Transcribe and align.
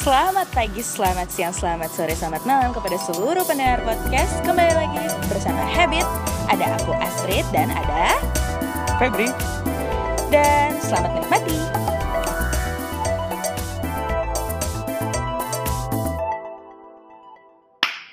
Selamat 0.00 0.48
pagi, 0.56 0.80
selamat 0.80 1.28
siang, 1.28 1.52
selamat 1.52 1.92
sore, 1.92 2.16
selamat 2.16 2.48
malam 2.48 2.72
kepada 2.72 2.96
seluruh 3.04 3.44
pendengar 3.44 3.84
podcast. 3.84 4.32
Kembali 4.48 4.72
lagi 4.72 5.12
bersama 5.28 5.60
Habit. 5.60 6.08
Ada 6.48 6.80
aku 6.80 6.96
Astrid 7.04 7.44
dan 7.52 7.68
ada 7.68 8.16
Febri, 8.96 9.28
dan 10.32 10.72
selamat 10.80 11.20
menikmati. 11.20 11.60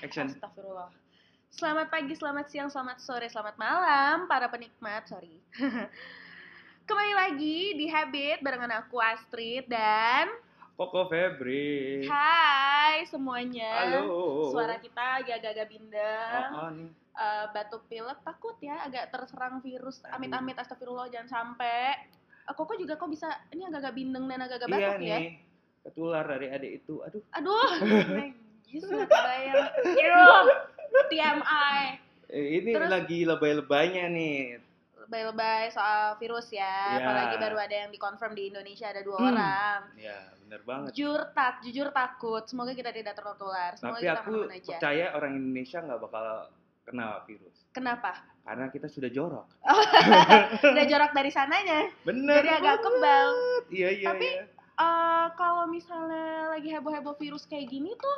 action. 0.04 0.27
Astagfirullah. 0.27 0.91
Selamat 1.55 1.88
pagi, 1.88 2.13
selamat 2.19 2.45
siang, 2.51 2.67
selamat 2.67 2.99
sore, 2.99 3.31
selamat 3.31 3.55
malam 3.55 4.27
para 4.27 4.51
penikmat. 4.51 5.07
Sorry. 5.07 5.39
Kembali 6.88 7.13
lagi 7.15 7.79
di 7.79 7.88
Habit 7.88 8.43
barengan 8.43 8.83
aku 8.83 8.99
Astrid 8.99 9.71
dan 9.71 10.46
Koko 10.77 11.09
Febri. 11.09 12.05
Hai 12.05 13.01
semuanya. 13.09 13.97
Halo. 13.97 14.54
Suara 14.54 14.77
kita 14.77 15.25
agak-agak 15.25 15.73
bindeng. 15.73 16.45
Oh, 16.54 16.61
oh, 16.61 16.69
nih. 16.69 16.89
Eh, 17.18 17.45
batuk 17.49 17.89
pilek 17.89 18.21
takut 18.21 18.54
ya 18.61 18.85
agak 18.85 19.09
terserang 19.09 19.57
virus. 19.65 20.05
Amit-amit 20.13 20.54
astagfirullah 20.54 21.09
jangan 21.09 21.33
sampai. 21.33 21.97
Eh, 22.45 22.54
Koko 22.54 22.77
juga 22.77 22.93
kok 22.93 23.09
bisa 23.09 23.25
ini 23.49 23.65
agak-agak 23.65 23.97
bindeng 23.97 24.29
dan 24.29 24.37
agak-agak 24.45 24.69
Iya 24.69 24.77
batuk 24.77 25.01
ya. 25.01 25.18
nih. 25.18 25.27
Ketular 25.82 26.23
dari 26.29 26.47
adik 26.54 26.71
itu. 26.85 26.93
Aduh. 27.01 27.23
Aduh. 27.33 27.69
Najis 28.21 28.83
nggak 28.85 29.09
kebayang. 29.09 29.65
TMI. 31.09 31.82
Eh, 32.30 32.45
ini 32.61 32.71
Terus? 32.77 32.89
lagi 32.94 33.19
lebay-lebaynya 33.25 34.05
nih. 34.13 34.61
Lebay-lebay 35.08 35.72
soal 35.72 36.16
virus 36.16 36.47
ya. 36.50 36.67
Iya. 36.94 37.00
Apalagi 37.00 37.36
baru 37.38 37.58
ada 37.58 37.75
yang 37.78 37.89
dikonfirm 37.89 38.34
di 38.34 38.52
Indonesia 38.52 38.88
ada 38.88 39.02
dua 39.02 39.17
Hmm. 39.17 39.30
orang. 39.31 39.80
Ya, 39.95 40.20
bener 40.38 40.61
banget. 40.61 40.92
Jujur 40.92 41.31
tak, 41.31 41.64
jujur 41.64 41.88
takut. 41.89 42.44
Semoga 42.44 42.72
kita 42.72 42.92
tidak 42.92 43.16
tertular. 43.16 43.72
Semoga 43.73 43.95
Tapi 43.95 44.06
kita 44.06 44.20
aku 44.20 44.31
aman 44.38 44.52
aja. 44.53 44.75
percaya 44.75 45.06
orang 45.14 45.31
Indonesia 45.33 45.80
nggak 45.80 45.99
bakal 46.02 46.25
kena 46.83 47.08
virus. 47.23 47.58
Kenapa? 47.72 48.11
Karena 48.44 48.67
kita 48.67 48.88
sudah 48.88 49.08
jorok. 49.08 49.47
Udah 50.72 50.86
jorok 50.86 51.11
dari 51.11 51.27
sananya. 51.30 51.88
Bener. 52.02 52.39
Jadi 52.39 52.52
agak 52.53 52.77
kebal. 52.80 53.31
Iya, 53.67 53.89
iya, 53.94 54.08
Tapi, 54.08 54.27
iya. 54.30 54.44
Eh, 54.77 55.27
kalau 55.33 55.66
misalnya 55.66 56.27
lagi 56.49 56.69
heboh-heboh 56.69 57.17
virus 57.17 57.44
kayak 57.44 57.66
gini 57.66 57.92
tuh 57.94 58.17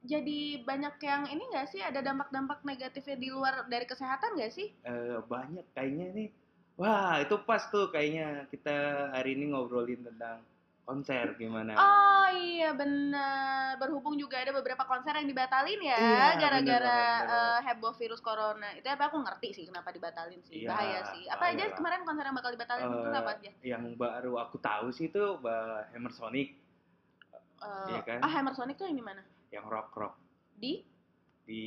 jadi 0.00 0.40
banyak 0.60 0.94
yang 1.00 1.22
ini 1.28 1.44
nggak 1.46 1.68
sih 1.68 1.80
ada 1.80 2.00
dampak-dampak 2.00 2.64
negatifnya 2.64 3.16
di 3.16 3.28
luar 3.28 3.68
dari 3.68 3.84
kesehatan 3.84 4.32
nggak 4.34 4.52
sih? 4.52 4.72
Eh, 4.82 5.20
banyak 5.24 5.64
kayaknya 5.70 6.06
nih. 6.12 6.28
Wah, 6.74 7.20
itu 7.20 7.36
pas 7.44 7.68
tuh 7.68 7.92
kayaknya 7.92 8.48
kita 8.48 8.72
hari 9.12 9.36
ini 9.36 9.52
ngobrolin 9.52 10.00
tentang 10.00 10.40
konser 10.80 11.36
gimana. 11.36 11.76
Oh 11.76 12.28
iya 12.32 12.72
benar. 12.72 13.76
Berhubung 13.76 14.16
juga 14.16 14.40
ada 14.40 14.50
beberapa 14.50 14.82
konser 14.82 15.12
yang 15.14 15.28
dibatalin 15.28 15.76
ya 15.78 15.94
Iya, 15.94 16.26
gara-gara 16.40 16.98
bener 17.20 17.30
eh, 17.30 17.58
heboh 17.68 17.92
virus 17.94 18.18
corona. 18.18 18.72
Itu 18.74 18.88
apa 18.88 19.06
aku 19.06 19.20
ngerti 19.20 19.48
sih 19.52 19.64
kenapa 19.68 19.92
dibatalin 19.92 20.40
sih. 20.42 20.64
Iya, 20.64 20.68
Bahaya 20.72 21.00
sih. 21.12 21.28
Apa 21.28 21.52
aja 21.52 21.64
lah. 21.68 21.76
kemarin 21.76 22.00
konser 22.02 22.24
yang 22.24 22.34
bakal 22.34 22.50
dibatalin 22.50 22.84
itu 22.88 22.98
Eh, 23.06 23.14
apa 23.14 23.30
aja? 23.36 23.50
yang 23.62 23.84
baru 23.94 24.32
aku 24.40 24.56
tahu 24.58 24.86
sih 24.90 25.06
itu 25.06 25.22
Mbak 25.36 25.92
Hammer 25.92 26.12
Sonic 26.12 26.48
Eh, 27.60 27.86
iya 27.92 28.00
kan? 28.00 28.18
Ah 28.24 28.30
Hammer 28.32 28.56
Sonic 28.56 28.80
tuh 28.80 28.88
yang 28.88 28.96
di 28.96 29.04
mana? 29.04 29.20
Yang 29.50 29.66
rock 29.66 29.90
rock 29.92 30.14
Di? 30.54 30.82
di 31.42 31.62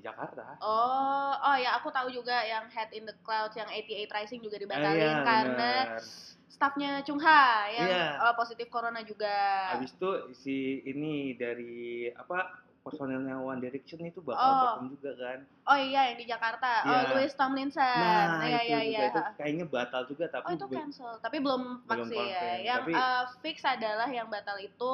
Jakarta. 0.00 0.58
Oh, 0.58 1.30
oh 1.30 1.54
ya 1.54 1.78
aku 1.78 1.86
tahu 1.88 2.10
juga 2.10 2.42
yang 2.42 2.66
Head 2.66 2.90
in 2.90 3.06
the 3.06 3.14
Clouds 3.20 3.54
yang 3.54 3.70
88 3.70 4.10
Rising 4.10 4.42
juga 4.42 4.58
dibatalin 4.58 4.98
Iya, 4.98 5.22
karena 5.22 5.70
bener. 5.86 6.02
staffnya 6.50 6.90
Chung 7.06 7.22
Ha 7.22 7.70
yang 7.70 7.88
Iya. 7.88 8.06
eh, 8.20 8.34
positif 8.34 8.66
corona 8.66 8.98
juga. 9.00 9.70
Habis 9.70 9.94
itu 9.94 10.10
si 10.34 10.56
ini 10.82 11.32
dari 11.32 12.10
apa 12.10 12.58
personelnya 12.80 13.38
One 13.38 13.60
Direction 13.60 14.02
itu 14.02 14.18
bakal 14.18 14.40
Oh. 14.42 14.58
perform 14.74 14.86
juga 14.90 15.10
kan. 15.14 15.38
Oh 15.64 15.78
iya 15.78 16.10
yang 16.10 16.18
di 16.18 16.26
Jakarta. 16.26 16.70
Oh 16.82 16.90
Iya. 16.90 17.08
Louis 17.14 17.30
Tomlinson. 17.30 17.86
Nah, 18.02 18.42
iya 18.42 18.58
itu 18.58 18.66
iya 18.66 18.78
juga 18.80 18.82
iya. 18.82 19.02
itu 19.06 19.20
kayaknya 19.38 19.64
batal 19.68 20.02
juga 20.04 20.24
tapi 20.26 20.44
Oh 20.44 20.52
itu 20.56 20.66
cancel, 20.66 21.12
tapi 21.22 21.36
belum 21.38 21.62
Belum 21.86 22.08
ya. 22.10 22.66
Yang 22.66 22.80
tapi- 22.82 22.98
eh, 22.98 23.22
fix 23.38 23.56
adalah 23.62 24.08
yang 24.10 24.26
batal 24.26 24.58
itu 24.58 24.92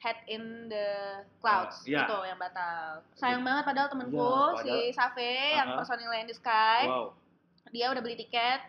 Head 0.00 0.16
in 0.26 0.42
the 0.66 0.86
Clouds 1.38 1.76
Ah, 1.78 1.86
iya. 1.86 2.02
itu 2.02 2.16
yang 2.24 2.38
batal. 2.38 3.04
Sayang 3.12 3.44
banget 3.44 3.64
padahal 3.64 3.88
temenku 3.88 4.16
Iya, 4.16 4.56
si 4.56 4.64
padahal- 4.64 4.96
Safe 4.96 5.28
yang 5.52 5.68
Uh-uh. 5.68 5.78
personilnya 5.78 6.18
in 6.18 6.26
the 6.26 6.34
Sky, 6.34 6.82
wow 6.84 7.12
dia 7.70 7.86
udah 7.86 8.02
beli 8.02 8.16
tiket 8.16 8.60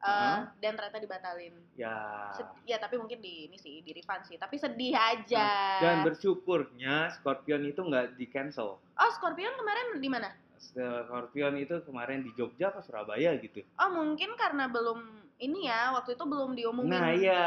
eh, 0.00 0.08
Uh-huh. 0.08 0.48
dan 0.56 0.72
ternyata 0.72 0.96
dibatalin. 0.96 1.52
ya 1.76 1.92
Sed- 2.32 2.56
ya 2.64 2.76
tapi 2.76 2.96
mungkin 2.96 3.20
di 3.20 3.46
ini 3.46 3.56
sih 3.56 3.80
di 3.80 3.92
refund 3.92 4.24
sih, 4.24 4.36
tapi 4.36 4.56
sedih 4.56 4.96
aja. 4.96 5.44
Nah, 5.44 5.80
dan 5.82 5.96
bersyukurnya 6.02 7.12
Scorpion 7.12 7.60
itu 7.62 7.80
nggak 7.80 8.16
di 8.16 8.24
cancel. 8.26 8.80
oh 8.80 9.10
Scorpion 9.12 9.52
kemarin 9.54 9.98
di 9.98 10.08
mana? 10.08 10.32
Scorpion 10.56 11.52
itu 11.56 11.82
kemarin 11.82 12.22
di 12.22 12.32
Jogja 12.32 12.68
apa 12.68 12.80
Surabaya 12.80 13.36
gitu. 13.36 13.60
Oh 13.76 13.90
mungkin 13.90 14.32
karena 14.36 14.68
belum 14.68 15.04
ini 15.36 15.66
ya 15.66 15.92
waktu 15.92 16.14
itu 16.14 16.24
belum 16.24 16.54
diumumin. 16.54 16.94
Nah 16.94 17.10
iya, 17.10 17.44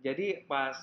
jadi 0.00 0.42
pas 0.42 0.74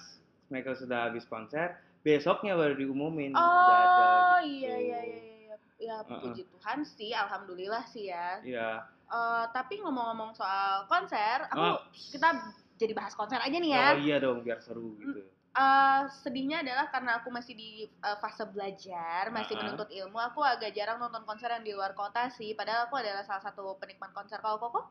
mereka 0.49 0.73
sudah 0.73 1.09
habis 1.09 1.23
konser, 1.25 1.77
besoknya 2.01 2.57
baru 2.57 2.73
diumumin 2.75 3.31
Oh 3.31 3.39
udah 3.39 3.77
ada 3.77 4.05
gitu. 4.43 4.57
iya 4.57 4.75
iya 4.75 4.99
iya 5.01 5.21
iya. 5.23 5.55
Ya 5.79 5.95
Uh-uh. 6.03 6.19
puji 6.27 6.43
Tuhan 6.43 6.79
sih, 6.83 7.15
alhamdulillah 7.15 7.87
sih 7.87 8.11
ya. 8.11 8.43
Iya. 8.43 8.69
Eh, 9.09 9.45
tapi 9.55 9.79
ngomong-ngomong 9.79 10.35
soal 10.35 10.85
konser, 10.85 11.47
aku 11.49 11.57
Oh, 11.57 11.77
kita 11.93 12.29
jadi 12.75 12.93
bahas 12.93 13.15
konser 13.15 13.39
aja 13.39 13.57
nih 13.57 13.71
ya. 13.73 13.87
oh 13.95 13.99
iya 13.99 14.17
dong 14.19 14.43
biar 14.43 14.59
seru 14.59 14.93
gitu. 14.99 15.23
Eh, 15.49 16.01
sedihnya 16.21 16.61
adalah 16.61 16.87
karena 16.87 17.17
aku 17.19 17.33
masih 17.33 17.57
di 17.57 17.69
eh, 17.85 18.17
fase 18.19 18.45
belajar, 18.45 19.33
masih 19.33 19.55
Uh-uh. 19.55 19.65
menuntut 19.65 19.89
ilmu, 19.89 20.19
aku 20.19 20.39
agak 20.45 20.75
jarang 20.75 20.99
nonton 20.99 21.25
konser 21.25 21.49
yang 21.49 21.65
di 21.65 21.73
luar 21.73 21.95
kota 21.95 22.29
sih. 22.29 22.53
Padahal 22.53 22.85
aku 22.85 22.99
adalah 22.99 23.25
salah 23.25 23.41
satu 23.41 23.75
penikmat 23.77 24.13
konser. 24.13 24.37
Kalau 24.39 24.59
Koko 24.59 24.83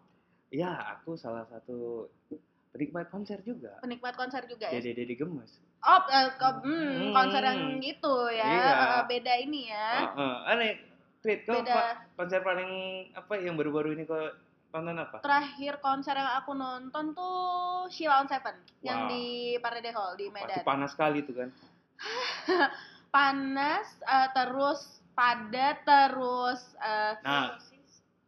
Iya, 0.49 0.73
aku 0.97 1.13
salah 1.15 1.45
satu 1.45 2.09
penikmat 2.71 3.09
konser 3.09 3.41
juga. 3.43 3.81
penikmat 3.81 4.15
konser 4.15 4.45
juga 4.45 4.69
ya? 4.69 4.79
Dede 4.79 4.93
Dede 4.95 5.15
Gemes. 5.15 5.59
Oh, 5.81 6.01
eh, 6.05 6.31
ke- 6.33 6.61
hmm, 6.61 6.91
Hmm. 6.91 7.13
konser 7.13 7.41
yang 7.41 7.61
gitu 7.79 8.15
ya. 8.29 8.45
Iya. 8.45 8.71
Eh, 8.71 9.03
beda 9.07 9.33
ini 9.37 9.61
ya. 9.67 9.89
Oh, 10.05 10.11
oh. 10.17 10.35
Aneh, 10.45 10.85
Tweet, 11.19 11.43
kau 11.43 11.59
Beda. 11.59 11.99
konser 12.15 12.41
paling 12.41 12.71
apa 13.13 13.35
yang 13.37 13.55
baru-baru 13.55 13.91
ini 13.93 14.05
kau 14.05 14.31
tonton 14.69 14.95
apa? 14.97 15.19
Terakhir 15.19 15.79
konser 15.79 16.15
yang 16.15 16.31
aku 16.37 16.53
nonton 16.53 17.11
tuh 17.11 17.37
Sheila 17.89 18.23
on 18.23 18.29
Seven 18.29 18.55
yang 18.81 19.05
Wow. 19.05 19.11
di 19.11 19.25
Parade 19.59 19.91
Hall 19.91 20.15
di 20.15 20.31
Pasti 20.31 20.47
Medan. 20.47 20.63
panas 20.63 20.91
sekali 20.95 21.19
itu 21.21 21.33
kan. 21.33 21.49
Panas, 23.09 23.89
eh, 23.99 24.29
terus 24.31 24.81
padat, 25.13 25.83
terus 25.83 26.61
eh, 26.79 27.15
Nah, 27.19 27.57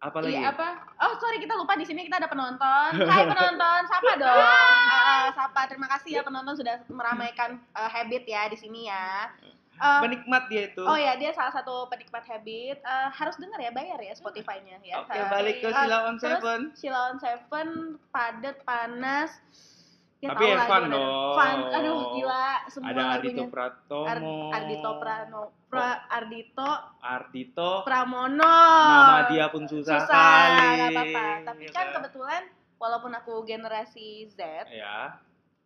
apa 0.00 0.16
lagi? 0.18 0.32
Iya 0.32 0.48
apa? 0.50 0.68
Oh 0.98 1.12
sorry 1.20 1.36
kita 1.38 1.52
lupa 1.52 1.76
di 1.76 1.84
sini 1.84 2.08
kita 2.08 2.16
ada 2.16 2.26
penonton. 2.26 2.90
Hai 3.10 3.28
penonton, 3.28 3.80
sapa 3.84 4.12
dong. 4.16 4.40
Eh, 4.40 5.26
sapa 5.36 5.60
terima 5.68 5.88
kasih 5.92 6.10
ya 6.16 6.22
penonton 6.24 6.56
sudah 6.56 6.80
meramaikan 6.88 7.60
eh, 7.60 7.90
habit 7.92 8.24
ya 8.24 8.48
di 8.48 8.56
sini 8.56 8.88
ya. 8.88 9.28
Eh, 9.80 10.00
Penikmat 10.00 10.48
dia 10.52 10.68
itu. 10.68 10.84
oh 10.84 10.92
ya 10.92 11.16
dia 11.16 11.32
salah 11.32 11.52
satu 11.52 11.84
penikmat 11.88 12.24
habit. 12.24 12.80
Eh, 12.80 13.08
harus 13.12 13.36
dengar 13.36 13.60
ya 13.60 13.72
bayar 13.72 14.00
ya 14.00 14.12
Spotify-nya 14.12 14.80
ya. 14.80 15.04
Oke, 15.04 15.12
Eh, 15.12 15.24
balik 15.28 15.56
ke 15.60 15.68
eh, 15.68 15.72
Sheila 15.72 15.98
on 16.08 16.16
terus 16.16 16.32
Seven. 16.40 16.60
Sheila 16.76 17.00
on 17.12 17.16
Seven 17.20 17.68
padat 18.08 18.56
panas. 18.64 19.36
Ya, 20.20 20.28
Tapi 20.30 20.44
tahu 20.44 20.52
ya 20.52 20.58
fun 20.62 20.82
dong. 20.86 21.32
Fun. 21.32 21.58
Aduh 21.72 21.96
gila 22.12 22.44
semua 22.68 22.88
Ada 22.92 23.02
Ardito 23.10 23.40
lagunya. 23.40 23.46
Pratomo. 23.48 24.04
Ar- 24.04 24.52
Ardito 24.52 24.90
Prano, 24.94 25.42
Pra, 25.64 25.88
Ardito 26.06 26.70
Ardito. 27.00 27.70
Pramono. 27.82 28.56
Nama 28.84 29.20
dia 29.26 29.44
pun 29.48 29.64
susah, 29.64 29.96
susah 29.96 30.06
sekali. 30.06 30.60
nggak 30.76 30.90
apa-apa 30.92 31.24
tapi 31.42 31.62
ya 31.62 31.70
kan 31.72 31.86
kebetulan 31.90 32.42
walaupun 32.76 33.12
aku 33.14 33.32
generasi 33.42 34.06
Z 34.28 34.40
Ya. 34.68 35.16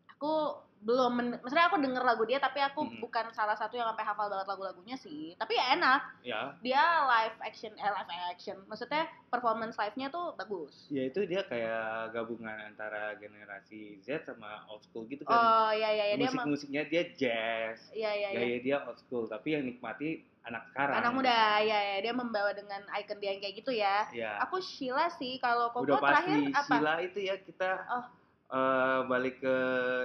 aku 0.08 0.54
belum 0.84 1.12
men- 1.12 1.40
maksudnya 1.40 1.64
aku 1.64 1.80
denger 1.80 2.00
lagu 2.00 2.22
dia 2.22 2.36
tapi 2.36 2.60
aku 2.60 2.84
Mm-mm. 2.84 3.00
bukan 3.00 3.32
salah 3.32 3.52
satu 3.52 3.72
yang 3.72 3.88
sampai 3.88 4.04
hafal 4.04 4.28
banget 4.28 4.44
lagu-lagunya 4.46 4.94
sih 4.94 5.32
tapi 5.34 5.56
ya 5.56 5.72
enak 5.72 6.00
Ya. 6.20 6.52
dia 6.60 6.76
live 7.02 7.40
action 7.40 7.72
eh 7.72 7.88
live 7.90 8.04
action 8.26 8.60
maksudnya 8.64 9.02
performance 9.26 9.74
live-nya 9.74 10.08
tuh 10.08 10.32
bagus 10.34 10.86
Ya 10.88 11.04
itu 11.04 11.24
dia 11.24 11.40
kayak 11.42 11.84
gabungan 12.10 12.52
antara 12.66 13.16
generasi 13.16 13.96
Z 13.98 14.24
sama 14.26 14.62
old 14.66 14.80
school 14.82 15.04
gitu 15.04 15.24
kan. 15.24 15.32
oh 15.32 15.70
iya 15.70 15.88
iya 15.90 16.04
dia 16.14 16.28
mah 16.28 16.44
Musik-musiknya 16.44 16.82
dia 16.84 17.02
jazz. 17.10 17.88
iya 17.90 18.12
iya 18.12 18.28
iya 18.30 18.38
Gaya 18.38 18.58
dia 18.60 18.76
old 18.84 18.98
school, 18.98 19.24
tapi 19.24 19.52
yang 19.52 19.64
nikmati 19.64 20.20
anak 20.42 20.68
sekarang. 20.68 21.00
anak 21.00 21.12
muda 21.14 21.32
ya 21.58 21.78
ya 21.80 21.98
dia 22.00 22.12
membawa 22.12 22.52
dengan 22.52 22.84
icon 22.92 23.16
dia 23.16 23.32
yang 23.32 23.40
kayak 23.40 23.56
gitu 23.56 23.72
ya 23.72 24.04
Ya. 24.12 24.36
aku 24.38 24.60
Sheila 24.60 25.08
sih 25.10 25.36
kalau 25.38 25.72
Koko 25.72 25.88
Udah 25.88 25.96
terakhir 25.98 26.38
pasti 26.44 26.52
apa 26.52 26.74
Sheila 26.74 26.94
itu 27.00 27.18
ya 27.22 27.34
kita 27.38 27.70
Oh. 27.88 28.04
Eh, 28.48 29.00
balik 29.06 29.40
ke 29.40 29.56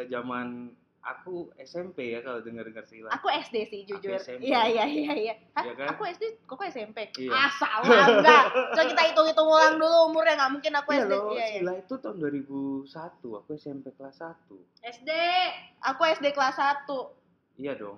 zaman 0.07 0.71
aku 1.00 1.47
SMP 1.57 2.12
ya 2.12 2.19
kalau 2.21 2.44
denger-denger 2.44 2.83
Sheila. 2.86 3.09
Aku 3.15 3.31
SD 3.31 3.56
sih 3.65 3.81
jujur. 3.83 4.13
SMP. 4.13 4.45
Iya 4.45 4.62
iya 4.68 4.86
iya 4.86 5.13
iya. 5.15 5.33
Hah? 5.56 5.63
Iya 5.63 5.74
kan? 5.74 5.88
Aku 5.95 6.03
SD, 6.06 6.24
kok 6.44 6.59
SMP? 6.68 6.97
Iya. 7.15 7.31
Ah 7.31 7.50
salah 7.50 8.06
enggak. 8.13 8.44
Coba 8.75 8.83
kita 8.86 9.01
hitung-hitung 9.09 9.47
ulang 9.47 9.80
dulu 9.80 10.12
umurnya 10.12 10.38
nggak 10.38 10.51
mungkin 10.53 10.71
aku 10.75 10.89
Iya 10.91 11.01
SD. 11.01 11.12
loh, 11.12 11.24
Iya, 11.31 11.39
iya. 11.39 11.47
Sheila 11.56 11.74
itu 11.80 11.94
tahun 11.97 12.18
2001, 12.19 13.39
aku 13.39 13.50
SMP 13.56 13.86
kelas 13.95 14.18
1. 14.19 14.53
SD. 14.86 15.09
Aku 15.81 16.01
SD 16.06 16.25
kelas 16.30 16.56
1. 16.59 16.86
Iya 17.57 17.74
dong. 17.75 17.97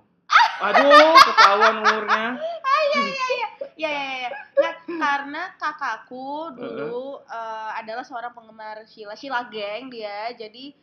Aduh, 0.62 1.14
ketahuan 1.18 1.76
umurnya. 1.82 2.26
Iya 2.38 3.00
iya 3.02 3.26
iya. 3.34 3.48
Iya 3.78 3.90
iya 3.90 4.06
iya. 4.18 4.30
Nah, 4.58 4.74
karena 4.88 5.44
kakakku 5.56 6.56
dulu 6.56 7.22
eh, 7.26 7.72
adalah 7.80 8.04
seorang 8.04 8.32
penggemar 8.36 8.84
Sheila, 8.88 9.16
Sheila 9.16 9.48
Gang 9.48 9.92
dia. 9.92 10.32
Jadi 10.36 10.76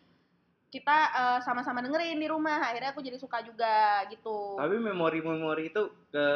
kita 0.69 0.97
eh, 1.13 1.39
sama-sama 1.45 1.81
dengerin 1.85 2.21
di 2.21 2.29
rumah. 2.29 2.61
Akhirnya 2.63 2.93
aku 2.93 3.05
jadi 3.05 3.19
suka 3.21 3.41
juga 3.45 4.05
gitu. 4.13 4.57
Tapi 4.57 4.77
memori-memori 4.81 5.73
itu 5.73 5.83
ke 6.13 6.27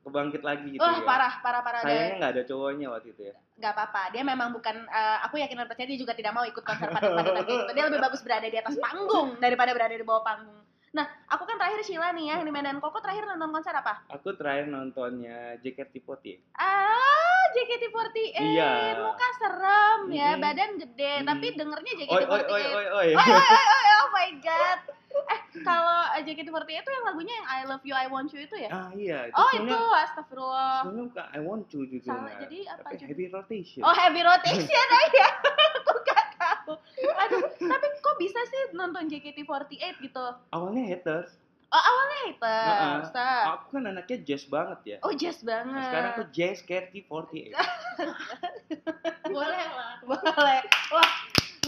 kebangkit 0.00 0.40
lagi 0.40 0.66
gitu 0.72 0.80
Wah, 0.80 0.96
ya. 0.96 1.04
parah 1.04 1.34
parah 1.44 1.60
parah 1.60 1.80
Sayangnya 1.84 2.16
nggak 2.16 2.32
ada 2.32 2.42
cowoknya 2.48 2.86
waktu 2.88 3.08
itu 3.12 3.22
ya. 3.28 3.36
Gak 3.60 3.72
apa-apa. 3.76 4.02
Dia 4.16 4.24
memang 4.24 4.56
bukan 4.56 4.76
eh, 4.88 5.18
aku 5.28 5.36
yakin 5.36 5.60
dan 5.60 5.68
percaya 5.68 5.88
dia 5.88 6.00
juga 6.00 6.16
tidak 6.16 6.32
mau 6.32 6.44
ikut 6.48 6.64
konser 6.64 6.88
padat-padat 6.88 7.32
kayak 7.44 7.48
gitu. 7.48 7.72
Dia 7.76 7.84
lebih 7.92 8.00
bagus 8.00 8.20
berada 8.24 8.48
di 8.48 8.58
atas 8.58 8.76
panggung 8.80 9.36
daripada 9.36 9.76
berada 9.76 9.92
di 9.92 10.04
bawah 10.04 10.24
panggung. 10.24 10.60
Nah, 10.90 11.06
aku 11.24 11.46
kan 11.46 11.54
terakhir 11.54 11.86
Sheila 11.86 12.10
nih 12.10 12.24
ya, 12.26 12.34
Handyman 12.34 12.66
dan 12.66 12.82
Koko 12.82 12.98
terakhir 12.98 13.22
nonton 13.24 13.54
konser 13.54 13.70
apa? 13.70 14.02
Aku 14.10 14.34
terakhir 14.34 14.66
nontonnya 14.66 15.54
JKT48. 15.58 16.50
Ah, 16.52 17.42
JKT48. 17.48 18.34
Iya. 18.34 18.98
Muka 18.98 19.28
serem 19.38 20.00
ya, 20.10 20.34
Mm-mm. 20.34 20.42
badan 20.42 20.70
gede, 20.76 21.12
Mm. 21.16 21.26
tapi 21.26 21.46
dengernya 21.54 21.92
Oi, 21.94 21.98
JKT48. 22.00 22.26
oi, 22.26 22.42
oi, 22.42 22.64
oi, 22.66 22.86
oi. 22.90 23.08
Oi, 23.08 23.22
oi, 23.22 23.38
oi, 23.38 23.66
oi, 23.70 23.90
oh 23.96 24.08
my 24.10 24.30
god. 24.42 24.78
Eh, 25.10 25.40
kalau 25.62 25.98
JKT48 26.16 26.70
itu 26.72 26.90
yang 26.92 27.04
lagunya 27.04 27.34
yang 27.36 27.46
I 27.48 27.60
Love 27.64 27.84
You, 27.84 27.94
I 27.94 28.06
Want 28.06 28.30
You 28.30 28.42
itu 28.42 28.56
ya? 28.56 28.68
Ah 28.68 28.90
iya, 28.92 29.26
itu 29.26 29.34
Oh, 29.36 29.50
itu 29.52 29.78
astagfirullah. 29.96 30.82
sebenarnya 30.82 31.04
bukan 31.06 31.26
I 31.28 31.40
want 31.40 31.62
to 31.68 31.78
judulnya. 31.84 32.18
Salah, 32.18 32.34
jadi 32.40 32.58
apa 32.68 32.82
Tapi 32.84 32.94
heavy 33.06 33.26
rotation. 33.28 33.82
Oh, 33.82 33.94
Heavy 33.94 34.22
Rotation 34.22 34.88
aja. 34.96 35.26
Aku 35.78 35.92
gak 36.04 36.24
tahu. 36.36 36.74
Aduh, 37.00 37.42
tapi 37.52 37.86
bisa 38.20 38.36
sih 38.44 38.60
nonton 38.72 39.08
JKT48 39.08 39.96
gitu? 39.98 40.24
Awalnya 40.50 40.84
haters. 40.86 41.32
Oh, 41.66 41.78
awalnya 41.80 42.18
haters. 42.26 43.08
Nah. 43.14 43.56
Aku 43.56 43.66
kan 43.72 43.84
anaknya 43.86 44.18
jazz 44.22 44.44
banget 44.44 44.80
ya. 44.84 44.96
Oh, 45.00 45.14
jazz 45.14 45.40
banget. 45.40 45.72
Nah, 45.72 45.86
sekarang 45.86 46.10
aku 46.12 46.24
jazz 46.28 46.58
KT48. 46.60 47.54
boleh 49.30 49.62
lah 49.70 49.94
boleh 50.02 50.60
wah 50.90 51.10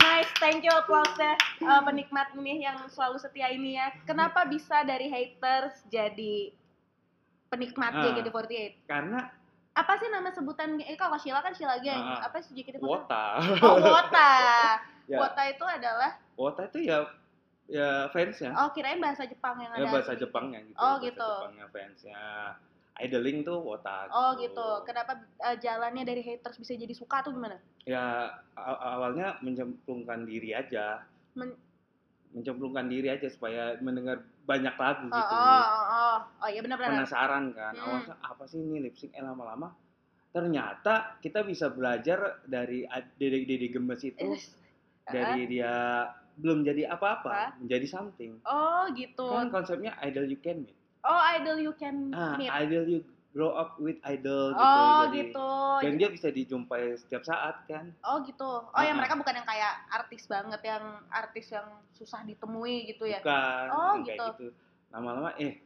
nice 0.01 0.31
thank 0.39 0.63
you 0.63 0.73
applause 0.73 1.15
uh, 1.19 1.39
penikmat 1.83 2.35
nih 2.35 2.59
yang 2.61 2.79
selalu 2.89 3.19
setia 3.19 3.49
ini 3.49 3.79
ya 3.79 3.95
kenapa 4.03 4.43
bisa 4.45 4.83
dari 4.83 5.07
haters 5.07 5.87
jadi 5.89 6.51
penikmat 7.49 7.93
Ah. 7.93 8.03
JKT48 8.03 8.89
Karena 8.89 9.31
apa 9.73 9.93
sih 9.97 10.09
nama 10.09 10.29
sebutan 10.29 10.77
eh 10.81 10.97
kalau 10.97 11.17
Sheila 11.17 11.41
kan 11.41 11.55
Sheila 11.55 11.79
Gang 11.79 12.03
Ah. 12.03 12.27
apa 12.27 12.43
sih 12.43 12.53
JKT48 12.53 12.83
Wota. 12.83 13.27
oh 13.63 13.77
Wota 13.79 14.33
ya, 15.11 15.19
Wota 15.19 15.43
itu 15.47 15.65
adalah 15.65 16.19
Wota 16.37 16.69
itu 16.69 16.88
ya 16.88 17.06
ya 17.70 18.11
fansnya. 18.11 18.52
oh 18.52 18.69
kirain 18.75 19.00
bahasa 19.00 19.25
Jepang 19.25 19.56
yang 19.62 19.73
ya 19.73 19.87
ada 19.87 19.93
bahasa 19.94 20.12
Jepangnya 20.19 20.61
gitu. 20.67 20.76
Oh, 20.76 20.99
bahasa 20.99 21.06
gitu. 21.08 21.31
Jepangnya 21.31 21.67
fansnya. 21.73 22.23
Idling 23.00 23.38
tuh 23.40 23.58
Wota. 23.64 24.05
oh 24.12 24.37
gitu 24.37 24.84
kenapa 24.84 25.17
uh, 25.40 25.56
jalannya 25.56 26.05
dari 26.05 26.20
haters 26.20 26.61
bisa 26.61 26.76
jadi 26.76 26.93
suka 26.93 27.25
tuh 27.25 27.32
gimana 27.32 27.56
Ya 27.82 28.31
awalnya 28.55 29.40
mencemplungkan 29.43 30.23
diri 30.29 30.55
aja. 30.55 31.02
Men- 31.34 31.58
mencemplungkan 32.32 32.88
diri 32.88 33.12
aja 33.12 33.29
supaya 33.29 33.76
mendengar 33.84 34.25
banyak 34.49 34.73
lagu 34.76 35.06
oh 35.08 35.12
gitu. 35.12 35.34
oh 35.37 35.64
oh 35.69 35.84
oh, 35.88 36.19
oh 36.44 36.49
iya 36.49 36.61
benar-benar 36.64 37.05
Penasaran 37.05 37.44
kan. 37.52 37.75
Hmm. 37.76 37.84
Awalnya 37.84 38.14
apa 38.25 38.43
sih 38.49 38.61
ini 38.61 38.79
lip 38.84 38.96
sync 38.96 39.12
eh 39.12 39.25
lama-lama 39.25 39.73
ternyata 40.32 41.20
kita 41.20 41.44
bisa 41.44 41.69
belajar 41.69 42.40
dari 42.49 42.88
Dede 43.20 43.44
Dede 43.44 43.69
Gemes 43.69 44.00
itu 44.00 44.32
dari 45.05 45.44
dia 45.44 46.08
belum 46.34 46.62
jadi 46.62 46.88
apa-apa 46.88 47.58
menjadi 47.58 47.87
something. 47.87 48.40
oh 48.43 48.88
gitu 48.93 49.26
Kan 49.26 49.49
konsepnya 49.49 49.93
idol 50.00 50.25
you 50.25 50.37
can 50.37 50.62
meet. 50.62 50.76
Oh, 51.02 51.20
idol 51.31 51.58
you 51.58 51.75
can 51.75 52.08
Ah, 52.11 52.34
meet. 52.34 52.46
idol 52.49 52.84
you 52.87 53.00
grow 53.31 53.50
up 53.50 53.75
with 53.76 53.96
idol 54.02 54.52
gitu. 54.52 54.61
oh, 54.61 55.02
Jadi- 55.02 55.19
gitu. 55.29 55.49
Dan 55.81 55.93
dia 55.96 56.08
bisa 56.08 56.29
dijumpai 56.29 56.94
setiap 56.96 57.23
saat 57.23 57.64
kan. 57.64 57.90
Oh, 58.00 58.23
gitu. 58.23 58.44
Oh, 58.62 58.81
ya 58.81 58.93
mereka 58.93 59.14
bukan 59.14 59.34
yang 59.34 59.44
kayak 59.44 59.73
artis 59.90 60.25
banget 60.25 60.61
yang 60.62 60.84
artis 61.08 61.49
yang 61.49 61.64
susah 61.93 62.23
ditemui 62.23 62.87
gitu 62.87 63.05
ya. 63.05 63.19
Bukan 63.19 63.67
Oh, 63.69 63.93
kayak 63.99 64.06
gitu. 64.06 64.25
gitu. 64.31 64.46
Lama-lama 64.88 65.32
eh 65.37 65.58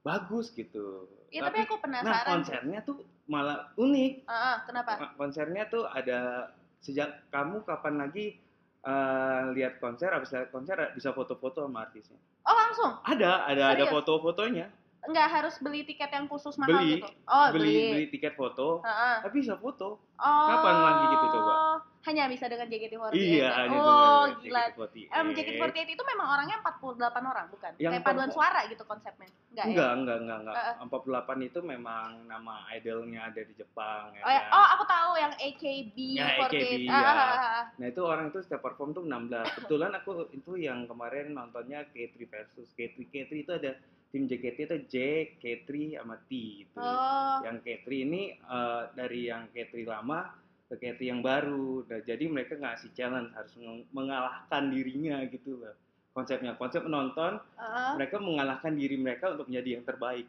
bagus 0.00 0.50
gitu. 0.50 1.10
Ya, 1.28 1.44
tapi, 1.44 1.68
aku 1.68 1.76
nah 1.76 1.82
penasaran. 2.00 2.40
konsernya 2.40 2.80
tuh 2.80 2.96
malah 3.28 3.68
unik. 3.76 4.24
Ah, 4.24 4.32
ah, 4.32 4.56
kenapa? 4.64 4.90
Nah, 4.96 5.10
Konsernya 5.12 5.68
tuh 5.68 5.84
ada 5.84 6.48
sejak 6.80 7.28
kamu 7.28 7.60
kapan 7.62 8.00
lagi 8.00 8.40
eh, 8.84 9.42
lihat 9.54 9.82
konser, 9.82 10.10
habis 10.12 10.30
lihat 10.30 10.50
konser 10.52 10.76
bisa 10.94 11.10
foto-foto 11.14 11.64
sama 11.66 11.88
artisnya. 11.88 12.18
Oh, 12.46 12.54
langsung. 12.54 12.92
Ada, 13.04 13.48
ada, 13.48 13.62
ada 13.74 13.84
foto-fotonya. 13.90 14.68
Nggak 15.00 15.28
harus 15.30 15.54
beli 15.58 15.82
tiket 15.82 16.10
yang 16.10 16.26
khusus 16.26 16.58
mahal 16.58 16.74
Beli, 16.76 16.98
gitu. 16.98 17.06
Oh, 17.24 17.46
beli, 17.48 17.62
beli. 17.64 17.82
beli 17.88 18.06
tiket 18.10 18.34
foto, 18.34 18.82
Ah, 18.82 18.90
ah. 18.90 19.16
tapi 19.22 19.40
bisa 19.40 19.54
foto. 19.54 20.02
Oh. 20.12 20.48
Kapan 20.50 20.74
lagi 20.76 21.04
gitu 21.08 21.26
coba? 21.30 21.52
Hanya 22.00 22.24
bisa 22.26 22.44
dengan 22.44 22.66
JKT48. 22.66 23.12
Iya, 23.12 23.38
ya? 23.38 23.48
hanya 23.54 23.76
Oh, 23.76 23.84
dengan 24.26 24.42
gila. 24.42 24.62
JKT48. 24.66 24.96
Em, 25.08 25.26
JKT48 25.30 25.88
itu 25.88 26.02
memang 26.04 26.26
orangnya 26.28 26.56
48 26.58 26.98
orang, 27.22 27.46
bukan? 27.48 27.72
Yang 27.76 27.92
Kayak 27.94 28.04
paduan 28.04 28.30
suara 28.32 28.60
gitu 28.66 28.82
konsepnya. 28.82 29.28
Enggak, 29.48 29.54
ya? 29.54 29.70
Enggak, 29.70 29.90
enggak, 29.94 30.16
enggak, 30.18 30.38
enggak. 30.40 30.54
Eh, 30.56 30.66
eh. 30.66 30.76
48 30.82 31.38
itu 31.44 31.58
memang 31.62 32.06
nama 32.26 32.54
idolnya 32.70 33.20
ada 33.24 33.40
di 33.40 33.54
Jepang. 33.54 34.02
ya 34.12 34.20
Oh, 34.20 34.30
ya. 34.30 34.40
kan? 34.40 34.50
oh, 34.50 34.66
aku 34.74 34.84
tahu 34.84 35.12
yang 35.16 35.32
AKB 35.36 35.96
Ya, 36.10 36.26
48. 36.34 36.48
AKB, 36.50 36.84
Ah, 36.84 36.98
ya. 36.98 37.06
ah, 37.06 37.14
ah, 37.14 37.38
ah. 37.38 37.64
Nah 37.76 37.86
itu 37.86 38.00
orang 38.02 38.24
itu 38.28 38.38
setiap 38.40 38.60
perform 38.60 38.90
tuh 38.90 39.04
16. 39.04 39.46
Kebetulan 39.54 39.90
aku 39.94 40.10
itu 40.32 40.52
yang 40.56 40.84
kemarin 40.84 41.30
nontonnya 41.30 41.86
K3 41.86 42.18
versus 42.24 42.66
K3. 42.72 43.06
K3 43.06 43.30
itu 43.38 43.52
ada 43.52 43.78
tim 44.08 44.24
JKT 44.24 44.58
itu 44.62 44.76
J, 44.88 44.96
K3 45.36 45.68
sama 45.96 46.16
T 46.22 46.30
itu. 46.64 46.76
Oh. 46.76 47.38
Yang 47.42 47.56
K3 47.60 47.86
ini 48.02 48.22
eh, 48.34 48.82
dari 48.92 49.20
yang 49.26 49.48
K3 49.48 49.84
lama 49.84 50.32
ke 50.64 50.74
K3 50.76 51.00
yang 51.02 51.20
baru. 51.20 51.84
Nah, 51.84 52.00
jadi 52.00 52.24
mereka 52.24 52.54
ngasih 52.54 52.92
challenge 52.92 53.32
harus 53.32 53.52
meng- 53.56 53.88
mengalahkan 53.90 54.68
dirinya 54.68 55.20
gitu 55.24 55.56
loh. 55.56 55.76
Konsepnya 56.10 56.52
konsep 56.54 56.82
penonton 56.82 57.36
Ah. 57.54 57.94
mereka 57.94 58.16
mengalahkan 58.18 58.72
diri 58.72 58.96
mereka 58.96 59.30
untuk 59.30 59.46
menjadi 59.46 59.76
yang 59.76 59.84
terbaik. 59.84 60.26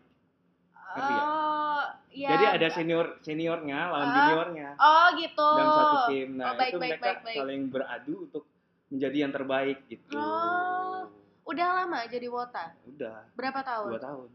Ngerti 0.90 1.12
ya? 1.12 1.22
Oh, 1.22 1.84
iya. 2.10 2.30
Jadi 2.30 2.46
ada 2.50 2.68
senior 2.70 3.06
seniornya 3.20 3.80
lawan 3.90 4.06
Ah. 4.06 4.14
juniornya 4.14 4.70
Oh, 4.76 5.06
gitu. 5.16 5.50
dalam 5.50 5.72
satu 5.72 5.98
tim. 6.08 6.30
Nah, 6.36 6.46
Oh, 6.46 6.56
baik, 6.56 6.70
itu 6.70 6.78
baik, 6.78 6.92
mereka 6.92 7.06
baik, 7.06 7.20
baik. 7.22 7.38
saling 7.38 7.62
beradu 7.70 8.14
untuk 8.26 8.44
menjadi 8.90 9.18
yang 9.20 9.32
terbaik 9.32 9.78
gitu. 9.86 10.18
Oh. 10.18 11.06
Udah 11.50 11.68
lama 11.76 12.00
jadi 12.06 12.28
wota? 12.30 12.70
Udah 12.86 13.26
Berapa 13.34 13.60
tahun? 13.60 13.90
dua 13.90 14.02
tahun. 14.02 14.28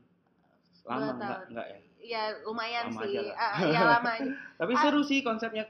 Lama 0.85 0.99
Dua 0.99 1.07
enggak 1.09 1.31
tahun. 1.31 1.47
enggak 1.49 1.67
ya? 1.67 1.79
Ya 2.05 2.23
lumayan 2.45 2.85
Lama 2.91 3.01
sih. 3.01 3.17
Ah, 3.33 3.55
ya 3.65 3.81
lama. 3.89 4.11
Tapi 4.61 4.73
Ah. 4.75 4.81
seru 4.83 5.01
sih 5.01 5.23
konsepnya. 5.23 5.65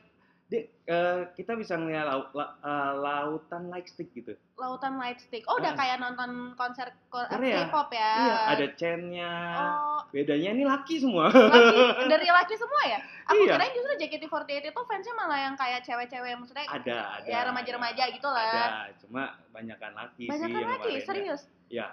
Dek, 0.45 0.65
eh, 0.85 1.21
kita 1.33 1.57
bisa 1.57 1.73
ngeliat 1.73 2.05
lau- 2.05 2.29
la- 2.31 2.53
eh, 2.55 2.93
lautan 2.95 3.73
like 3.73 3.89
stick 3.89 4.13
gitu. 4.13 4.37
Lautan 4.55 4.95
Lightstick. 4.95 5.43
Oh, 5.45 5.57
udah 5.57 5.73
Ah. 5.73 5.77
kayak 5.77 5.97
nonton 5.99 6.31
konser 6.55 6.87
ko- 7.09 7.27
Korea. 7.27 7.67
K-pop 7.67 7.91
ya. 7.91 8.13
Iya, 8.15 8.35
ada 8.55 8.67
chainnya. 8.77 9.33
Oh, 9.57 10.01
Bedanya 10.09 10.51
ini 10.53 10.63
laki 10.63 10.95
semua. 10.97 11.27
laki, 11.27 11.75
dari 12.13 12.29
laki 12.29 12.55
semua 12.55 12.83
ya? 12.87 12.99
Aku 13.27 13.41
Iya. 13.41 13.57
kirain 13.57 13.73
justru 13.73 13.93
JKT48 13.97 14.69
itu 14.69 14.81
fansnya 14.85 15.15
malah 15.15 15.39
yang 15.43 15.57
kayak 15.57 15.81
cewek-cewek 15.83 16.37
maksudnya 16.37 16.69
ada, 16.69 16.97
ada. 17.19 17.27
ya 17.27 17.41
remaja-remaja 17.43 18.05
gitu 18.13 18.29
lah. 18.29 18.47
Ada, 18.47 18.65
cuma 19.01 19.23
banyakan 19.51 19.93
laki 19.97 20.25
Banyak 20.29 20.47
sih 20.47 20.55
yang 20.55 20.71
laki, 20.71 20.93
serius. 21.03 21.41
Ya, 21.67 21.87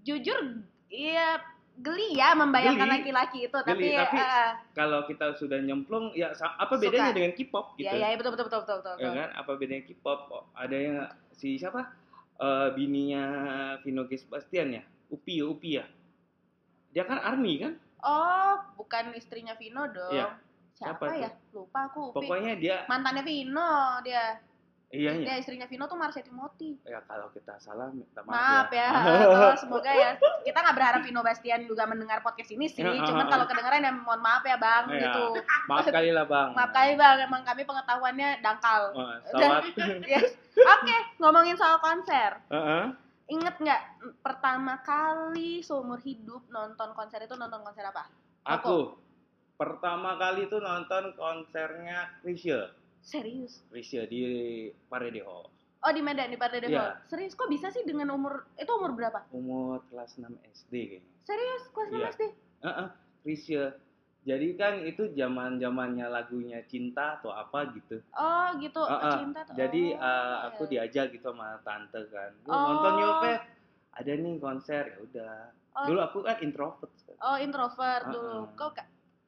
Jujur, 0.00 0.62
iya 0.88 1.36
geli 1.78 2.18
ya 2.18 2.34
membayangkan 2.34 2.88
laki-laki 2.90 3.46
itu, 3.48 3.58
tapi, 3.62 3.88
Geli, 3.88 3.96
tapi 3.96 4.18
ah, 4.20 4.58
kalau 4.74 5.06
kita 5.08 5.32
sudah 5.38 5.62
nyemplung, 5.62 6.12
ya 6.12 6.34
apa 6.34 6.74
Suka. 6.76 6.82
bedanya 6.88 7.14
dengan 7.14 7.32
K-pop 7.32 7.78
gitu? 7.78 7.88
Iya, 7.88 8.12
iya, 8.12 8.16
betul, 8.18 8.34
betul, 8.36 8.46
betul, 8.50 8.60
betul, 8.66 8.76
betul. 8.82 8.96
ya 9.00 9.10
kan 9.16 9.28
apa 9.32 9.50
bedanya 9.56 9.82
K-pop 9.88 10.20
Oh, 10.28 10.44
ada 10.52 10.76
yang 10.76 10.96
si 11.32 11.56
siapa 11.56 12.00
Eh, 12.40 12.68
bininya 12.72 13.24
Vino 13.84 14.08
Bastian 14.08 14.72
ya 14.72 14.82
Upi 15.12 15.44
ya 15.44 15.44
Upi 15.44 15.70
ya 15.76 15.84
dia 16.88 17.04
kan 17.04 17.20
army 17.20 17.60
kan 17.60 17.76
Oh, 18.00 18.56
bukan 18.80 19.12
istrinya 19.12 19.52
Vino 19.60 19.84
dong. 19.92 20.08
Iya. 20.08 20.32
Siapa, 20.72 21.04
Siapa 21.04 21.20
ya? 21.20 21.30
Lupa 21.52 21.92
aku. 21.92 22.16
Upi. 22.16 22.24
pokoknya 22.24 22.56
dia 22.56 22.76
Mantannya 22.88 23.20
Vino 23.20 24.00
dia. 24.00 24.40
Iya 24.90 25.14
Dia 25.14 25.22
ya 25.24 25.34
istrinya 25.38 25.64
Vino 25.64 25.86
tuh 25.86 25.94
Marsha 25.94 26.18
Timothy. 26.18 26.74
ya 26.82 26.98
kalau 27.04 27.30
kita 27.30 27.54
salah 27.56 27.88
minta 27.88 28.20
maaf, 28.20 28.34
Maaf 28.34 28.68
ya. 28.70 28.88
Tuh, 29.22 29.54
semoga 29.62 29.86
ya. 29.88 30.10
Kita 30.42 30.58
nggak 30.58 30.76
berharap 30.76 31.00
Vino 31.00 31.20
Bastian 31.20 31.62
juga 31.64 31.86
mendengar 31.86 32.20
podcast 32.20 32.50
ini 32.50 32.66
sih. 32.66 32.82
Ya, 32.82 32.98
Cuman 33.00 33.26
kalau 33.26 33.46
kedengeran 33.46 33.80
ya 33.80 33.92
mohon 33.92 34.18
maaf 34.18 34.42
ya 34.42 34.58
Bang 34.58 34.90
Iya. 34.90 35.06
gitu. 35.06 35.24
maaf 35.64 35.86
kali 35.86 36.10
lah 36.10 36.26
bang 36.26 36.50
Maaf 36.52 36.70
kali 36.70 36.92
Bang, 36.94 37.16
emang 37.20 37.42
kami 37.42 37.62
pengetahuannya 37.62 38.28
dangkal. 38.40 38.82
Oh, 38.92 39.14
sawat 39.30 39.62
Yes. 40.10 40.34
Oke, 40.52 40.96
ngomongin 41.16 41.54
soal 41.54 41.78
konser. 41.78 42.42
Heeh. 42.48 42.84
Ingat 43.30 43.56
nggak 43.56 43.82
pertama 44.20 44.82
kali 44.82 45.62
seumur 45.62 46.02
hidup 46.02 46.42
nonton 46.48 46.90
konser 46.92 47.22
itu 47.22 47.34
nonton 47.34 47.62
konser 47.62 47.84
apa? 47.84 48.10
aku 48.40 48.96
pertama 49.54 50.16
kali 50.16 50.48
tuh 50.48 50.58
nonton 50.58 51.12
konsernya 51.14 52.08
Krisya 52.18 52.72
Serius? 53.00 53.64
Krisya 53.72 54.04
di 54.06 54.22
Parede 54.88 55.24
Hall 55.24 55.48
Oh 55.80 55.92
di 55.96 56.04
Medan 56.04 56.28
di 56.28 56.36
Devel. 56.36 56.68
Iya. 56.76 57.00
Serius 57.08 57.32
kok 57.32 57.48
bisa 57.48 57.72
sih 57.72 57.80
dengan 57.88 58.12
umur 58.12 58.44
itu 58.60 58.68
umur 58.68 58.92
berapa? 58.92 59.24
umur 59.32 59.80
kelas 59.88 60.20
6 60.20 60.28
SD 60.44 60.72
kayaknya 60.92 61.12
Serius 61.24 61.62
kelas 61.72 61.88
Iya. 61.88 61.96
6 61.96 62.14
SD? 62.16 62.22
Heeh, 62.60 62.88
Krisya. 63.24 63.64
Jadi 64.20 64.48
kan 64.60 64.84
itu 64.84 65.08
zaman-zamannya 65.16 66.04
lagunya 66.12 66.60
cinta 66.68 67.16
atau 67.16 67.32
apa 67.32 67.72
gitu. 67.72 68.04
Oh 68.12 68.52
gitu. 68.60 68.76
Heeh. 68.84 69.16
Cinta 69.24 69.40
tuh. 69.48 69.56
Jadi 69.56 69.96
oh, 69.96 70.04
eh, 70.04 70.36
aku 70.52 70.62
iya. 70.68 70.84
diajak 70.84 71.16
gitu 71.16 71.32
sama 71.32 71.56
tante 71.64 72.04
kan. 72.12 72.36
Lu 72.44 72.52
Oh. 72.52 72.60
nonton 72.68 72.92
yuk, 73.00 73.14
Pep. 73.24 73.40
Ada 73.96 74.12
nih 74.20 74.34
konser 74.36 74.82
ya 74.84 74.96
udah. 75.00 75.34
Oh. 75.80 75.86
Dulu 75.88 75.98
aku 76.04 76.18
kan 76.28 76.36
introvert. 76.44 76.92
Oh 77.24 77.40
introvert 77.40 78.04
Heeh. 78.04 78.12
dulu. 78.12 78.38
Kok 78.52 78.70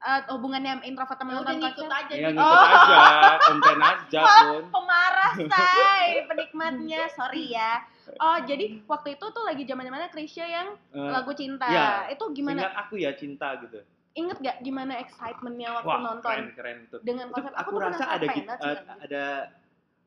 eh, 0.02 0.20
hubungannya 0.28 0.82
introvert 0.82 1.14
sama 1.14 1.30
Ya 1.30 1.36
nonton 1.36 1.46
udah 1.48 1.60
ngikut 1.62 1.84
konser? 1.84 2.00
aja 2.00 2.12
Ya 2.12 2.18
gitu. 2.24 2.36
ngikut 2.36 2.58
Oh. 2.58 2.66
aja, 2.68 3.00
konten 3.40 3.78
aja 3.78 4.20
pun. 4.42 4.62
Pemarah 4.68 5.32
say 5.50 6.06
penikmatnya 6.24 7.02
sorry 7.08 7.44
ya. 7.48 7.72
Oh 8.18 8.38
jadi 8.40 8.64
waktu 8.84 9.08
itu 9.12 9.26
tuh 9.28 9.42
lagi 9.42 9.62
zaman 9.62 9.82
zamannya 9.82 10.08
Krisya 10.08 10.44
yang 10.44 10.68
Eh, 10.90 11.08
lagu 11.08 11.30
cinta. 11.32 11.66
ya. 11.66 11.88
Itu 12.08 12.30
gimana? 12.30 12.60
Seingat 12.60 12.76
aku 12.80 12.94
ya 12.96 13.10
cinta 13.12 13.54
gitu. 13.58 13.78
Ingat 14.12 14.36
gak 14.38 14.56
gimana 14.60 14.92
excitementnya 14.98 15.72
waktu 15.72 15.88
Wah, 15.88 16.00
nonton 16.04 16.28
keren 16.28 16.52
keren 16.52 16.76
itu. 16.84 16.96
dengan 17.00 17.26
Itu 17.26 17.40
konsep? 17.40 17.54
aku 17.54 17.68
tuh 17.70 17.80
rasa 17.80 18.04
ada 18.06 18.18
pengen 18.20 18.36
git- 18.36 18.44
banget 18.44 18.58
sih 18.58 18.68
eh, 18.68 18.76
nonton. 18.76 18.96
ada 19.00 19.24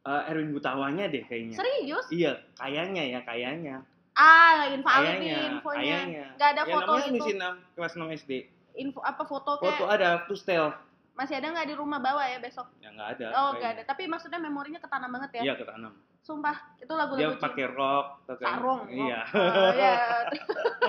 eh, 0.05 0.29
Erwin 0.29 0.49
Gutawanya 0.51 1.05
deh 1.07 1.23
kayaknya. 1.23 1.55
Serius? 1.55 2.05
Iya, 2.09 2.31
kayaknya 2.53 3.03
ya, 3.07 3.19
kayaknya. 3.21 3.75
Ah, 4.13 4.69
invalid 4.69 4.85
nih 5.17 5.27
Kayaknya, 5.27 5.39
infonya. 5.49 5.79
kayaknya. 5.81 6.25
Gak 6.35 6.49
ada 6.51 6.61
Ya 6.61 6.71
foto 6.71 6.91
namanya 6.93 7.07
itu. 7.07 7.15
misi 7.17 7.31
6, 7.33 7.41
kelas 7.73 7.93
6 7.95 8.07
SD. 8.15 8.31
Info 8.75 9.00
apa 9.01 9.24
foto 9.24 9.60
kayak 9.60 9.79
Foto 9.79 9.86
ada 9.88 10.24
tustel. 10.27 10.75
masih 11.15 11.39
ada 11.39 11.48
nggak 11.48 11.72
di 11.72 11.75
rumah 11.79 12.03
bawa 12.03 12.27
ya 12.27 12.44
besok? 12.44 12.67
Ya 12.84 12.91
nggak 12.91 13.10
ada. 13.15 13.27
oh, 13.39 13.50
nggak 13.55 13.72
ada. 13.72 13.82
Tapi 13.88 14.03
maksudnya 14.03 14.36
memorinya 14.36 14.84
ketanam 14.84 15.08
banget 15.15 15.39
ya. 15.39 15.41
Iya 15.48 15.53
ketanam. 15.55 15.96
Sumpah, 16.25 16.58
itu 16.82 16.89
Dia 16.89 16.98
lagu-lagu 16.98 17.38
pakai 17.38 17.65
rok, 17.70 18.08
pakai 18.25 18.46
sarung. 18.50 18.82
Iya. 18.89 19.20
Oh, 19.29 19.72
iya. 19.77 19.96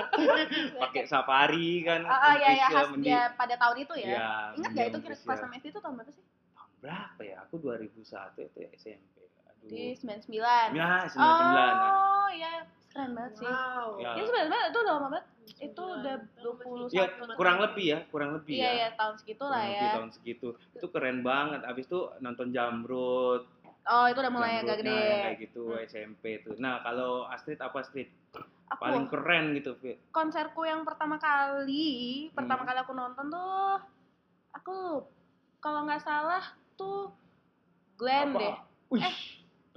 pakai 0.83 1.03
safari 1.05 1.85
kan. 1.85 2.01
Oh, 2.03 2.09
oh, 2.09 2.33
iya 2.41 2.49
ya 2.57 2.67
Indonesia 2.67 2.73
khas 2.73 2.89
dia 3.05 3.21
pada 3.37 3.55
tahun 3.55 3.77
itu 3.85 3.93
ya. 4.01 4.07
Iya, 4.09 4.29
Ingat 4.57 4.71
gak 4.73 4.73
mendiam 4.73 4.89
itu 4.89 4.99
kira 5.05 5.15
kelas 5.21 5.39
6 5.45 5.57
SD 5.61 5.65
itu 5.69 5.79
tahun 5.79 5.93
berapa 5.93 6.11
sih? 6.11 6.23
Tahun 6.57 6.71
berapa 6.81 7.21
ya? 7.21 7.35
Aku 7.45 7.55
2001 7.61 8.49
itu 8.49 8.57
ya 8.65 8.69
SMP. 8.81 9.16
Di 9.63 9.95
99. 9.95 10.73
Ya, 10.73 11.05
99. 11.05 11.17
nah. 11.73 11.91
Oh, 11.91 12.29
iya. 12.29 12.63
Keren 12.87 13.11
banget 13.13 13.33
sih. 13.35 13.45
Wow. 13.45 13.97
Ya. 13.97 14.11
Ini 14.13 14.23
sebenarnya 14.23 14.61
itu 14.67 14.77
udah 14.79 14.93
lama 14.93 15.07
banget. 15.09 15.25
Itu 15.59 15.81
udah 15.81 16.15
20 16.37 16.89
Ya, 16.89 17.05
kurang 17.33 17.57
lebih 17.59 17.85
ya, 17.87 17.99
kurang 18.07 18.31
lebih 18.33 18.53
Iya, 18.53 18.63
ya. 18.63 18.71
iya, 18.73 18.87
tahun 18.93 19.15
segitu 19.17 19.43
lah 19.43 19.53
Kurang 19.55 19.69
lebih 19.69 19.81
ya. 19.83 19.93
tahun 19.93 20.09
segitu. 20.11 20.47
Itu 20.73 20.85
keren 20.89 21.19
banget. 21.21 21.61
Abis 21.63 21.85
itu 21.85 21.99
nonton 22.17 22.47
Jamrut. 22.49 23.43
Oh, 23.83 24.05
itu 24.05 24.19
udah 24.19 24.33
mulai 24.33 24.59
agak 24.59 24.81
gede. 24.81 24.99
kayak 25.23 25.37
gitu 25.41 25.63
Hmm. 25.69 25.79
SMP 25.81 26.23
tuh. 26.41 26.55
Nah, 26.57 26.81
kalau 26.81 27.23
Astrid 27.25 27.55
apa 27.57 27.79
Astrid? 27.79 28.11
Aku 28.67 28.83
Paling 28.83 29.07
keren 29.07 29.55
gitu, 29.55 29.79
Fit. 29.79 29.95
konserku 30.11 30.61
yang 30.61 30.83
pertama 30.83 31.15
kali, 31.15 32.27
pertama 32.29 32.61
Hmm. 32.61 32.67
kali 32.67 32.79
aku 32.81 32.91
nonton 32.93 33.25
tuh 33.29 33.79
aku 34.51 34.75
kalau 35.57 35.87
nggak 35.87 36.03
salah 36.03 36.43
tuh 36.75 37.15
Glenn 37.95 38.29
Apa? 38.29 38.39
deh. 38.41 38.55
Wih, 38.89 39.01
Eh, 39.01 39.15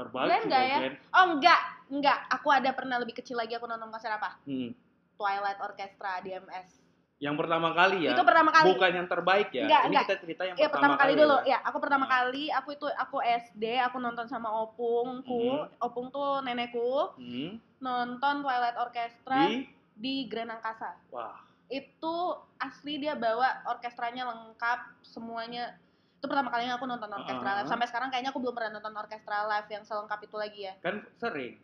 terbaik 0.00 0.26
Glenn 0.26 0.44
nggak 0.48 0.64
ya? 0.64 0.78
Glenn. 0.80 0.94
Oh 1.10 1.24
enggak, 1.30 1.60
enggak. 1.88 2.18
Aku 2.30 2.48
ada 2.48 2.70
pernah 2.72 2.96
lebih 2.96 3.14
kecil 3.14 3.36
lagi 3.36 3.52
aku 3.52 3.64
nonton 3.64 3.88
konser 3.88 4.08
apa? 4.08 4.40
Hmm. 4.42 4.72
Twilight 5.14 5.60
Orchestra 5.60 6.24
DMS. 6.24 6.80
Yang 7.20 7.36
pertama 7.36 7.76
kali 7.76 8.08
ya. 8.08 8.16
Itu 8.16 8.24
pertama 8.24 8.48
kali. 8.48 8.72
Bukan 8.72 8.92
yang 8.96 9.04
terbaik 9.04 9.52
ya. 9.52 9.68
Enggak, 9.68 9.82
Ini 9.82 9.88
enggak. 9.92 10.04
kita 10.08 10.16
cerita 10.18 10.42
yang 10.48 10.56
Ya 10.56 10.68
pertama 10.72 10.96
kali 10.96 11.12
dulu. 11.12 11.36
ya. 11.44 11.52
Ya, 11.52 11.58
aku 11.60 11.76
pertama 11.76 12.04
Hmm. 12.04 12.14
kali 12.16 12.44
aku 12.48 12.68
itu 12.72 12.86
aku 12.88 13.16
SD, 13.20 13.64
aku 13.78 13.96
nonton 14.00 14.24
sama 14.24 14.48
opungku. 14.48 15.68
Hmm. 15.68 15.84
Opung 15.84 16.08
tuh 16.08 16.40
nenekku 16.40 17.12
Hmm. 17.20 17.60
nonton 17.76 18.40
Twilight 18.40 18.80
Orchestra 18.80 19.44
di, 19.46 19.68
Di 19.92 20.14
Grand 20.26 20.48
Angkasa. 20.48 20.96
wah, 21.12 21.36
Itu 21.68 22.34
asli 22.56 22.96
dia 22.96 23.12
bawa 23.14 23.62
orkestranya 23.68 24.24
lengkap 24.24 25.04
semuanya. 25.04 25.76
Itu 26.20 26.28
pertama 26.28 26.52
kalinya 26.52 26.76
aku 26.76 26.84
nonton 26.84 27.08
orkestra 27.10 27.48
Ah. 27.48 27.56
live. 27.56 27.66
Sampai 27.66 27.88
sekarang 27.88 28.08
kayaknya 28.12 28.28
aku 28.28 28.38
belum 28.38 28.52
pernah 28.52 28.76
nonton 28.76 28.92
orkestra 28.92 29.48
live 29.48 29.68
yang 29.70 29.82
selengkap 29.82 30.20
itu 30.20 30.36
lagi 30.36 30.60
ya. 30.62 30.74
kan 30.78 31.00
sering. 31.16 31.56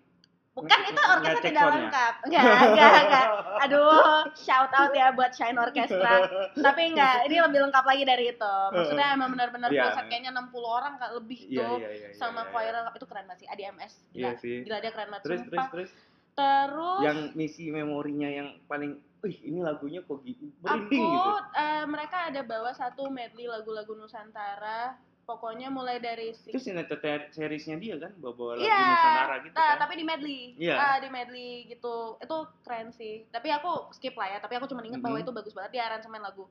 Bukan 0.56 0.80
itu 0.88 0.96
orkestra 0.96 1.44
tidak 1.44 1.64
lengkap. 1.68 2.14
Enggak, 2.24 2.42
enggak, 2.64 2.92
enggak. 3.04 3.26
Aduh, 3.68 4.24
shout 4.32 4.72
out 4.72 4.88
ya 4.90 5.12
buat 5.12 5.28
Shine 5.28 5.52
Orchestra. 5.52 6.24
Tapi 6.56 6.82
enggak, 6.88 7.28
ini 7.28 7.36
lebih 7.36 7.60
lengkap 7.68 7.84
lagi 7.84 8.02
dari 8.02 8.32
itu. 8.32 8.54
Maksudnya 8.72 9.12
emang 9.12 9.36
benar-benar 9.36 9.68
Iya. 9.68 9.92
full 9.92 10.08
kayaknya 10.08 10.32
60 10.32 10.64
orang 10.64 10.96
Kak, 10.96 11.12
lebih 11.12 11.40
Iya, 11.44 11.60
tuh. 11.60 11.76
iya, 11.76 11.88
iya. 11.92 12.08
sama 12.16 12.40
iya, 12.40 12.48
choir 12.48 12.72
iya. 12.72 12.76
lengkap 12.80 12.94
itu 12.96 13.04
keren 13.04 13.24
banget 13.28 13.40
sih 13.44 13.48
ADMS. 13.52 13.92
Gila. 14.08 14.16
Iya 14.16 14.30
sih. 14.40 14.56
Gila 14.64 14.76
dia 14.80 14.90
keren 14.90 15.08
banget 15.12 15.24
Terus, 15.28 15.40
terus, 15.44 15.66
terus. 15.68 15.90
Terus 16.32 17.00
Yang 17.00 17.18
misi 17.32 17.64
memorinya 17.68 18.28
yang 18.28 18.48
paling, 18.64 18.96
wih 19.26 19.38
ini 19.42 19.60
lagunya 19.60 20.00
kok 20.00 20.22
gitu, 20.22 20.46
aku 20.56 20.62
merinding 20.62 21.04
gitu. 21.04 21.30
eh, 21.52 21.84
mereka 21.84 22.16
ada 22.26 22.40
bawa 22.40 22.70
satu 22.70 23.06
medley 23.08 23.44
lagu-lagu 23.44 23.92
Nusantara. 23.92 24.94
Pokoknya 25.26 25.66
mulai 25.66 25.98
dari 25.98 26.30
Itu 26.30 26.54
six- 26.54 26.70
sinetron 26.70 27.02
seriesnya 27.34 27.74
dia 27.76 27.98
kan, 27.98 28.14
bawa 28.14 28.54
lagu 28.54 28.62
Iya, 28.62 28.78
Nusantara 28.78 29.34
gitu 29.42 29.52
Nah, 29.52 29.66
kan. 29.66 29.76
tapi 29.76 29.92
di 29.98 30.04
medley. 30.06 30.40
Iya. 30.54 30.74
Ah, 30.78 30.96
di 30.96 31.08
medley 31.10 31.50
gitu. 31.66 32.14
Itu 32.16 32.36
keren 32.62 32.94
sih. 32.94 33.26
Tapi 33.26 33.50
aku 33.50 33.90
skip 33.90 34.14
lah 34.14 34.30
ya. 34.30 34.38
Tapi 34.38 34.54
aku 34.54 34.70
cuma 34.70 34.86
ingat 34.86 35.02
bahwa 35.02 35.18
Mhm. 35.18 35.26
itu 35.26 35.32
bagus 35.34 35.50
banget 35.50 35.74
di 35.74 35.80
aransemen 35.82 36.22
lagu. 36.22 36.46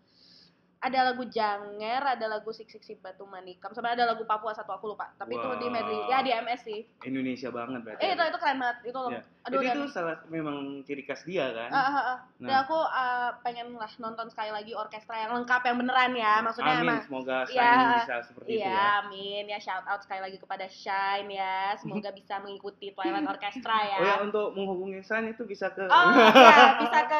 Ada 0.77 1.12
lagu 1.12 1.25
Janger, 1.25 2.01
ada 2.03 2.25
lagu 2.27 2.50
Sik 2.50 2.70
Sik 2.70 2.84
Sik 2.84 3.00
Batu 3.01 3.25
Manikam, 3.25 3.74
sama 3.74 3.91
ada 3.91 4.05
lagu 4.05 4.22
Papua 4.24 4.53
satu 4.53 4.70
aku 4.70 4.94
lupa. 4.94 5.10
Tapi 5.15 5.34
itu 5.34 5.50
di 5.58 5.67
medley. 5.67 5.98
Ya 6.05 6.22
di 6.22 6.29
MS 6.29 6.62
sih. 6.62 6.79
Indonesia 7.01 7.50
banget 7.50 7.82
berarti. 7.82 8.01
Eh 8.05 8.13
itu 8.13 8.22
itu 8.22 8.38
keren 8.38 8.58
banget. 8.60 8.77
Itu 8.86 9.01
Iya. 9.10 9.22
aduh 9.46 9.62
Jadi 9.62 9.67
dan 9.70 9.77
itu 9.77 9.88
salah 9.89 10.17
memang 10.25 10.55
ciri 10.82 11.05
khas 11.05 11.22
dia 11.22 11.53
kan. 11.53 11.70
Ah, 11.70 11.86
ah. 11.86 12.17
Dan 12.38 12.50
Nah. 12.50 12.65
aku 12.65 12.74
ah, 12.75 13.29
pengen 13.41 13.74
lah 13.74 13.89
nonton 13.98 14.25
sekali 14.27 14.50
lagi 14.50 14.74
orkestra 14.74 15.22
yang 15.22 15.38
lengkap 15.38 15.62
yang 15.63 15.77
beneran 15.77 16.12
ya. 16.13 16.34
Maksudnya 16.41 16.74
Amin, 16.75 16.86
emang 16.86 17.00
semoga. 17.01 17.38
Shine 17.46 17.86
bisa 18.01 18.15
seperti 18.25 18.50
itu 18.51 18.58
Iya, 18.62 18.74
ya. 18.74 18.86
amin 19.01 19.44
ya 19.46 19.60
shout 19.62 19.86
out 19.86 20.01
sekali 20.01 20.22
lagi 20.22 20.38
kepada 20.38 20.65
Shine 20.65 21.29
ya. 21.29 21.77
Semoga 21.77 22.10
bisa 22.20 22.41
mengikuti 22.41 22.89
Twilight 22.91 23.25
Orchestra 23.25 23.77
ya. 23.86 23.98
Oh 23.98 24.05
ya 24.05 24.15
untuk 24.22 24.48
menghubungi 24.53 25.01
Shine 25.01 25.29
itu 25.29 25.46
bisa 25.46 25.70
ke 25.70 25.86
Oh 25.86 26.10
ya 26.34 26.82
bisa 26.82 27.00
ke 27.05 27.14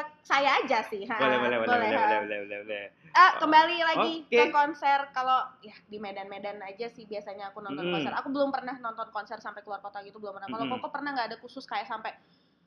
aja 0.66 0.80
sih. 0.84 1.02
Ha, 1.06 1.16
boleh, 1.16 1.38
boleh, 1.38 1.58
boleh, 1.62 1.70
boleh, 1.70 1.88
boleh, 1.88 2.20
boleh, 2.20 2.40
boleh, 2.42 2.60
boleh. 2.66 2.86
Ah, 3.14 3.32
kembali 3.38 3.78
lagi 3.80 4.14
Oke. 4.26 4.36
ke 4.36 4.44
konser 4.50 5.00
kalau 5.12 5.46
ya 5.62 5.76
di 5.86 5.98
Medan-Medan 5.98 6.60
aja 6.60 6.90
sih 6.90 7.06
biasanya 7.06 7.54
aku 7.54 7.62
nonton 7.62 7.86
Mm. 7.86 7.94
konser. 7.94 8.12
Aku 8.12 8.28
belum 8.28 8.50
pernah 8.50 8.76
nonton 8.76 9.08
konser 9.10 9.38
sampai 9.40 9.62
keluar 9.62 9.80
kota 9.80 10.02
gitu 10.02 10.18
belum 10.18 10.36
pernah. 10.36 10.50
Kalau 10.50 10.66
Mm-mm. 10.66 10.82
kok 10.82 10.92
pernah 10.92 11.14
nggak 11.14 11.28
ada 11.32 11.38
khusus 11.38 11.64
kayak 11.64 11.86
sampai 11.86 12.12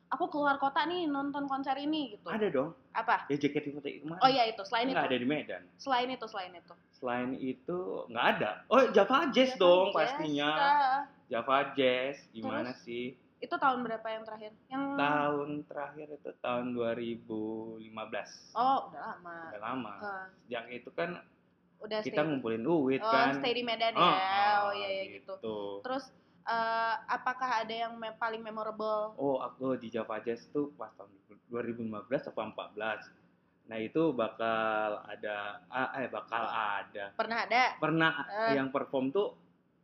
aku 0.09 0.25
keluar 0.33 0.57
kota 0.57 0.89
nih 0.89 1.05
nonton 1.05 1.45
konser 1.45 1.77
ini 1.77 2.17
gitu. 2.17 2.33
Ada 2.33 2.49
dong. 2.49 2.73
Apa? 2.95 3.29
Ya 3.29 3.37
JKT 3.37 3.67
kemarin. 4.01 4.23
Oh 4.23 4.31
iya 4.31 4.49
itu 4.49 4.63
selain 4.65 4.89
Nggak 4.89 5.05
itu. 5.05 5.11
ada 5.11 5.19
di 5.21 5.27
Medan. 5.29 5.63
Selain 5.77 6.09
itu 6.09 6.27
selain 6.27 6.53
itu. 6.55 6.75
Selain 6.97 7.31
itu 7.35 7.79
nggak 8.09 8.27
ada. 8.33 8.51
Oh 8.67 8.89
Java 8.89 9.29
Jazz 9.29 9.53
Java 9.53 9.61
dong 9.61 9.87
Jazz, 9.91 9.97
pastinya. 10.17 10.49
ah. 10.49 11.01
Java 11.29 11.59
Jazz 11.77 12.17
gimana 12.33 12.73
sih? 12.73 13.13
Itu 13.39 13.55
tahun 13.55 13.87
berapa 13.87 14.03
yang 14.05 14.23
terakhir? 14.27 14.53
Yang 14.67 14.85
Tahun 14.99 15.49
terakhir 15.65 16.09
itu 16.13 16.31
tahun 16.41 16.67
2015. 16.75 17.79
Oh, 18.53 18.79
udah 18.91 19.01
lama. 19.05 19.37
Udah 19.49 19.63
lama. 19.63 19.93
Ah, 19.99 20.27
Sejak 20.43 20.65
itu 20.69 20.91
kan 20.91 21.11
udah 21.79 21.99
kita 22.03 22.19
stay. 22.19 22.27
ngumpulin 22.27 22.63
duit 22.67 22.99
oh, 22.99 23.07
kan. 23.07 23.39
stay 23.39 23.55
di 23.55 23.63
Medan 23.63 23.95
ya. 23.95 24.03
Oh, 24.03 24.17
Oh, 24.61 24.73
iya 24.75 24.89
iya 24.91 25.05
gitu. 25.15 25.39
Terus 25.81 26.11
eh, 26.43 26.95
apakah 27.07 27.63
ada 27.63 27.71
yang 27.71 27.95
me- 27.95 28.17
paling 28.17 28.43
memorable? 28.43 29.15
Oh, 29.15 29.39
aku 29.39 29.79
di 29.79 29.87
Java 29.87 30.19
Jazz 30.19 30.51
tuh 30.51 30.75
pas 30.75 30.91
tahun 30.93 31.11
2015 31.47 31.87
atau 32.27 32.43
14. 32.43 33.07
Nah, 33.69 33.77
itu 33.77 34.17
bakal 34.17 35.05
ada 35.05 35.61
eh 35.95 36.09
bakal 36.09 36.43
ada. 36.43 37.13
Pernah 37.15 37.39
ada? 37.45 37.63
Pernah 37.79 38.13
Eh. 38.49 38.57
yang 38.57 38.73
perform 38.73 39.13
tuh 39.13 39.37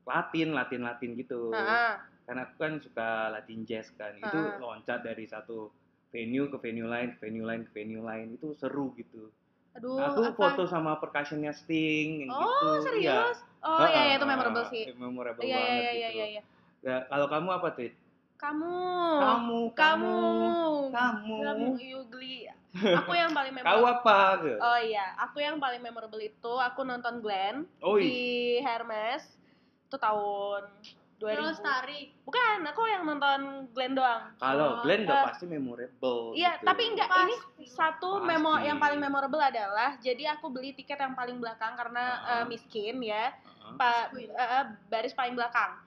Latin, 0.03 0.51
Latin, 0.51 0.83
Latin 0.83 1.11
gitu. 1.15 1.53
Heeh. 1.53 2.14
Karena 2.25 2.43
aku 2.43 2.55
kan 2.57 2.73
suka 2.81 3.09
Latin 3.31 3.61
jazz 3.65 3.93
kan. 3.95 4.17
Itu 4.17 4.41
Ah. 4.41 4.57
loncat 4.57 5.01
dari 5.01 5.25
satu 5.25 5.69
venue 6.09 6.49
ke 6.49 6.57
venue 6.57 6.89
lain, 6.89 7.15
ke 7.17 7.29
venue 7.29 7.45
lain, 7.45 7.69
ke 7.69 7.73
venue 7.75 8.01
lain. 8.01 8.35
Itu 8.35 8.57
seru 8.57 8.97
gitu. 8.97 9.29
Aduh, 9.75 9.99
aku 9.99 10.21
apa? 10.25 10.35
foto 10.39 10.63
sama 10.65 10.97
percussionnya 10.97 11.51
Sting 11.51 12.25
yang 12.25 12.31
Oh, 12.31 12.41
gitu. 12.41 12.69
serius? 12.87 13.39
Oh, 13.59 13.83
Iya. 13.83 13.89
iya, 13.91 14.01
iya, 14.07 14.15
itu 14.17 14.27
memorable 14.27 14.65
sih. 14.71 14.85
eh, 14.87 14.95
Memorable 14.95 15.43
Iya, 15.43 15.51
iya, 15.51 15.59
banget 15.59 15.75
iya, 15.75 15.91
gitu. 15.91 15.99
iya, 15.99 16.09
iya, 16.09 16.27
iya. 16.31 16.43
Ya, 16.85 16.97
kalau 17.11 17.27
kamu 17.27 17.49
apa, 17.51 17.69
Tit? 17.75 17.93
Kamu. 18.37 18.77
Kamu, 19.19 19.61
Kamu. 19.73 20.17
kamu. 20.93 21.37
Kamu, 21.41 21.69
Yugli. 21.81 22.47
Aku 23.03 23.15
yang 23.15 23.31
paling 23.33 23.55
Kau 23.55 23.63
memorable. 23.63 23.91
apa? 23.91 24.19
Gitu. 24.43 24.59
Oh 24.59 24.79
iya, 24.79 25.07
aku 25.17 25.39
yang 25.39 25.57
paling 25.57 25.81
memorable 25.81 26.19
itu 26.19 26.53
aku 26.59 26.83
nonton 26.83 27.19
Glenn 27.19 27.65
Oh, 27.81 27.97
di 27.97 28.59
Hermes. 28.61 29.23
Itu 29.87 29.97
tahun 29.97 30.67
2000. 31.25 31.33
Terus 31.33 31.57
Lestari. 31.57 32.01
Bukan, 32.21 32.57
aku 32.63 32.83
yang 32.85 33.03
nonton 33.03 33.41
Glenn 33.73 33.93
doang. 33.93 34.23
Kalau 34.37 34.85
Glenn 34.85 35.05
udah 35.05 35.17
Eh, 35.17 35.25
pasti 35.27 35.45
memorable. 35.47 36.21
Iya, 36.33 36.53
gitu. 36.55 36.67
tapi 36.67 36.83
enggak 36.87 37.09
ini 37.09 37.35
Pasti. 37.35 37.65
satu 37.67 38.11
Pasti. 38.15 38.27
memo 38.29 38.53
yang 38.59 38.77
paling 38.77 39.01
memorable 39.01 39.41
adalah 39.41 39.97
jadi 39.99 40.37
aku 40.37 40.49
beli 40.49 40.73
tiket 40.73 40.97
yang 40.97 41.15
paling 41.15 41.39
belakang 41.39 41.73
karena 41.73 42.05
eh, 42.23 42.45
miskin 42.45 43.01
ya, 43.01 43.33
Heeh. 43.33 43.75
pa- 43.75 44.13
Miskin. 44.13 44.29
eh, 44.31 44.65
baris 44.87 45.13
paling 45.13 45.33
belakang. 45.33 45.81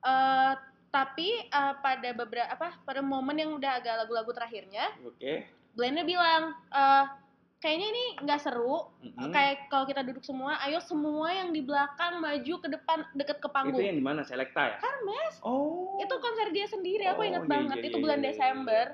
Eh 0.00 0.52
tapi 0.90 1.28
eh, 1.40 1.74
pada 1.76 2.08
beberapa 2.12 2.46
apa 2.48 2.74
pada 2.80 2.98
momen 3.00 3.36
yang 3.36 3.50
udah 3.52 3.78
agak 3.78 3.94
lagu-lagu 3.96 4.30
terakhirnya 4.32 4.90
Oke. 5.02 5.46
Glennnya 5.70 6.02
bilang 6.02 6.42
eh, 6.68 7.04
kayaknya 7.60 7.86
ini 7.86 8.04
nggak 8.24 8.40
seru 8.40 8.88
Mm-mm. 8.98 9.30
kayak 9.30 9.68
kalau 9.68 9.84
kita 9.84 10.00
duduk 10.00 10.24
semua 10.24 10.56
ayo 10.64 10.80
semua 10.80 11.28
yang 11.28 11.52
di 11.52 11.60
belakang 11.60 12.16
maju 12.16 12.54
ke 12.56 12.68
depan 12.68 13.04
deket 13.12 13.36
ke 13.36 13.44
Itu 13.44 13.52
panggung 13.52 13.76
yang 13.78 13.94
di 13.94 14.02
mana? 14.02 14.24
Selecta 14.24 14.62
ya? 14.64 14.76
Hermes 14.80 15.34
Oh. 15.44 16.00
itu 16.00 16.14
konser 16.16 16.48
dia 16.50 16.64
sendiri 16.64 17.04
aku 17.06 17.20
Oh, 17.20 17.28
ingat 17.28 17.44
iya, 17.44 17.50
banget 17.50 17.76
iya, 17.78 17.86
itu 17.86 17.96
iya, 17.96 18.02
bulan 18.02 18.18
iya, 18.18 18.24
iya, 18.24 18.32
Desember 18.32 18.84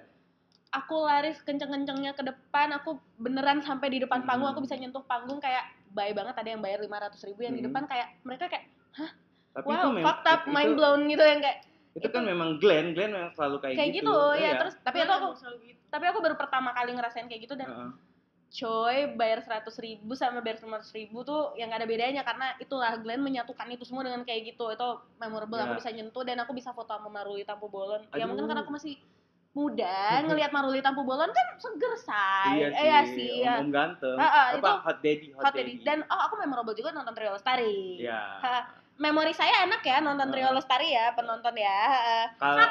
aku 0.68 0.96
lari 0.99 1.30
kenceng-kencengnya 1.32 2.12
ke 2.12 2.23
depan 2.23 2.68
aku 2.75 2.99
beneran 3.16 3.62
sampai 3.62 3.87
di 3.88 3.99
depan 3.99 4.26
panggung 4.26 4.50
aku 4.50 4.61
bisa 4.61 4.75
nyentuh 4.75 5.00
panggung 5.00 5.38
kayak 5.38 5.62
baik 5.88 6.12
banget 6.12 6.35
ada 6.35 6.49
yang 6.49 6.61
bayar 6.61 6.82
500 6.82 7.23
ribu 7.25 7.40
yang 7.42 7.54
di 7.54 7.62
Hmm. 7.62 7.70
depan 7.70 7.82
kayak 7.87 8.08
mereka 8.26 8.50
kayak 8.50 8.66
Tapi 9.54 9.64
wow 9.64 9.88
itu 9.88 9.88
fucked 10.02 10.26
up 10.26 10.40
itu- 10.42 10.52
mind 10.52 10.73
blown 10.75 11.00
gitu 11.06 11.23
yang 11.23 11.40
kayak 11.40 11.58
Itu 11.96 12.12
kan 12.12 12.28
memang 12.28 12.61
Glenn, 12.61 12.92
Glenn 12.92 13.08
memang 13.08 13.32
selalu 13.32 13.56
kayak, 13.56 13.75
kayak 13.80 13.92
gitu, 13.94 14.12
ya 14.37 14.52
Iya. 14.52 14.52
terus 14.61 14.75
tapi 14.85 15.00
itu 15.00 15.08
aku 15.08 15.32
tapi 15.88 16.04
aku 16.04 16.18
baru 16.20 16.37
pertama 16.37 16.76
kali 16.76 16.92
ngerasain 16.92 17.25
kayak 17.25 17.49
gitu 17.49 17.56
dan 17.56 17.73
Heeh. 17.73 17.90
Coy 18.48 18.96
bayar 19.12 19.40
100 19.40 19.68
ribu 19.76 20.12
sama 20.12 20.38
bayar 20.38 20.56
500 20.58 20.88
ribu 20.94 21.20
tuh 21.20 21.52
yang 21.54 21.66
gak 21.66 21.82
ada 21.82 21.88
bedanya 21.88 22.22
karena 22.22 22.54
itulah 22.56 22.94
Glenn 22.96 23.20
menyatukan 23.20 23.66
itu 23.68 23.82
semua 23.82 24.02
dengan 24.02 24.22
kayak 24.22 24.48
gitu 24.48 24.70
itu 24.70 24.88
memorable 25.16 25.58
aku 25.58 25.74
Ya. 25.74 25.78
bisa 25.78 25.90
nyentuh 25.90 26.22
dan 26.22 26.38
aku 26.38 26.52
bisa 26.52 26.70
foto 26.70 26.88
sama 26.88 27.10
Maruli 27.10 27.42
Tampu 27.42 27.66
Bolon 27.66 28.06
ya 28.08 28.22
Aduh. 28.22 28.26
mungkin 28.28 28.46
karena 28.46 28.62
aku 28.62 28.72
masih 28.72 28.94
muda 29.52 29.98
ngelihat 30.24 30.50
Maruli 30.50 30.78
Tampu 30.78 31.02
Bolon 31.02 31.28
kan 31.28 31.46
seger 31.56 31.92
say 31.98 32.54
Iya 32.56 32.66
Eh, 32.66 32.72
sih, 32.72 32.86
ya 32.86 33.00
sih 33.04 33.30
ya. 33.42 33.54
om, 33.58 33.68
ganteng. 33.68 34.14
Ah, 34.14 34.24
ah, 34.24 34.46
Apa 34.50 34.56
itu 34.56 34.72
hot 34.80 34.98
daddy, 35.00 35.26
hot, 35.32 35.42
Hot 35.42 35.52
Daddy. 35.52 35.72
dan 35.82 35.98
oh 36.06 36.20
aku 36.22 36.34
memorable 36.38 36.72
juga 36.72 36.90
nonton 36.90 37.12
Trio 37.12 37.30
Lestari 37.30 37.98
Ya. 37.98 38.20
Ha, 38.38 38.54
memori 38.96 39.32
saya 39.32 39.64
enak 39.64 39.82
ya 39.82 39.98
nonton 39.98 40.30
Trio. 40.30 40.48
Lestari 40.50 40.88
ya 40.88 41.12
penonton 41.12 41.52
ya 41.52 41.82
Ha, 42.32 42.46
Kalau 42.46 42.66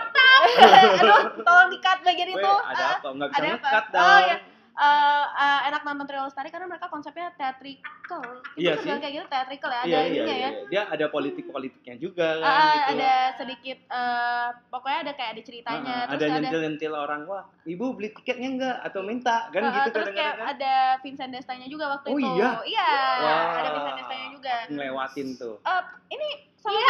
aduh 0.98 1.22
tolong 1.38 1.70
di 1.70 1.78
cut 1.78 2.00
bagian 2.02 2.30
Weh, 2.30 2.38
itu 2.38 2.52
ada 2.64 2.86
apa? 2.96 3.08
Enggak 3.08 3.30
bisa 3.30 3.38
ada 3.38 3.48
apa? 3.52 3.60
nge-cut 3.60 3.86
Oh, 3.92 4.20
dong. 4.24 4.54
Iya. 4.78 5.24
eh, 5.26 5.26
eh, 5.38 5.60
enak 5.68 5.82
nonton 5.82 6.06
Trio 6.06 6.24
Lestari 6.24 6.50
karena 6.50 6.68
mereka 6.68 6.88
konsepnya 6.88 7.32
theatrical. 7.34 7.88
Itu 8.06 8.18
Iya 8.56 8.72
bisa 8.76 8.86
sih. 8.86 9.00
kayak 9.00 9.14
gitu 9.14 9.26
theatrical 9.28 9.70
ya, 9.70 9.80
ada 9.80 9.88
Iya, 9.88 9.98
iya, 9.98 10.06
ininya 10.06 10.26
iya, 10.28 10.36
ya. 10.38 10.50
iya. 10.52 10.68
Dia 10.68 10.82
ada 10.88 11.06
politik-politiknya 11.08 11.96
juga 11.98 12.28
kan 12.38 12.46
Ah, 12.46 12.62
gitu. 12.62 12.92
ada 12.94 13.12
sedikit 13.36 13.78
eh, 13.82 14.48
pokoknya 14.70 15.00
ada 15.02 15.12
kayak 15.14 15.30
ada 15.32 15.42
ceritanya 15.42 15.96
Ah, 15.96 16.06
terus 16.06 16.16
ada 16.16 16.26
ada, 16.26 16.36
nyentil-nyentil 16.38 16.94
orang, 16.94 17.22
wah, 17.26 17.44
ibu 17.64 17.86
beli 17.92 18.10
tiketnya 18.14 18.50
enggak 18.50 18.78
atau 18.82 19.02
minta 19.02 19.48
kan 19.50 19.62
Ah, 19.62 19.72
gitu 19.74 19.90
terus 19.92 20.08
kayak 20.08 20.18
kadang-kadang. 20.36 20.48
ada 20.54 20.74
Vincent 21.00 21.32
Destanya 21.32 21.68
juga 21.68 21.86
waktu 21.92 22.08
Oh, 22.08 22.18
itu. 22.18 22.30
iya? 22.32 22.50
Iya, 22.62 22.90
Wah. 23.20 23.44
ada 23.56 23.70
Vincent 23.72 23.98
Destanya 23.98 24.28
juga. 24.30 24.54
Ngelewatin 24.68 25.28
tuh. 25.36 25.56
Eh, 25.62 25.82
ini 26.12 26.28
sama 26.56 26.82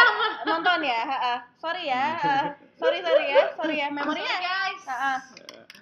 nonton 0.46 0.80
ya, 0.82 1.00
ha, 1.02 1.16
ha. 1.18 1.34
sorry 1.54 1.84
ya, 1.86 2.04
ha. 2.16 2.36
sorry 2.80 2.98
sorry 3.00 3.24
ya, 3.28 3.44
sorry 3.52 3.76
ya, 3.76 3.88
memorinya 3.90 4.36
guys. 4.38 4.82
ha, 4.84 4.96
ha. 4.96 5.14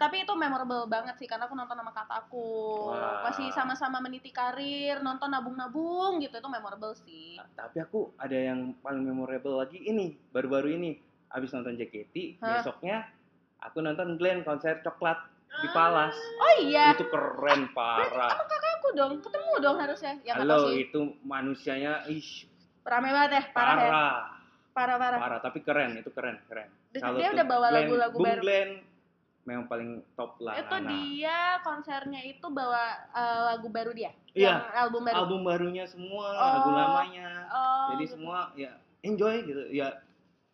Tapi 0.04 0.20
itu 0.20 0.32
memorable 0.36 0.84
banget 0.84 1.16
sih 1.16 1.24
karena 1.24 1.48
aku 1.48 1.56
nonton 1.56 1.72
sama 1.74 1.88
kakakku. 1.90 2.52
Wah. 2.92 3.24
Masih 3.24 3.48
sama-sama 3.50 3.98
meniti 3.98 4.28
karir, 4.28 5.00
nonton 5.00 5.32
nabung-nabung 5.32 6.20
gitu 6.20 6.36
itu 6.36 6.44
memorable 6.46 6.92
sih. 6.94 7.40
Nah, 7.40 7.48
tapi 7.56 7.80
aku 7.80 8.12
ada 8.14 8.36
yang 8.36 8.76
paling 8.78 9.00
memorable 9.00 9.56
lagi 9.56 9.80
ini, 9.80 10.12
baru-baru 10.28 10.76
ini. 10.76 11.00
Abis 11.32 11.50
nonton 11.50 11.74
JKT, 11.74 12.36
Hah? 12.38 12.60
besoknya 12.60 13.08
aku 13.58 13.80
nonton 13.80 14.14
Glenn 14.14 14.44
konser 14.44 14.84
coklat 14.84 15.16
di 15.56 15.66
Ah. 15.66 15.72
Palas. 15.72 16.14
Oh 16.14 16.52
iya, 16.60 16.92
Itu 16.92 17.08
keren 17.08 17.72
parah. 17.72 18.44
aku 18.76 18.92
dong, 18.92 19.18
ketemu 19.18 19.52
dong 19.58 19.76
harusnya. 19.80 20.12
Ya 20.20 20.36
Halo, 20.36 20.68
sih. 20.68 20.84
itu 20.84 21.00
manusianya 21.24 22.04
ish, 22.06 22.44
Rame 22.84 23.08
banget 23.08 23.30
ya, 23.32 23.42
parah, 23.50 23.74
ya. 23.74 23.80
parah. 23.80 24.16
Parah 24.70 24.96
parah. 25.00 25.18
Parah, 25.18 25.38
tapi 25.40 25.58
keren, 25.64 25.96
itu 25.96 26.10
keren, 26.10 26.36
keren. 26.44 26.68
Dia- 26.92 27.00
Salut 27.00 27.16
dia 27.16 27.28
tuh. 27.28 27.34
udah 27.34 27.46
bawa 27.48 27.66
lagu-lagu 27.72 28.16
baru. 28.16 28.42
Glenn 28.42 28.70
memang 29.44 29.64
paling 29.64 29.90
top 30.16 30.40
lah. 30.40 30.56
Itu 30.56 30.76
Nana. 30.76 30.88
dia 30.90 31.38
konsernya 31.60 32.20
itu 32.20 32.46
bawa 32.48 32.84
eh, 33.12 33.40
lagu 33.52 33.68
baru 33.68 33.92
dia. 33.92 34.10
Iya. 34.32 34.64
Album 34.74 35.04
baru. 35.04 35.14
album 35.20 35.40
barunya 35.44 35.84
semua, 35.84 36.26
Oh. 36.28 36.50
lagu 36.58 36.70
lamanya. 36.72 37.28
Oh, 37.48 37.86
Jadi 37.94 38.04
gitu. 38.04 38.12
semua 38.18 38.50
ya 38.56 38.72
enjoy 39.00 39.44
gitu. 39.44 39.62
Ya 39.70 40.00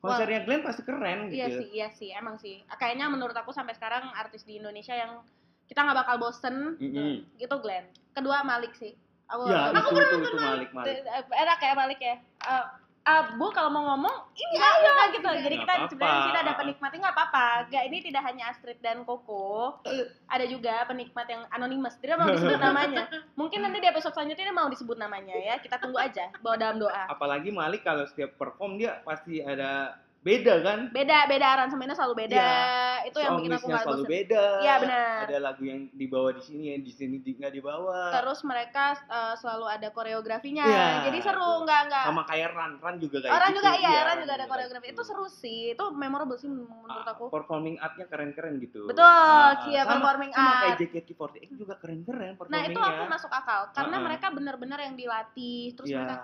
konsernya 0.01 0.43
Glenn 0.43 0.65
pasti 0.65 0.83
keren 0.83 1.29
Iya 1.29 1.47
gitu. 1.47 1.59
sih, 1.61 1.69
iya 1.73 1.89
sih, 1.93 2.09
emang 2.11 2.37
sih. 2.37 2.61
Kayaknya 2.73 3.07
menurut 3.07 3.37
aku 3.37 3.53
sampai 3.53 3.73
sekarang 3.73 4.11
artis 4.13 4.43
di 4.43 4.57
Indonesia 4.57 4.93
yang 4.93 5.21
kita 5.65 5.81
nggak 5.81 5.99
bakal 6.03 6.17
bosen 6.19 6.75
Mm-mm. 6.77 7.25
gitu 7.37 7.55
Glenn. 7.63 7.87
Kedua 8.11 8.43
Malik 8.43 8.75
sih. 8.75 8.97
Aku, 9.31 9.47
Ya, 9.47 9.71
aku 9.71 9.95
itu, 9.95 10.03
itu, 10.03 10.17
itu 10.27 10.39
Malik, 10.43 10.71
Malik. 10.75 11.07
enak 11.31 11.59
ya 11.63 11.73
Malik 11.79 12.01
ya. 12.03 12.17
Eh, 12.19 12.65
ah, 13.11 13.23
Bu 13.35 13.51
kalau 13.51 13.71
mau 13.75 13.83
ngomong 13.95 14.17
ini 14.39 14.57
aja 14.57 15.11
gitu. 15.11 15.27
Jadi 15.27 15.57
kita 15.59 15.73
sebenarnya 15.91 16.15
di 16.15 16.27
sini 16.31 16.39
ada 16.39 16.55
penikmatnya 16.55 16.99
nggak 17.03 17.17
apa-apa. 17.17 17.49
Gak 17.69 17.85
ini 17.91 17.99
tidak 18.07 18.23
hanya 18.23 18.45
Astrid 18.55 18.79
dan 18.79 19.03
Koko. 19.03 19.83
Ada 20.31 20.45
juga 20.47 20.87
penikmat 20.87 21.27
yang 21.27 21.43
anonimus. 21.51 21.99
Tidak 21.99 22.17
mau 22.17 22.31
disebut 22.31 22.61
namanya. 22.71 23.11
Mungkin 23.35 23.59
nanti 23.67 23.79
di 23.83 23.89
episode 23.91 24.15
selanjutnya 24.15 24.47
dia 24.51 24.57
mau 24.57 24.69
disebut 24.71 24.97
namanya 24.97 25.35
ya. 25.35 25.59
Kita 25.59 25.83
tunggu 25.83 25.99
aja. 25.99 26.31
Bawa 26.39 26.57
dalam 26.57 26.79
doa. 26.79 27.11
Apalagi 27.11 27.51
Malik 27.51 27.83
kalau 27.83 28.07
setiap 28.07 28.39
perform 28.39 28.79
dia 28.79 29.03
pasti 29.03 29.43
ada 29.43 29.99
beda 30.21 30.55
kan? 30.61 30.79
Beda 30.91 31.25
beda 31.25 31.47
aransemennya 31.51 31.93
selalu 31.93 32.15
beda. 32.21 32.37
Iya. 32.37 33.09
Itu 33.09 33.19
yang 33.19 33.33
bikin 33.39 33.53
aku 33.53 33.67
nggak 33.67 33.83
selalu 33.83 34.03
bosen. 34.03 34.13
beda. 34.13 34.45
Iya, 34.61 34.75
benar. 34.79 35.17
Ada 35.25 35.39
lagu 35.41 35.63
yang 35.63 35.81
dibawa 35.91 36.29
di 36.31 36.43
sini 36.43 36.65
yang 36.69 36.83
di 36.83 36.93
sini 36.93 37.17
di- 37.19 37.35
nggak 37.35 37.53
dibawa. 37.53 38.13
Terus 38.13 38.41
mereka 38.43 38.85
eh, 39.01 39.35
selalu 39.35 39.67
ada 39.67 39.89
koreografinya. 39.89 40.63
Iya, 40.63 40.87
Jadi 41.07 41.19
seru 41.21 41.41
tuh. 41.41 41.57
nggak 41.65 41.81
nggak. 41.87 42.05
Sama 42.05 42.23
kayak 42.25 42.49
Ran, 42.51 42.73
Ran 42.77 42.97
juga 42.97 43.17
kayak 43.19 43.33
Orang 43.33 43.49
gitu. 43.49 43.59
juga 43.59 43.71
iya, 43.73 43.89
Iya, 43.91 44.01
Ran 44.05 44.17
juga 44.21 44.35
ada 44.35 44.47
koreografi. 44.47 44.87
gitu. 44.87 44.95
Itu 44.95 45.03
seru 45.03 45.27
sih. 45.27 45.61
Itu 45.73 45.85
memorable 45.91 46.37
sih 46.37 46.49
menurut 46.49 46.77
Ah, 47.01 47.11
aku. 47.11 47.25
Performing 47.27 47.77
artnya 47.77 48.05
keren-keren 48.05 48.55
gitu. 48.59 48.85
Betul, 48.85 49.03
Ah, 49.03 49.57
ah. 49.57 49.65
iya, 49.67 49.83
Sama- 49.83 49.93
performing 49.97 50.31
sama 50.31 50.45
art. 50.47 50.63
kayak 50.63 50.77
JKT48 50.81 51.53
juga 51.55 51.75
keren-keren 51.77 52.21
Nah 52.21 52.37
performingnya. 52.37 52.69
itu 52.69 52.81
aku 52.83 53.03
masuk 53.07 53.31
akal 53.31 53.61
karena 53.71 53.89
Ah, 53.91 53.97
ah. 53.97 54.05
mereka 54.05 54.27
benar-benar 54.29 54.79
yang 54.79 54.95
dilatih 54.95 55.73
terus 55.73 55.89
Iya. 55.89 55.99
mereka 55.99 56.17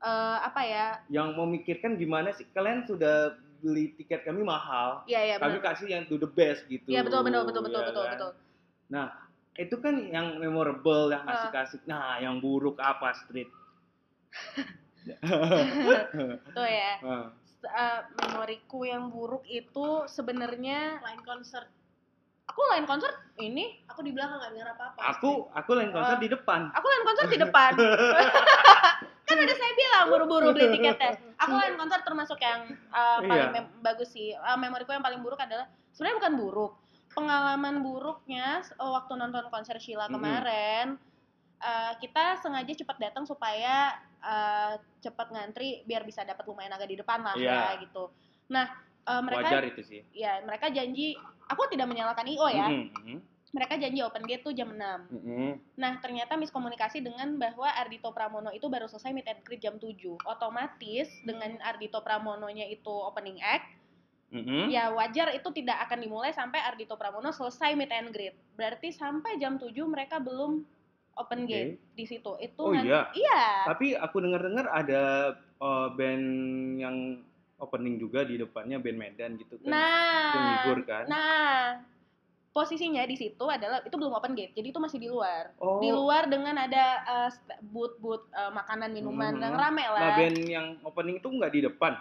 eh, 0.00 0.38
apa 0.40 0.60
ya? 0.62 0.86
yang 1.08 1.32
memikirkan 1.32 1.94
gimana 1.94 2.30
sih 2.30 2.46
kalian 2.48 2.84
sudah 2.84 3.32
beli 3.58 3.90
tiket 3.92 4.22
kami 4.22 4.40
mahal 4.40 5.02
Iya 5.04 5.20
iya 5.24 5.36
kami 5.36 5.58
benar. 5.58 5.74
kasih 5.74 5.86
yang 5.88 6.04
to 6.04 6.14
the 6.14 6.28
best 6.28 6.62
gitu 6.66 6.86
Iya 6.86 7.02
betul 7.02 7.20
betul 7.20 7.42
betul 7.44 7.62
betul 7.64 7.80
ya 7.80 7.86
betul 7.86 8.04
kan? 8.04 8.12
betul. 8.14 8.30
nah 8.88 9.06
itu 9.54 9.74
kan 9.76 9.94
yang 10.06 10.38
memorable 10.38 11.10
yang 11.10 11.22
Ah. 11.24 11.34
asik-asik 11.36 11.82
nah 11.84 12.16
yang 12.16 12.38
buruk 12.38 12.78
apa 12.78 13.10
street 13.16 13.50
Tuh 16.48 16.68
ya. 16.68 16.92
S- 17.48 17.66
eh, 17.66 18.00
memoriku 18.16 18.84
yang 18.84 19.08
buruk 19.08 19.42
itu 19.42 20.06
sebenarnya 20.06 21.00
Lain 21.00 21.18
konser. 21.20 21.66
aku 22.44 22.60
lain 22.70 22.86
konser 22.86 23.10
ini 23.36 23.82
Aku 23.86 24.00
di 24.00 24.08
belakang 24.08 24.38
nggak 24.38 24.52
dengar 24.52 24.68
apa-apa. 24.72 24.98
aku 25.10 25.50
aku 25.50 25.70
lain 25.74 25.90
konser 25.90 26.14
Ah. 26.14 26.22
di 26.22 26.28
depan 26.28 26.60
aku 26.70 26.86
lain 26.86 27.04
konser 27.04 27.24
di 27.26 27.38
depan 27.44 27.72
kan 29.28 29.36
ada 29.38 29.54
saya 29.54 29.72
bilang 29.76 30.06
buru-buru 30.08 30.46
beli 30.50 30.66
tiketnya. 30.72 31.12
aku 31.36 31.52
lain 31.52 31.76
konser 31.76 32.00
termasuk 32.00 32.38
yang 32.40 32.60
uh, 32.88 33.20
paling 33.20 33.52
Iya. 33.52 33.62
bagus 33.78 34.08
sih. 34.10 34.32
Uh, 34.32 34.56
memoriku 34.56 34.90
yang 34.90 35.04
paling 35.04 35.20
buruk 35.20 35.36
adalah 35.36 35.68
sebenarnya 35.92 36.16
bukan 36.18 36.34
buruk. 36.34 36.72
Pengalaman 37.12 37.82
buruknya 37.82 38.64
uh, 38.76 38.90
waktu 38.94 39.12
nonton 39.14 39.44
konser 39.48 39.76
Sheila 39.76 40.08
kemarin 40.08 40.96
uh, 41.58 41.92
kita 41.98 42.38
sengaja 42.38 42.72
cepat 42.72 42.96
datang 42.98 43.24
supaya 43.24 43.92
uh, 44.22 44.74
cepat 44.98 45.28
ngantri 45.28 45.82
biar 45.84 46.02
bisa 46.02 46.22
dapat 46.22 46.46
lumayan 46.46 46.72
agak 46.72 46.88
di 46.88 46.96
depan 46.96 47.20
lah 47.20 47.34
Iya. 47.36 47.52
ya 47.52 47.82
gitu. 47.84 48.08
Nah 48.48 48.66
uh, 49.04 49.20
mereka 49.20 49.44
wajar 49.44 49.64
itu 49.66 49.82
sih. 49.84 50.00
ya 50.14 50.40
mereka 50.42 50.70
janji 50.70 51.18
aku 51.46 51.68
tidak 51.68 51.86
menyalahkan 51.90 52.26
IO 52.28 52.48
ya. 52.48 52.66
Mm-mm, 52.70 53.18
mereka 53.48 53.80
janji 53.80 54.04
open 54.04 54.28
gate 54.28 54.44
tuh 54.44 54.52
jam 54.52 54.68
6 54.76 55.08
mm-mm. 55.08 55.56
Nah, 55.80 55.96
ternyata 56.04 56.36
miskomunikasi 56.36 57.00
dengan 57.00 57.40
bahwa 57.40 57.64
Ardito 57.72 58.12
Pramono 58.12 58.52
itu 58.52 58.68
baru 58.68 58.84
selesai 58.84 59.14
meet 59.16 59.28
and 59.28 59.40
greet 59.46 59.64
jam 59.64 59.80
7. 59.80 59.96
Otomatis 60.28 61.08
dengan 61.24 61.56
Ardito 61.64 62.04
Pramononya 62.04 62.68
itu 62.68 62.92
opening 62.92 63.40
act, 63.40 63.64
Mm-mm. 64.28 64.68
ya 64.68 64.92
wajar 64.92 65.32
itu 65.32 65.48
tidak 65.56 65.80
akan 65.88 66.04
dimulai 66.04 66.36
sampai 66.36 66.60
Ardito 66.60 67.00
Pramono 67.00 67.32
selesai 67.32 67.72
meet 67.72 67.88
and 67.88 68.12
greet. 68.12 68.36
Berarti 68.58 68.92
sampai 68.92 69.40
jam 69.40 69.56
7 69.56 69.72
mereka 69.88 70.20
belum 70.20 70.68
open 71.16 71.48
gate 71.48 71.80
di 71.96 72.04
situ. 72.04 72.36
Itu 72.38 72.68
Oh, 72.68 72.76
iya? 72.76 73.08
Iya. 73.16 73.42
tapi 73.64 73.96
aku 73.96 74.20
dengar-dengar 74.20 74.68
ada 74.68 75.34
uh, 75.58 75.88
band 75.96 76.26
yang 76.78 76.96
opening 77.58 77.98
juga 77.98 78.22
di 78.22 78.38
depannya 78.38 78.78
band 78.78 78.98
Medan 78.98 79.30
gitu 79.34 79.58
kan 79.58 79.66
Nah, 79.66 80.62
kan 80.86 81.04
nah 81.10 81.82
posisinya 82.58 83.06
di 83.06 83.14
situ 83.14 83.44
adalah 83.46 83.78
itu 83.86 83.94
belum 83.94 84.10
open 84.10 84.34
gate. 84.34 84.50
Jadi 84.52 84.74
itu 84.74 84.80
masih 84.82 84.98
di 84.98 85.06
luar. 85.06 85.54
oh 85.62 85.78
Di 85.78 85.94
luar 85.94 86.26
dengan 86.26 86.58
ada 86.58 86.84
uh, 87.06 87.30
booth-booth 87.62 88.26
uh, 88.34 88.50
makanan 88.50 88.90
minuman 88.90 89.38
Mhm. 89.38 89.42
yang 89.46 89.54
rame 89.54 89.84
lah. 89.86 90.00
Nah, 90.02 90.16
band 90.18 90.38
yang 90.42 90.66
opening 90.82 91.22
itu 91.22 91.28
nggak 91.30 91.52
di 91.54 91.60
depan? 91.62 91.94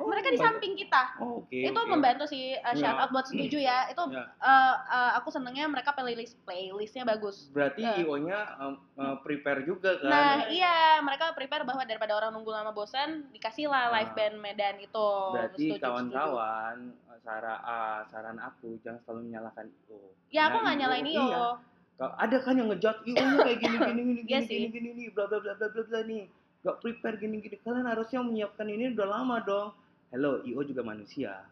Oh, 0.00 0.08
mereka 0.08 0.32
di 0.32 0.40
samping 0.40 0.72
kita. 0.80 1.20
Oh, 1.20 1.44
oke. 1.44 1.52
itu 1.52 1.76
oke. 1.76 1.90
membantu 1.92 2.24
sih 2.24 2.56
uh, 2.56 2.72
shout 2.72 2.96
out 2.96 3.12
buat 3.12 3.28
setuju 3.28 3.60
ya. 3.60 3.84
Itu 3.92 4.00
Ya. 4.08 4.32
uh, 4.40 4.74
uh, 4.80 5.10
aku 5.20 5.28
senengnya 5.28 5.68
mereka 5.68 5.92
playlist 5.92 6.40
playlistnya 6.48 7.04
bagus. 7.04 7.52
Berarti 7.52 7.84
Ya. 7.84 8.00
IO-nya 8.00 8.38
um, 8.56 8.80
uh, 8.96 9.20
prepare 9.20 9.60
juga 9.60 10.00
kan? 10.00 10.08
Nah, 10.08 10.32
iya, 10.48 11.04
mereka 11.04 11.36
prepare 11.36 11.68
bahwa 11.68 11.84
daripada 11.84 12.16
orang 12.16 12.32
nunggu 12.32 12.48
lama 12.48 12.72
bosan, 12.72 13.28
dikasih 13.28 13.68
lah 13.68 13.92
live 13.92 14.08
Ah. 14.08 14.16
band 14.16 14.36
Medan 14.40 14.80
itu. 14.80 15.08
Berarti 15.36 15.66
kawan-kawan, 15.76 16.96
saran 17.20 17.58
ah, 17.62 18.00
saran 18.08 18.38
aku 18.40 18.80
jangan 18.80 19.00
selalu 19.04 19.20
menyalahkan 19.30 19.66
IO. 19.68 20.00
Ya, 20.32 20.48
aku 20.48 20.56
nggak 20.64 20.78
nyalain 20.80 21.06
IO, 21.06 21.14
Io. 21.14 21.26
Iya. 21.28 21.46
Kalau 22.00 22.14
ada 22.16 22.36
kan 22.40 22.54
yang 22.56 22.68
ngejat 22.72 22.96
IO-nya 23.04 23.36
kayak 23.44 23.58
gini 23.60 23.76
gini 23.88 24.00
gini 24.00 24.22
Iya 24.24 24.38
gini 24.44 24.48
gini 24.48 24.68
gini 24.72 24.88
nih, 24.96 25.08
bla 25.12 25.28
bla 25.28 25.38
bla 25.40 25.52
bla 25.56 25.68
bla 25.68 25.82
bla 25.84 26.00
nih. 26.04 26.24
Gak 26.64 26.76
prepare 26.80 27.16
gini 27.20 27.36
gini. 27.44 27.56
Kalian 27.60 27.88
harusnya 27.88 28.20
menyiapkan 28.24 28.68
ini 28.68 28.96
udah 28.96 29.06
lama 29.08 29.36
dong. 29.44 29.68
Hello, 30.10 30.40
IO 30.42 30.60
juga 30.64 30.82
manusia. 30.82 31.44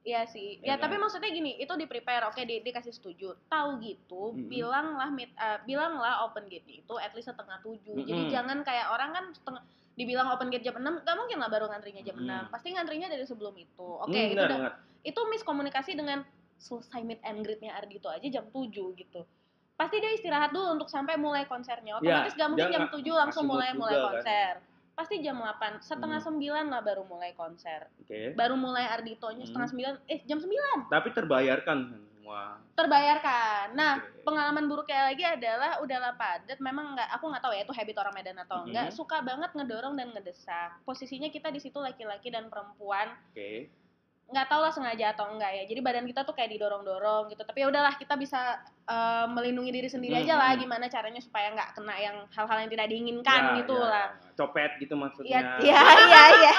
Iya 0.00 0.24
sih. 0.32 0.56
Ya 0.64 0.74
Ya, 0.74 0.74
tapi 0.80 0.96
kan? 0.96 1.04
maksudnya 1.04 1.28
gini, 1.28 1.60
itu 1.60 1.72
di 1.76 1.84
prepare, 1.84 2.24
oke 2.24 2.40
di, 2.40 2.64
dikasih 2.64 2.92
setuju. 2.96 3.36
Tahu 3.52 3.84
gitu, 3.84 4.32
Mm-mm. 4.32 4.48
bilanglah 4.48 5.12
mid, 5.12 5.28
uh, 5.36 5.60
bilanglah 5.68 6.24
open 6.24 6.48
gate 6.48 6.64
itu 6.64 6.94
at 6.96 7.12
least 7.12 7.28
setengah 7.28 7.60
tujuh. 7.60 8.00
Jadi 8.08 8.22
Mm-mm. 8.26 8.32
jangan 8.32 8.64
kayak 8.64 8.88
orang 8.88 9.12
kan 9.12 9.24
setengah 9.36 9.62
dibilang 10.00 10.32
open 10.32 10.48
gate 10.48 10.64
jam 10.64 10.72
6, 10.72 11.04
gak 11.04 11.12
mungkin 11.12 11.36
lah 11.36 11.52
baru 11.52 11.68
ngantrinya 11.68 12.00
jam 12.00 12.16
Mm-mm. 12.16 12.48
6. 12.48 12.54
Pasti 12.56 12.72
ngantrinya 12.72 13.12
dari 13.12 13.24
sebelum 13.28 13.52
itu. 13.52 13.88
Oke, 14.00 14.16
Hmm, 14.16 14.32
itu 14.32 14.40
udah 14.40 14.72
itu 15.00 15.20
miskomunikasi 15.28 15.92
dengan 15.92 16.24
selesai 16.56 17.04
meet 17.04 17.20
and 17.20 17.44
greet-nya 17.44 17.76
Ardito 17.76 18.08
aja 18.08 18.24
jam 18.24 18.48
7 18.48 18.96
gitu. 18.96 19.28
Pasti 19.76 19.96
dia 19.96 20.12
istirahat 20.12 20.52
dulu 20.52 20.76
untuk 20.76 20.88
sampai 20.88 21.16
mulai 21.16 21.44
konsernya. 21.44 22.00
Otomatis 22.00 22.32
gak 22.32 22.48
mungkin 22.48 22.68
jam 22.68 22.84
nggak 22.88 22.96
7 22.96 23.20
langsung 23.20 23.44
mulai 23.44 23.72
mulai 23.72 23.92
juga 23.92 24.00
kan. 24.00 24.08
konser. 24.16 24.52
Pasti 24.90 25.14
jam 25.20 25.36
8, 25.36 25.80
setengah 25.80 26.20
Hmm. 26.20 26.36
9 26.36 26.68
lah 26.68 26.80
baru 26.80 27.02
mulai 27.04 27.32
konser. 27.32 27.88
Oke. 28.00 28.36
Baru 28.36 28.56
mulai 28.56 28.84
Arditonya 28.88 29.44
Hmm. 29.44 29.48
setengah 29.48 29.68
9, 29.68 29.94
eh 30.06 30.20
jam 30.24 30.36
9 30.36 30.88
Tapi 30.88 31.08
terbayarkan 31.12 31.78
semua. 32.30 32.62
terbayarkan. 32.78 33.64
Nah, 33.74 33.92
Oke. 33.98 34.22
pengalaman 34.24 34.64
buruknya 34.70 35.10
lagi 35.10 35.24
adalah 35.26 35.82
udahlah 35.82 36.14
padat 36.14 36.58
memang 36.62 36.94
nggak 36.94 37.10
aku 37.18 37.24
nggak 37.26 37.42
tahu 37.42 37.52
ya 37.52 37.62
itu 37.66 37.74
habit 37.74 37.96
orang 37.98 38.14
Medan 38.14 38.38
atau 38.40 38.64
enggak 38.64 38.88
suka 38.94 39.18
banget 39.20 39.50
ngedorong 39.52 39.94
dan 39.98 40.14
ngedesak 40.14 40.70
posisinya 40.86 41.28
kita 41.28 41.50
di 41.50 41.60
situ 41.60 41.76
laki-laki 41.82 42.30
dan 42.30 42.46
perempuan 42.48 43.10
Oke. 43.34 43.68
nggak 44.30 44.46
tahu 44.46 44.60
lah 44.62 44.72
sengaja 44.72 45.12
atau 45.12 45.34
enggak 45.34 45.50
ya 45.58 45.64
jadi 45.66 45.80
badan 45.82 46.06
kita 46.06 46.22
tuh 46.22 46.32
kayak 46.38 46.54
didorong-dorong 46.54 47.34
gitu 47.34 47.42
tapi 47.42 47.66
ya 47.66 47.66
udahlah 47.68 47.94
kita 47.98 48.14
bisa 48.14 48.62
eh, 48.90 49.24
melindungi 49.26 49.70
diri 49.70 49.86
sendiri 49.86 50.14
aja 50.18 50.34
lah 50.34 50.50
gimana 50.52 50.84
caranya 50.86 51.18
supaya 51.18 51.48
nggak 51.50 51.70
kena 51.72 51.94
yang 51.96 52.16
hal-hal 52.28 52.58
yang 52.58 52.70
tidak 52.70 52.86
diinginkan 52.86 53.40
Ya, 53.40 53.56
gitu 53.58 53.76
ya. 53.76 53.86
lah 53.86 54.06
Copet 54.32 54.70
gitu 54.78 54.94
iya 54.94 55.00
maksudnya. 55.00 55.40
iya 55.60 55.80
iya 56.00 56.22
iya 56.32 56.54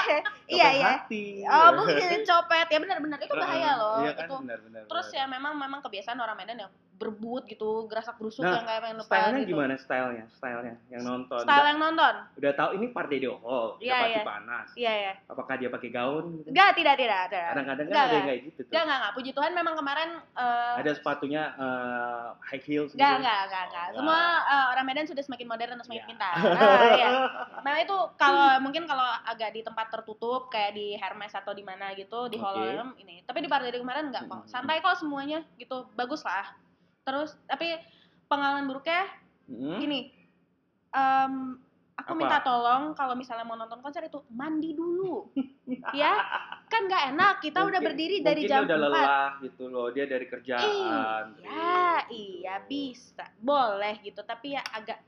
iya 0.48 0.68
iya 0.78 0.86
hati. 0.88 1.24
oh 1.42 1.68
mungkin 1.74 2.20
copet 2.30 2.66
ya 2.66 2.78
benar-benar 2.78 3.18
itu 3.18 3.34
bahaya 3.34 3.70
loh 3.74 4.00
Iya 4.00 4.12
kan, 4.14 4.24
itu 4.24 4.34
benar-benar. 4.40 4.82
Terus 4.86 5.06
ya 5.10 5.24
memang 5.26 5.52
memang 5.54 5.80
kebiasaan 5.80 6.16
orang 6.16 6.34
Medan 6.34 6.58
yang 6.58 6.72
berbut 6.94 7.42
gitu, 7.44 7.90
gerasak 7.90 8.14
gerusuk 8.14 8.46
Nah, 8.46 8.54
yang 8.54 8.62
kayak 8.62 8.80
pengen 8.80 8.96
lupa 8.96 9.10
Stylenya 9.10 9.40
gitu. 9.40 9.50
gimana 9.50 9.74
stylenya? 9.74 10.24
Stylenya 10.30 10.74
yang 10.88 11.02
nonton. 11.02 11.40
Style 11.40 11.58
udah, 11.58 11.66
yang 11.66 11.80
nonton? 11.82 12.14
udah 12.32 12.52
tahu 12.54 12.70
ini 12.72 12.86
party 12.88 13.16
di 13.18 13.26
hall, 13.26 13.42
udah 13.42 13.82
Iya, 13.82 13.96
pasti 13.98 14.12
iya. 14.14 14.22
panas. 14.22 14.66
Iya 14.72 14.92
ya. 14.94 15.12
Apakah 15.26 15.54
dia 15.56 15.68
pakai 15.68 15.90
gaun? 15.90 16.24
Gitu? 16.38 16.48
Enggak, 16.48 16.70
tidak, 16.72 16.94
tidak, 16.94 17.20
tidak. 17.26 17.46
Kadang-kadang 17.50 17.82
kan 17.82 17.90
Enggak, 17.90 18.06
ada 18.06 18.14
yang 18.14 18.26
kayak 18.28 18.40
gitu 18.44 18.60
tuh. 18.60 18.70
Enggak, 18.70 18.84
enggak. 18.94 19.12
Puji 19.12 19.30
Tuhan 19.34 19.50
memang 19.52 19.74
kemarin 19.74 20.08
eh 20.32 20.74
Ada 20.78 20.92
sepatunya 20.94 21.42
eh, 22.22 22.34
high 22.40 22.62
heels 22.62 22.90
gitu. 22.90 23.02
enggak, 23.02 23.18
enggak, 23.20 23.64
enggak. 23.66 23.86
Oh, 23.90 23.94
Semua 23.98 24.20
eh, 24.44 24.64
orang 24.70 24.84
Medan 24.86 25.06
sudah 25.06 25.22
semakin 25.22 25.46
modern 25.46 25.70
dan 25.74 25.82
semakin 25.82 25.98
Iya. 25.98 26.08
pintar. 26.08 26.34
Ah, 26.38 26.82
iya. 26.92 27.08
Nah, 27.66 27.74
itu 27.78 27.96
kalau 28.16 28.58
mungkin 28.58 28.84
kalau 28.84 29.06
agak 29.22 29.50
di 29.50 29.62
tempat 29.62 29.86
tertutup 29.88 30.46
kayak 30.48 30.72
di 30.72 30.94
Hermes 30.94 31.30
atau 31.30 31.50
di 31.50 31.62
mana 31.62 31.90
gitu, 31.92 32.26
di 32.26 32.34
Oke. 32.34 32.42
Holland 32.42 32.94
ini. 32.96 33.22
Tapi 33.22 33.38
di 33.38 33.48
party 33.48 33.74
kemarin 33.76 34.10
enggak 34.10 34.26
kok. 34.26 34.46
Santai 34.46 34.78
kok 34.78 34.94
semuanya 34.94 35.42
gitu. 35.54 35.86
Bagus 35.92 36.22
lah. 36.22 36.46
Terus 37.02 37.34
tapi 37.44 37.74
pengalaman 38.26 38.64
buruknya 38.64 39.02
Hmm? 39.42 39.74
gini 39.76 40.14
em, 40.90 41.58
aku 42.02 42.12
Apa? 42.12 42.18
minta 42.18 42.38
tolong 42.40 42.82
kalau 42.92 43.14
misalnya 43.14 43.42
mau 43.42 43.54
nonton 43.54 43.78
konser 43.78 44.02
itu 44.02 44.18
mandi 44.28 44.74
dulu 44.74 45.30
ya 45.94 46.18
kan 46.66 46.84
nggak 46.84 47.04
enak 47.10 47.34
kita 47.38 47.58
udah 47.60 47.78
Mungkin- 47.78 47.86
berdiri 47.88 48.16
dari 48.20 48.42
jam 48.44 48.62
udah 48.62 48.76
4 48.76 48.82
lelah 48.82 49.28
gitu 49.40 49.64
loh, 49.66 49.86
dia 49.88 50.04
dari 50.04 50.26
kerjaan. 50.26 50.66
iya 50.66 51.06
Tri, 51.32 51.46
iya 52.10 52.54
gitu. 52.58 52.68
bisa 52.68 53.24
boleh 53.38 53.94
gitu 54.00 54.20
tapi 54.20 54.52
ya 54.52 54.62
agak 54.68 54.98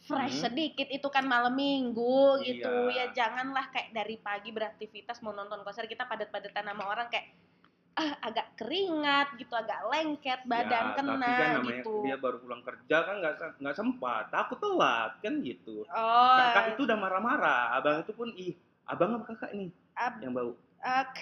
fresh 0.00 0.38
Hmm. 0.38 0.44
sedikit 0.48 0.88
itu 0.88 1.08
kan 1.08 1.22
malam 1.22 1.52
minggu 1.52 2.22
gitu 2.40 2.70
Iya. 2.88 3.12
ya 3.12 3.26
janganlah 3.26 3.68
kayak 3.68 3.92
dari 3.92 4.16
pagi 4.16 4.48
beraktivitas 4.48 5.20
mau 5.20 5.30
nonton 5.30 5.60
konser 5.60 5.84
kita 5.84 6.04
padat-padatan 6.04 6.64
sama 6.64 6.86
orang 6.86 7.08
kayak 7.08 7.28
ah, 7.98 8.10
agak 8.22 8.46
keringat 8.54 9.34
gitu 9.34 9.50
agak 9.52 9.82
lengket 9.86 10.40
badan 10.46 10.84
Ya, 10.88 10.94
kena 10.94 11.18
tapi 11.18 11.32
kan 11.34 11.48
namanya 11.58 11.82
gitu. 11.82 11.94
dia 12.00 12.16
baru 12.16 12.36
pulang 12.38 12.62
kerja 12.62 12.96
kan 13.02 13.14
nggak 13.18 13.34
nggak 13.58 13.76
sempat 13.76 14.24
takut 14.30 14.58
telat 14.58 15.12
kan 15.18 15.34
gitu. 15.42 15.82
Oh. 15.84 16.38
Kakak 16.38 16.64
itu 16.72 16.80
udah 16.86 16.96
marah-marah 16.96 17.74
abang 17.74 18.00
itu 18.00 18.12
pun 18.14 18.30
ih 18.32 18.54
abang 18.84 19.18
apa 19.18 19.24
kakak 19.28 19.50
nih 19.52 19.68
ab- 19.92 20.20
yang 20.22 20.30
bau. 20.30 20.54
Ak- 20.78 21.18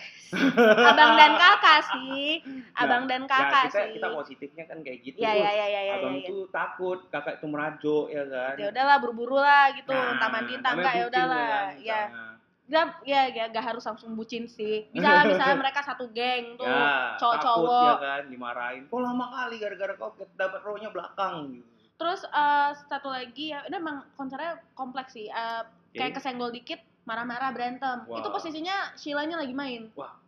abang 0.84 1.16
dan 1.16 1.32
kakak 1.34 1.80
sih 1.96 2.44
abang 2.76 3.08
dan 3.08 3.24
ya 3.24 3.30
kakak 3.32 3.62
kita 3.66 3.80
sih. 3.80 3.92
kita 3.96 4.06
positifnya 4.12 4.64
kan 4.68 4.78
kayak 4.84 4.98
gitu. 5.00 5.16
Ya 5.16 5.32
ya 5.32 5.48
ya 5.50 5.66
ya 5.66 5.80
ya 5.80 5.94
abang 5.96 6.14
ya, 6.14 6.20
ya. 6.20 6.28
tuh 6.28 6.42
takut 6.52 6.98
kakak 7.08 7.40
itu 7.40 7.46
merajuk 7.48 8.06
ya 8.12 8.24
kan. 8.28 8.54
Ya 8.60 8.66
udahlah 8.68 8.96
buru-buru 9.00 9.40
lah 9.40 9.72
gitu 9.72 9.90
Nah, 9.90 10.12
entah 10.12 10.28
mandi 10.28 10.52
entah 10.54 10.72
namanya 10.72 10.84
enggak 10.84 10.94
ya 10.94 11.06
udahlah. 11.08 11.40
kan, 11.40 11.66
ya. 11.80 12.00
misalnya. 12.04 12.36
Gak, 12.66 13.07
ya, 13.07 13.31
ya 13.31 13.46
gak 13.46 13.62
harus 13.64 13.83
langsung 13.83 14.12
bucin 14.12 14.44
sih. 14.44 14.90
Misalnya 14.90 15.22
misalnya 15.24 15.57
mereka 15.62 15.81
satu 15.81 16.11
geng 16.11 16.59
tuh 16.59 16.66
ya, 16.66 17.14
cowok-cowok. 17.14 17.70
takut 17.70 18.02
ya 18.02 18.02
kan 18.02 18.22
dimarahin. 18.26 18.83
Kok 18.87 19.00
lama 19.00 19.26
kali 19.33 19.55
gara-gara 19.57 19.94
kau 19.94 20.11
dapat 20.35 20.61
rohnya 20.62 20.90
belakang 20.90 21.55
gitu. 21.55 21.66
Terus 21.96 22.26
eh, 22.26 22.70
satu 22.87 23.09
lagi 23.09 23.55
ya 23.55 23.62
ini 23.64 23.76
emang 23.76 24.02
konsernya 24.14 24.59
kompleks 24.74 25.14
sih. 25.14 25.26
Eh, 25.26 25.62
kayak 25.94 26.12
Oke. 26.12 26.16
kesenggol 26.18 26.50
dikit 26.50 26.79
marah-marah 27.07 27.55
berantem. 27.55 28.02
Wah. 28.05 28.18
itu 28.18 28.29
posisinya 28.29 28.92
Shilanya 28.94 29.38
lagi 29.38 29.55
main. 29.55 29.87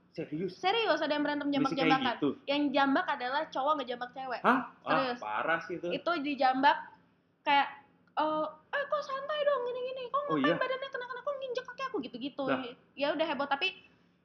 Serius? 0.08 0.58
Serius 0.58 0.98
ada 0.98 1.10
yang 1.10 1.22
berantem 1.22 1.46
jambak-jambakan. 1.48 2.16
gitu? 2.16 2.30
Yang 2.44 2.62
jambak 2.70 3.06
adalah 3.08 3.42
cowok 3.50 3.72
ngejambak 3.76 4.10
cewek. 4.10 4.40
Hah? 4.42 4.58
Wah, 4.82 4.90
Serius. 4.94 5.18
parah 5.18 5.60
sih 5.62 5.74
itu. 5.74 5.86
Itu 5.90 6.10
dijambak 6.18 6.78
kayak 7.42 7.66
eh 8.14 8.46
eh 8.46 8.82
kok 8.84 8.98
santai 9.00 9.38
dong 9.40 9.62
gini 9.64 9.80
gini 9.84 10.02
kok 10.04 10.18
Oh, 10.20 10.34
ngapain 10.34 10.42
iya? 10.44 10.54
badannya 10.58 10.88
kena 10.88 11.06
kena 11.98 12.06
kok 12.06 12.06
nginjek 12.06 12.06
kaki 12.06 12.06
aku 12.06 12.06
gitu 12.06 12.16
gitu 12.18 12.42
Lah. 12.46 12.62
ya 12.94 13.06
udah 13.14 13.26
heboh 13.26 13.48
tapi 13.50 13.68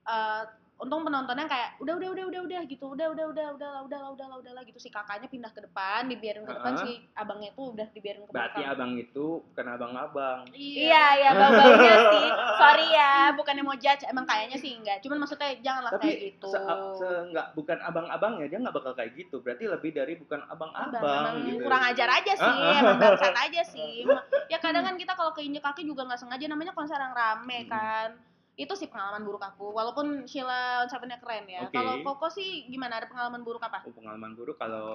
eh, 0.05 0.43
untung 0.83 1.01
penontonnya 1.01 1.47
kayak 1.47 1.79
udah 1.79 1.95
udah 1.95 2.09
udah 2.11 2.25
udah 2.27 2.41
udah 2.43 2.61
gitu 2.67 2.85
udah 2.85 3.07
udah 3.09 3.25
udah 3.31 3.47
udah 3.55 3.69
lah 3.71 3.81
udah 3.81 3.99
lah 3.99 4.09
udah 4.11 4.27
lah 4.27 4.37
udah 4.37 4.51
lah 4.53 4.63
gitu 4.63 4.77
si 4.77 4.87
kakaknya 4.87 5.25
pindah 5.25 5.49
ke 5.49 5.63
depan 5.63 6.05
dibiarin 6.05 6.43
ke 6.43 6.53
depan 6.53 6.73
Heeh. 6.75 6.85
si 6.85 7.15
abangnya 7.15 7.49
itu 7.49 7.63
udah 7.73 7.87
dibiarin 7.89 8.21
ke 8.21 8.31
berarti 8.31 8.59
belakang 8.59 8.73
abang 8.75 8.91
itu 8.95 9.25
bukan 9.41 9.65
abang-abang 9.71 10.39
iya 10.53 11.05
iya 11.17 11.31
bau 11.33 11.51
baunya 11.51 11.95
sih 12.11 12.27
sorry 12.61 12.87
ya 12.91 13.13
bukannya 13.33 13.63
mau 13.63 13.77
judge 13.79 14.03
emang 14.05 14.25
kayaknya 14.27 14.57
sih 14.59 14.71
enggak 14.75 15.01
cuman 15.01 15.17
maksudnya 15.19 15.49
janganlah 15.59 15.91
kayak 15.95 16.03
tapi 16.03 16.27
gitu 16.29 16.47
se, 16.47 16.59
se- 16.99 17.23
nggak 17.31 17.47
bukan 17.55 17.77
abang-abangnya 17.79 18.45
dia 18.45 18.59
nggak 18.59 18.75
bakal 18.75 18.93
kayak 18.93 19.11
gitu 19.15 19.39
berarti 19.39 19.65
lebih 19.65 19.91
dari 19.91 20.13
bukan 20.13 20.43
Abang, 20.43 20.69
abang-abang 20.69 21.15
emang 21.23 21.35
gitu 21.47 21.63
kurang 21.63 21.83
ajar 21.87 22.09
aja 22.09 22.33
sih, 22.35 22.57
ah. 22.61 22.77
emang 22.77 22.97
bangsat 22.99 23.33
aja 23.33 23.61
sih. 23.63 23.95
Ya 24.51 24.59
kadang 24.59 24.83
kan 24.85 24.99
kita 24.99 25.15
kalau 25.15 25.31
keinjek 25.33 25.63
kaki 25.63 25.81
juga 25.81 26.03
nggak 26.05 26.19
sengaja 26.19 26.45
namanya 26.45 26.75
konser 26.75 26.99
yang 26.99 27.15
rame 27.15 27.63
Hmm. 27.63 27.69
kan. 27.71 28.09
Itu 28.53 28.73
sih 28.73 28.85
pengalaman 28.85 29.21
buruk 29.21 29.41
aku. 29.41 29.69
Walaupun 29.69 30.23
Sheila 30.23 30.85
Seven-nya 30.85 31.17
keren 31.17 31.45
ya. 31.45 31.65
Oke. 31.65 31.73
Kalau 31.73 31.97
Koko 31.99 32.29
sih 32.29 32.67
gimana? 32.67 32.97
Ada 32.97 33.09
pengalaman 33.09 33.41
buruk 33.41 33.59
apa? 33.59 33.81
Oh, 33.81 33.89
pengalaman 33.91 34.33
buruk 34.33 34.55
kalau 34.55 34.89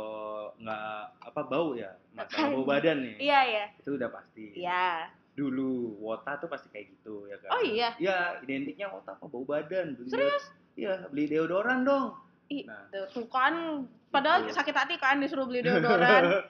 nggak 0.56 0.94
apa 1.18 1.40
bau 1.42 1.74
ya 1.74 1.90
masalah 2.12 2.50
bau 2.54 2.62
badan 2.64 3.02
nih 3.02 3.16
Iya 3.20 3.40
ya. 3.44 3.64
itu 3.74 3.90
udah 3.92 4.08
pasti 4.08 4.46
Iya. 4.54 5.10
dulu 5.34 5.94
wota 5.98 6.34
tuh 6.34 6.46
pasti 6.46 6.66
kayak 6.68 6.86
gitu 6.92 7.26
ya 7.26 7.38
kan 7.38 7.50
Oh 7.52 7.62
iya. 7.62 7.94
Iya, 7.96 8.16
identiknya 8.42 8.86
wota 8.88 9.12
apa 9.12 9.24
bau 9.24 9.42
badan 9.42 9.94
beli 9.94 10.06
Serius? 10.08 10.44
iya 10.74 11.06
beli 11.06 11.26
deodoran 11.26 11.82
dong 11.82 12.14
Ih, 12.48 12.62
Nah. 12.64 12.88
tuh, 12.88 13.26
kan 13.28 13.84
padahal 14.08 14.46
Gitu. 14.46 14.54
sakit 14.54 14.72
hati 14.72 14.94
kan 14.96 15.18
disuruh 15.18 15.44
beli 15.44 15.62
deodoran. 15.66 16.42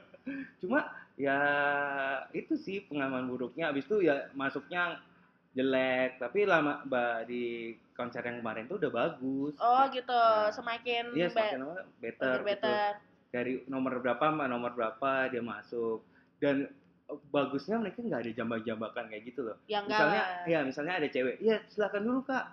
cuma 0.57 0.89
ya 1.17 1.37
itu 2.31 2.55
sih 2.55 2.85
pengalaman 2.85 3.27
buruknya 3.27 3.69
abis 3.69 3.85
itu 3.85 4.05
ya 4.05 4.29
masuknya 4.33 5.01
jelek 5.51 6.19
tapi 6.19 6.45
lama 6.45 6.85
ba, 6.85 7.23
di 7.23 7.73
konser 7.93 8.21
yang 8.21 8.39
kemarin 8.39 8.65
tuh 8.65 8.77
udah 8.77 8.93
bagus 8.93 9.55
Oh 9.57 9.83
gitu. 9.89 10.13
Nah. 10.13 10.49
Semakin 10.49 11.05
iya 11.13 11.27
be- 11.27 11.35
semakin 11.35 11.59
lama 11.61 11.73
better, 11.73 11.87
better, 11.99 12.37
gitu. 12.39 12.47
better. 12.47 12.91
dari 13.29 13.53
nomor 13.67 13.93
berapa 13.99 14.25
sama 14.25 14.45
nomor 14.45 14.73
berapa 14.73 15.11
dia 15.27 15.41
masuk 15.41 16.01
dan 16.39 16.65
eh, 17.05 17.19
bagusnya 17.29 17.77
mereka 17.77 18.01
nggak 18.01 18.23
ada 18.23 18.33
jambak-jambakan 18.35 19.05
kayak 19.07 19.25
gitu 19.27 19.41
loh 19.43 19.57
Ya 19.65 19.81
misalnya 19.83 20.23
lah. 20.23 20.45
ya 20.47 20.59
misalnya 20.63 20.95
ada 20.97 21.07
cewek 21.07 21.37
ya 21.39 21.61
silakan 21.67 22.03
dulu 22.03 22.23
kak 22.25 22.47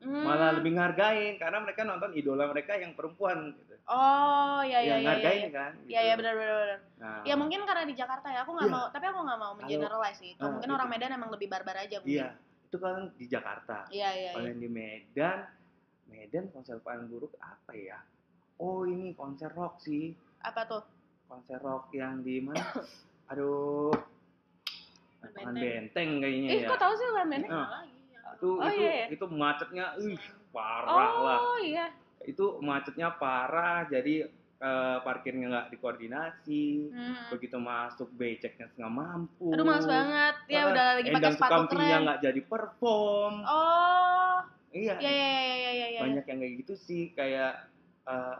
Hmm. 0.00 0.24
malah 0.24 0.56
lebih 0.56 0.72
ngargain 0.72 1.36
karena 1.36 1.60
mereka 1.60 1.84
nonton 1.84 2.16
idola 2.16 2.48
mereka 2.48 2.72
yang 2.72 2.96
perempuan 2.96 3.52
gitu 3.52 3.69
Oh, 3.84 4.60
ya 4.60 4.78
ya 4.78 4.96
yang 4.96 5.00
ya. 5.00 5.06
ngargain 5.08 5.40
ya. 5.40 5.50
kan 5.50 5.72
Iya 5.84 6.00
iya 6.02 6.14
benar 6.14 6.34
benar 6.34 6.56
benar. 6.56 6.80
nah, 6.96 7.20
Ya 7.22 7.34
mungkin 7.34 7.60
karena 7.64 7.82
di 7.82 7.94
Jakarta 7.94 8.26
ya, 8.26 8.42
aku 8.42 8.52
nggak 8.52 8.66
Iya. 8.66 8.76
mau, 8.76 8.86
tapi 8.88 9.04
aku 9.06 9.18
nggak 9.20 9.38
mau 9.38 9.52
mengeneralize 9.54 10.16
sih. 10.16 10.32
Kalau 10.34 10.46
Ah, 10.46 10.52
mungkin 10.54 10.68
itu. 10.68 10.76
orang 10.76 10.88
Medan 10.88 11.10
emang 11.12 11.30
lebih 11.30 11.46
barbar 11.46 11.76
aja 11.76 11.96
mungkin. 11.98 12.14
iya 12.14 12.28
itu 12.62 12.76
kan 12.76 13.10
di 13.12 13.26
Jakarta 13.26 13.82
Iya, 13.88 14.08
iya, 14.12 14.30
kalau 14.30 14.46
iya. 14.46 14.50
yang 14.50 14.60
di 14.60 14.68
Medan 14.68 15.38
Medan 16.06 16.44
konser 16.48 16.78
paling 16.78 17.06
buruk 17.06 17.34
apa 17.36 17.72
ya 17.72 17.98
oh 18.56 18.82
ini 18.84 19.10
konser 19.12 19.50
rock 19.50 19.78
sih 19.80 20.14
Apa 20.40 20.62
tuh? 20.64 20.82
konser 21.26 21.58
rock 21.58 21.90
yang 21.90 22.22
di 22.22 22.38
mana 22.38 22.62
aduh 23.30 23.90
Benteng. 25.20 25.52
benteng 25.52 26.10
kayaknya 26.18 26.48
Ih, 26.48 26.60
ya 26.60 26.68
kok 26.68 26.78
tahu 26.78 26.92
sih 26.94 27.06
lah 27.06 27.24
men? 27.24 27.42
Nah, 27.44 27.68
lagi. 27.74 27.90
itu 28.38 28.48
Oh, 28.54 28.70
itu 28.70 28.80
iya, 28.80 28.92
iya. 28.94 29.06
itu 29.10 29.24
macetnya 29.26 29.86
ih 29.98 30.20
parah 30.48 31.12
lah 31.16 31.38
Oh 31.44 31.58
iya. 31.60 31.86
Itu 32.30 32.58
macetnya 32.60 33.10
parah 33.12 33.84
jadi 33.84 34.26
eh, 34.56 34.98
parkirnya 35.00 35.46
nggak 35.48 35.66
dikoordinasi 35.70 36.64
Hmm. 36.88 37.16
begitu 37.28 37.56
masuk 37.56 38.12
beceknya 38.12 38.68
nggak 38.70 38.92
mampu 38.92 39.48
Aduh 39.50 39.64
males 39.64 39.84
banget. 39.84 40.34
Ya 40.46 40.60
Ah, 40.60 40.68
udah 40.68 40.86
lagi 40.94 41.08
pakai 41.10 41.32
sepatu 41.32 41.64
keren. 41.70 42.00
nggak 42.02 42.18
jadi 42.20 42.40
perform 42.42 43.34
Oh. 43.42 44.36
iya 44.70 44.94
Iya 44.96 45.10
iya 45.10 45.30
iya 45.32 45.40
iya 45.40 45.70
iya. 45.72 45.86
iya. 45.88 46.00
banyak 46.00 46.24
yang 46.24 46.38
kayak 46.38 46.54
gitu 46.58 46.74
sih 46.76 47.02
kayak 47.10 47.66
eh, 48.04 48.38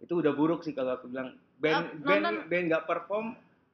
itu 0.00 0.12
udah 0.14 0.32
buruk 0.32 0.60
sih 0.60 0.72
kalau 0.72 0.94
aku 0.94 1.06
bilang 1.06 1.34
band 1.56 1.74
Ah, 1.76 1.82
band 2.00 2.22
nonton- 2.22 2.46
band 2.48 2.64
nggak 2.68 2.84
perform 2.84 3.26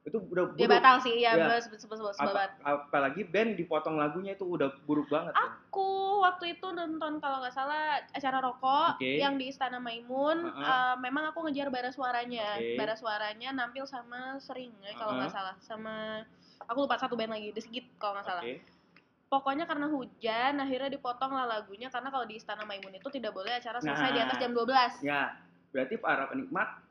itu 0.09 0.17
udah 0.19 0.43
buruk 0.45 0.57
Dia 0.57 0.67
batal 0.67 0.95
sih, 0.99 1.15
ya, 1.15 1.37
Apa- 1.37 2.33
banget. 2.33 2.51
apalagi 2.59 3.21
band 3.23 3.51
dipotong 3.55 3.95
lagunya 3.95 4.33
itu 4.33 4.43
udah 4.43 4.73
buruk 4.83 5.07
banget. 5.07 5.31
Aku 5.31 5.87
waktu 6.19 6.53
itu 6.53 6.67
nonton 6.67 7.17
kalau 7.17 7.39
nggak 7.39 7.53
salah 7.53 8.01
acara 8.09 8.37
rokok 8.39 8.97
Oke. 8.97 9.21
yang 9.21 9.37
di 9.37 9.47
Istana 9.47 9.77
Maimun. 9.77 10.43
Uh-uh. 10.43 10.59
eh, 10.59 10.95
memang 10.99 11.29
aku 11.29 11.45
ngejar 11.45 11.69
bara 11.69 11.89
suaranya. 11.89 12.57
Oke. 12.57 12.75
Bara 12.75 12.93
suaranya 12.93 13.49
nampil 13.51 13.85
sama 13.85 14.35
Sering 14.39 14.73
ya, 14.81 14.97
kalau 14.97 15.15
nggak 15.15 15.29
salah. 15.29 15.55
Sama 15.59 16.25
aku 16.61 16.83
lupa 16.83 16.97
satu 16.97 17.13
band 17.13 17.31
lagi, 17.31 17.49
The 17.51 17.61
Sigit 17.61 17.85
kalau 17.95 18.17
nggak 18.17 18.27
salah. 18.27 18.43
Oke. 18.43 18.59
Pokoknya 19.29 19.63
karena 19.63 19.85
hujan, 19.85 20.57
akhirnya 20.57 20.89
dipotong 20.89 21.29
lah 21.29 21.45
lagunya 21.45 21.85
karena 21.87 22.09
kalau 22.09 22.25
di 22.25 22.35
Istana 22.35 22.65
Maimun 22.65 22.97
itu 22.97 23.07
tidak 23.09 23.29
boleh 23.29 23.53
acara 23.53 23.77
selesai 23.77 24.09
di 24.09 24.17
Nah. 24.17 24.25
atas 24.25 24.37
jam 24.37 24.51
12. 24.51 24.91
Ya, 24.99 25.37
berarti 25.69 26.01
para 26.01 26.25
penikmat 26.25 26.81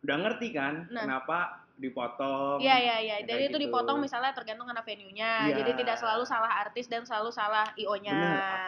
udah 0.00 0.16
ngerti 0.16 0.48
kan 0.50 0.88
Nah. 0.88 1.04
kenapa 1.04 1.65
dipotong. 1.76 2.56
Iya 2.58 2.76
iya 2.80 2.96
iya. 3.04 3.16
Kayak 3.20 3.28
Jadi 3.28 3.42
itu 3.44 3.56
gitu. 3.60 3.64
dipotong 3.68 3.98
misalnya 4.00 4.32
tergantung 4.32 4.64
karena 4.64 4.80
venue-nya. 4.80 5.32
Iya. 5.52 5.54
Jadi 5.60 5.70
tidak 5.84 5.96
selalu 6.00 6.24
salah 6.24 6.52
artis 6.64 6.88
dan 6.88 7.04
selalu 7.04 7.30
salah 7.30 7.68
IO-nya. 7.76 8.16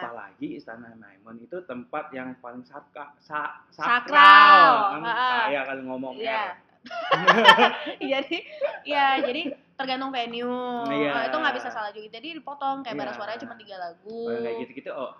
Apalagi 0.05 0.61
Istana 0.61 0.93
Maimon 0.93 1.41
itu 1.41 1.57
tempat 1.65 2.13
yang 2.13 2.37
paling 2.37 2.61
saka, 2.63 3.17
sa, 3.17 3.65
Sakral. 3.73 4.05
sakral. 4.05 4.73
Kan. 5.01 5.49
Kaya 5.49 5.61
kali 5.65 5.81
ngomong 5.85 6.13
Iya. 6.17 6.53
R. 6.53 6.53
jadi 8.15 8.37
ya 8.87 9.19
jadi 9.19 9.41
tergantung 9.75 10.11
venue. 10.13 10.85
Iya. 10.87 11.11
Nah, 11.11 11.23
itu 11.27 11.37
nggak 11.41 11.55
bisa 11.57 11.69
salah 11.73 11.91
juga. 11.91 12.07
Jadi 12.13 12.39
dipotong 12.39 12.85
kayak 12.85 12.95
bara 12.95 13.11
Iya. 13.11 13.17
suaranya 13.17 13.39
cuma 13.41 13.55
tiga 13.57 13.75
lagu. 13.81 14.21
Kayak 14.31 14.55
gitu-gitu, 14.67 14.91
oh 14.93 15.11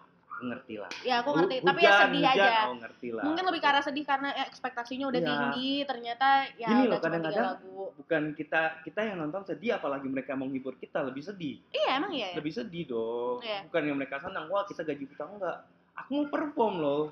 ngerti 0.41 0.75
lah. 0.80 0.91
Ya 1.04 1.15
aku 1.19 1.30
ngerti, 1.36 1.56
tapi 1.60 1.80
ya 1.84 1.91
hujan, 1.91 2.02
sedih 2.08 2.23
hujan, 2.23 2.36
aja. 2.39 2.52
Oh, 2.69 2.75
ngerti 2.80 3.08
lah. 3.12 3.23
Mungkin 3.28 3.43
lebih 3.49 3.60
ke 3.60 3.67
arah 3.67 3.84
sedih 3.84 4.06
karena 4.08 4.30
ya, 4.32 4.43
ekspektasinya 4.47 5.06
udah 5.12 5.21
Iya. 5.21 5.30
tinggi, 5.30 5.71
ternyata 5.84 6.28
ya 6.56 6.67
Gini 6.71 6.84
loh, 6.88 6.99
kadang-kadang 7.04 7.45
lagu. 7.58 7.82
Bukan 7.99 8.23
kita 8.34 8.62
kita 8.82 8.99
yang 9.04 9.17
nonton 9.19 9.43
sedih, 9.43 9.75
apalagi 9.75 10.08
mereka 10.08 10.34
mau 10.34 10.47
menghibur 10.47 10.80
kita 10.80 11.04
lebih 11.04 11.21
sedih. 11.21 11.60
Iya 11.69 11.89
emang 11.99 12.12
iya 12.15 12.28
ya. 12.32 12.36
Lebih 12.39 12.54
sedih 12.54 12.84
dong. 12.88 13.38
Iya. 13.43 13.60
Bukan 13.67 13.82
yang 13.84 13.97
mereka 13.99 14.15
senang, 14.19 14.45
wah 14.47 14.63
kita 14.63 14.82
gaji 14.82 15.06
kita 15.06 15.23
enggak. 15.28 15.58
Aku 15.99 16.10
mau 16.15 16.25
perform 16.32 16.75
loh. 16.80 17.04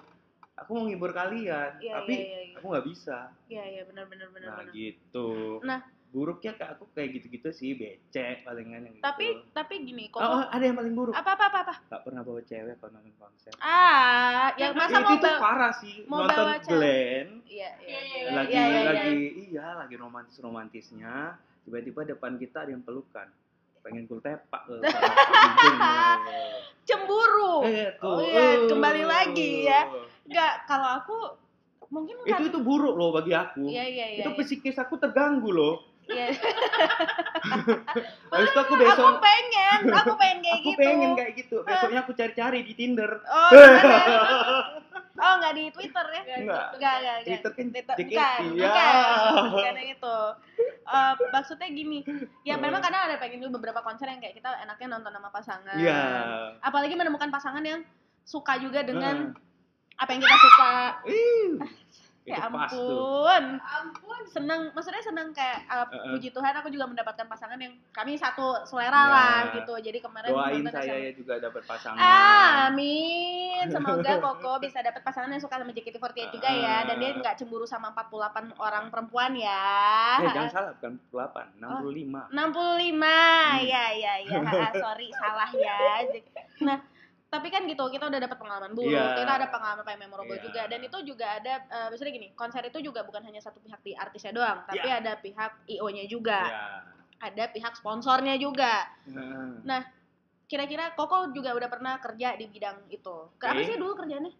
Aku 0.57 0.73
mau 0.73 0.89
menghibur 0.89 1.13
kalian, 1.13 1.77
Iya 1.77 2.01
tapi 2.01 2.13
iya 2.17 2.25
iya. 2.25 2.39
iya. 2.49 2.55
aku 2.57 2.65
nggak 2.65 2.85
bisa. 2.89 3.17
Iya 3.45 3.63
iya 3.67 3.81
benar 3.85 4.09
benar 4.09 4.27
benar 4.33 4.47
nah 4.49 4.57
benar. 4.65 4.73
gitu. 4.73 5.29
Nah. 5.61 5.81
Buruknya 6.17 6.57
kayak 6.57 6.81
aku 6.81 6.89
kayak 6.97 7.13
gitu-gitu 7.21 7.53
sih 7.53 7.77
becek 7.77 8.41
palingan 8.41 8.89
yang 8.89 8.97
Tapi 9.05 9.37
gitu. 9.37 9.53
tapi 9.53 9.85
gini, 9.85 10.09
kok 10.09 10.17
oh, 10.17 10.41
oh, 10.41 10.43
ada 10.49 10.65
yang 10.65 10.73
paling 10.73 10.97
buruk. 10.97 11.13
apa 11.13 11.37
apa 11.37 11.45
apa 11.53 11.59
apa? 11.61 11.75
Gak 11.93 12.01
pernah 12.09 12.25
bawa 12.25 12.41
cewek 12.41 12.73
kalau 12.81 12.97
nonton 12.97 13.13
konser. 13.21 13.53
Ah, 13.61 14.49
yang 14.57 14.73
masa 14.73 14.97
itu, 14.97 15.05
mau 15.05 15.13
itu 15.13 15.29
bawa 15.29 15.37
parah 15.37 15.73
sih. 15.77 15.95
mau 16.09 16.25
nonton 16.25 16.41
bawa 16.41 16.57
cewek. 16.57 16.73
Glenn 16.73 17.27
Iya 17.45 17.69
iya 17.85 17.85
Iya, 17.85 17.99
iya. 18.01 18.33
lagi 18.33 18.49
iya, 18.49 18.65
iya, 18.65 18.73
iya. 18.73 18.81
lagi 18.89 19.17
iya 19.45 19.65
lagi 19.77 19.95
romantis 20.01 20.37
romantisnya 20.41 21.37
tiba-tiba 21.69 22.01
depan 22.09 22.33
kita 22.41 22.65
ada 22.65 22.73
yang 22.73 22.81
pelukan 22.81 23.29
pengen 23.85 24.09
gue 24.09 24.17
tepak. 24.17 24.65
Cemburu. 26.87 27.61
eh 27.69 27.93
tuh 28.01 28.09
Oh 28.09 28.25
iya, 28.25 28.65
kembali 28.65 29.03
lagi 29.05 29.69
ya. 29.69 29.85
Enggak, 30.25 30.65
kalau 30.65 30.89
aku 30.97 31.17
mungkin 31.87 32.19
itu 32.23 32.27
kan 32.27 32.43
itu 32.43 32.59
buruk 32.59 32.99
loh 32.99 33.15
bagi 33.15 33.31
aku 33.31 33.63
Iya 33.67 33.83
iya 33.87 34.05
iya. 34.19 34.23
itu 34.23 34.29
iya. 34.35 34.39
psikis 34.43 34.75
aku 34.75 34.99
terganggu 34.99 35.55
loh 35.55 35.86
Iya. 36.07 36.27
habis 38.31 38.49
itu 38.51 38.59
aku 38.59 38.73
Aku 38.75 38.81
besok 38.83 39.19
pengen, 39.19 39.79
aku 39.91 40.13
pengen 40.15 40.37
kayak 40.43 40.57
aku 40.59 40.69
gitu. 40.71 40.79
pengen 40.79 41.09
kayak 41.15 41.31
gitu 41.35 41.57
besoknya 41.63 41.99
aku 42.03 42.11
cari-cari 42.15 42.59
di 42.63 42.73
Tinder 42.75 43.11
Oh, 43.27 43.49
oh 45.23 45.33
nggak 45.41 45.53
di 45.57 45.65
Twitter 45.73 46.05
ya? 46.13 46.21
Enggak. 46.23 46.37
Enggak, 46.39 46.67
enggak, 46.77 46.95
enggak. 47.01 47.17
Twitter 47.25 47.51
kan 47.51 47.65
Twitter, 47.71 47.95
bukan, 47.97 48.41
ya. 48.55 48.69
bukan, 48.69 48.93
bukan 49.51 49.73
yang 49.75 49.89
itu. 49.97 50.17
Eh, 50.87 51.13
maksudnya 51.35 51.67
gini, 51.67 51.99
ya 52.47 52.55
memang 52.55 52.79
kadang 52.79 53.11
ada 53.11 53.19
pengen 53.19 53.43
dulu 53.43 53.59
beberapa 53.59 53.83
konser 53.83 54.07
yang 54.07 54.23
kayak 54.23 54.39
kita 54.39 54.49
enaknya 54.63 54.87
nonton 54.95 55.11
sama 55.11 55.29
pasangan. 55.33 55.75
Iya. 55.75 56.01
Apalagi 56.63 56.95
menemukan 56.95 57.27
pasangan 57.27 57.63
yang 57.65 57.81
suka 58.23 58.55
juga 58.61 58.85
dengan 58.85 59.35
apa 59.97 60.09
yang 60.13 60.21
kita 60.21 60.37
suka. 60.37 60.73
Ya 62.27 62.43
itu 62.43 62.51
pas 62.51 62.67
tuh. 62.67 62.83
ampun. 62.83 63.43
Ampun. 63.63 64.21
Seneng, 64.27 64.61
maksudnya 64.75 64.99
seneng 64.99 65.31
kayak 65.31 65.63
uh, 65.65 65.87
Heeh. 65.87 66.11
puji 66.11 66.29
Tuhan 66.29 66.51
aku 66.59 66.67
juga 66.67 66.83
mendapatkan 66.83 67.23
pasangan 67.23 67.55
yang 67.55 67.71
kami 67.95 68.19
satu 68.19 68.67
selera 68.67 68.91
Ya. 68.91 69.07
lah 69.07 69.37
gitu. 69.55 69.73
Jadi 69.79 70.03
kemarin 70.03 70.35
Doain 70.35 70.67
saya 70.67 70.95
ya 70.99 71.11
juga 71.15 71.39
dapat 71.39 71.63
pasangan. 71.63 72.03
Amin. 72.67 73.63
Semoga 73.71 74.19
Koko 74.19 74.59
bisa 74.59 74.83
dapat 74.83 74.99
pasangan 75.01 75.31
yang 75.31 75.39
suka 75.39 75.55
sama 75.55 75.71
JKT48 75.71 76.27
juga 76.29 76.49
ya 76.51 76.83
dan 76.83 76.99
dia 76.99 77.15
nggak 77.15 77.35
cemburu 77.37 77.63
sama 77.63 77.95
48 77.95 78.59
orang 78.59 78.91
perempuan 78.91 79.31
ya. 79.31 80.19
Eh, 80.19 80.27
jangan 80.27 80.51
salah, 80.51 80.71
bukan 80.75 80.93
48, 81.07 81.63
65. 81.63 82.27
65. 82.27 82.99
Hmm. 82.99 83.63
Ya 83.63 83.85
ya 83.95 84.13
ya. 84.19 84.39
Sorry 84.75 85.07
salah 85.15 85.49
ya. 85.55 85.79
Nah, 86.57 86.81
tapi 87.27 87.51
kan 87.51 87.67
gitu 87.67 87.83
kita 87.91 88.07
udah 88.07 88.19
dapat 88.23 88.37
pengalaman 88.39 88.71
buruk, 88.71 88.95
Iya. 88.95 89.19
kita 89.19 89.31
ada 89.35 89.47
pengalaman 89.51 89.83
paling 89.83 90.01
memorable 90.07 90.39
Iya. 90.39 90.45
juga 90.47 90.61
dan 90.71 90.79
itu 90.79 90.97
juga 91.03 91.27
ada 91.35 91.53
eh, 91.67 91.87
misalnya 91.91 92.13
gini, 92.15 92.27
konser 92.33 92.63
itu 92.63 92.79
juga 92.79 93.03
bukan 93.03 93.19
hanya 93.27 93.43
satu 93.43 93.59
pihak 93.59 93.83
di 93.83 93.91
artisnya 93.91 94.31
doang, 94.31 94.63
tapi 94.63 94.87
Iya. 94.87 95.03
ada 95.03 95.13
pihak 95.19 95.51
IO-nya 95.67 96.07
juga, 96.07 96.39
Ya. 96.47 96.63
ada 97.19 97.43
pihak 97.51 97.75
sponsornya 97.75 98.39
juga. 98.39 98.87
Heeh. 99.03 99.83
Kira-kira 100.47 100.95
Koko 100.95 101.35
juga 101.35 101.51
udah 101.51 101.67
pernah 101.67 101.99
kerja 101.99 102.39
di 102.39 102.47
bidang 102.47 102.87
itu. 102.87 103.15
Kenapa 103.35 103.59
Oke. 103.59 103.67
sih 103.67 103.75
dulu 103.75 103.99
kerjanya? 103.99 104.31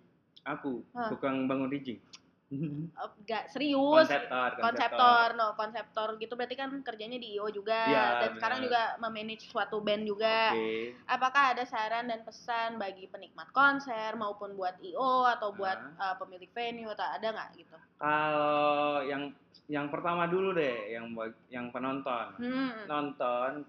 Aku, 0.47 0.79
Hah. 0.95 1.11
tukang 1.11 1.51
bangun 1.51 1.67
rigging. 1.67 1.99
Oh, 2.47 3.11
Enggak, 3.19 3.51
serius. 3.51 4.07
konseptor, 4.07 4.49
konseptor, 4.63 5.27
no 5.35 5.51
konseptor 5.59 6.07
gitu 6.15 6.39
berarti 6.39 6.55
kan 6.55 6.71
kerjanya 6.79 7.19
di 7.19 7.35
IO 7.35 7.51
juga 7.51 7.75
Iya, 7.91 8.05
dan 8.23 8.29
sekarang 8.39 8.59
benar. 8.63 8.67
juga 8.71 8.81
memanage 9.03 9.43
suatu 9.51 9.83
band 9.83 10.07
juga. 10.07 10.55
Oke. 10.55 10.95
Apakah 11.11 11.43
ada 11.51 11.67
saran 11.67 12.07
dan 12.07 12.23
pesan 12.23 12.79
bagi 12.79 13.11
penikmat 13.11 13.51
konser 13.51 14.15
maupun 14.15 14.55
buat 14.55 14.79
IO 14.79 15.27
atau 15.27 15.51
buat 15.51 15.75
uh, 15.99 16.15
pemilik 16.15 16.47
venue 16.55 16.87
atau 16.87 17.03
ada 17.03 17.27
nggak 17.35 17.49
gitu? 17.59 17.75
Kalau 17.99 19.03
yang 19.03 19.35
yang 19.67 19.91
pertama 19.91 20.31
dulu 20.31 20.55
deh, 20.55 20.95
yang 20.95 21.11
yang 21.51 21.67
penonton. 21.75 22.31
Hmm. 22.39 22.87
Nonton 22.87 23.67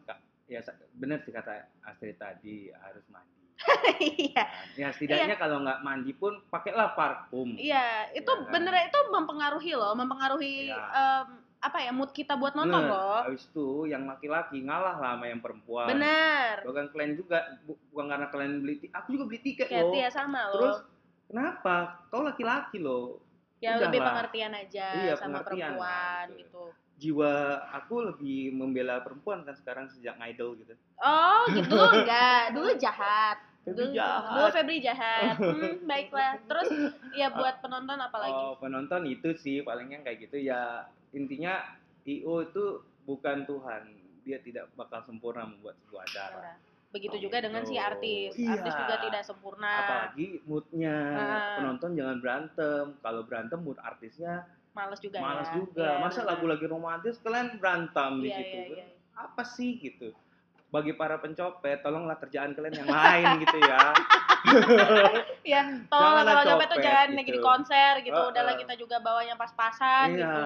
ya 0.48 0.64
bener 0.96 1.20
sih 1.26 1.34
kata 1.34 1.66
Astrid 1.84 2.16
tadi 2.16 2.70
harus 2.72 3.02
mandi. 3.10 3.37
Iya, 3.98 4.44
Ya 4.74 4.88
setidaknya 4.88 5.34
kalau 5.34 5.60
nggak 5.60 5.80
mandi 5.80 6.12
pun 6.12 6.38
pakailah 6.46 6.94
parfum. 6.94 7.54
iya 7.54 8.06
itu 8.10 8.24
Iya 8.24 8.44
kan? 8.44 8.52
bener 8.52 8.74
itu 8.84 8.98
mempengaruhi 9.08 9.72
loh, 9.74 9.92
mempengaruhi 9.92 10.70
Iya. 10.70 10.78
em, 10.78 11.26
apa 11.58 11.78
ya 11.80 11.90
mood 11.90 12.10
kita 12.12 12.38
buat 12.38 12.54
nonton 12.54 12.70
Bener. 12.78 12.94
loh. 12.94 13.18
Habis 13.26 13.50
itu 13.50 13.68
yang 13.84 14.06
laki-laki 14.06 14.62
ngalah 14.62 14.94
lah 14.94 15.16
sama 15.16 15.26
yang 15.26 15.42
perempuan. 15.42 15.90
Bener. 15.90 16.62
Bukan 16.62 16.86
kalian 16.88 17.12
juga, 17.14 17.38
bu- 17.64 17.82
bukan 17.90 18.06
karena 18.08 18.26
kalian 18.28 18.52
beli 18.62 18.74
tiket. 18.78 18.94
Aku 18.94 19.08
juga 19.10 19.24
beli 19.26 19.40
tiket 19.42 19.66
Kayak 19.66 19.84
loh. 19.84 19.94
ya 19.96 20.08
sama 20.08 20.40
loh. 20.46 20.54
Terus 20.54 20.76
kenapa? 21.26 21.74
Kau 22.08 22.22
laki-laki 22.22 22.78
loh. 22.78 23.18
ya 23.58 23.74
udah 23.74 23.90
lebih 23.90 23.98
lah. 23.98 24.06
pengertian 24.14 24.52
aja 24.54 24.86
Iya, 24.94 25.12
sama 25.18 25.42
pengertian 25.42 25.74
lah, 25.74 25.82
perempuan 25.82 26.26
gitu. 26.30 26.38
gitu. 26.38 26.64
Jiwa 26.98 27.32
aku 27.72 27.94
lebih 28.04 28.38
membela 28.52 29.02
perempuan 29.02 29.42
kan 29.42 29.54
sekarang 29.54 29.86
sejak 29.88 30.14
idol 30.24 30.54
gitu. 30.56 30.78
Oh 30.96 31.42
gitu 31.48 31.74
enggak, 31.98 32.54
dulu 32.54 32.70
jahat. 32.76 33.34
Febri 33.70 33.92
jahat. 33.92 34.22
dulu 34.28 34.46
Febri 34.50 34.76
jahat. 34.78 35.34
Hmm, 35.36 35.72
baiklah. 35.84 36.32
Terus 36.42 36.68
ya 37.12 37.28
buat 37.38 37.54
penonton 37.58 37.98
apalagi? 37.98 38.32
Oh, 38.34 38.54
penonton 38.56 39.02
itu 39.04 39.28
sih 39.34 39.60
palingnya 39.60 40.00
kayak 40.00 40.18
gitu 40.24 40.38
ya. 40.38 40.86
Intinya 41.10 41.60
IO 42.02 42.42
itu 42.42 42.64
bukan 43.04 43.44
Tuhan. 43.44 43.82
Dia 44.22 44.38
tidak 44.38 44.68
bakal 44.72 45.00
sempurna 45.02 45.44
membuat 45.44 45.76
sebuah 45.80 46.04
acara. 46.04 46.56
Begitu 46.88 47.16
Oh, 47.16 47.22
juga 47.22 47.38
dengan 47.40 47.64
si 47.64 47.74
gitu. 47.74 47.84
artis. 47.84 48.30
Iya. 48.34 48.48
Artis 48.54 48.72
juga 48.74 48.94
tidak 49.00 49.22
sempurna. 49.22 49.72
Apalagi 49.78 50.40
moodnya 50.44 50.96
penonton 51.56 51.90
jangan 51.92 52.16
berantem. 52.18 52.84
Kalau 52.98 53.22
berantem 53.24 53.60
mood 53.60 53.76
artisnya 53.78 54.44
Males 54.72 55.00
juga 55.00 55.18
malas 55.18 55.48
ya. 55.48 55.54
juga. 55.58 55.88
Iya, 55.90 56.00
Masa 56.00 56.20
lagu 56.22 56.46
lagi 56.46 56.64
romantis 56.64 57.18
kalian 57.18 57.58
berantem 57.58 58.12
di 58.22 58.28
Iya, 58.30 58.36
situ? 58.36 58.58
iya, 58.72 58.76
iya. 58.78 58.86
Apa 59.18 59.42
sih 59.42 59.74
gitu? 59.74 60.14
Bagi 60.68 60.92
para 60.92 61.16
pencopet 61.16 61.80
tolonglah 61.80 62.20
kerjaan 62.20 62.52
kalian 62.52 62.84
yang 62.84 62.90
lain 62.92 63.24
gitu 63.40 63.56
ya. 63.56 63.80
Ya 65.48 65.64
tolong 65.88 66.28
kalau 66.28 66.44
copet 66.44 66.68
tuh 66.68 66.78
jangan 66.84 67.08
gitu. 67.08 67.16
lagi 67.18 67.30
di 67.32 67.40
konser 67.40 67.92
gitu. 68.04 68.14
Heeh. 68.20 68.30
udahlah 68.30 68.54
kita 68.60 68.74
juga 68.76 69.00
bawanya 69.00 69.34
pas-pasan 69.34 70.14
iya. 70.14 70.20
gitu. 70.20 70.42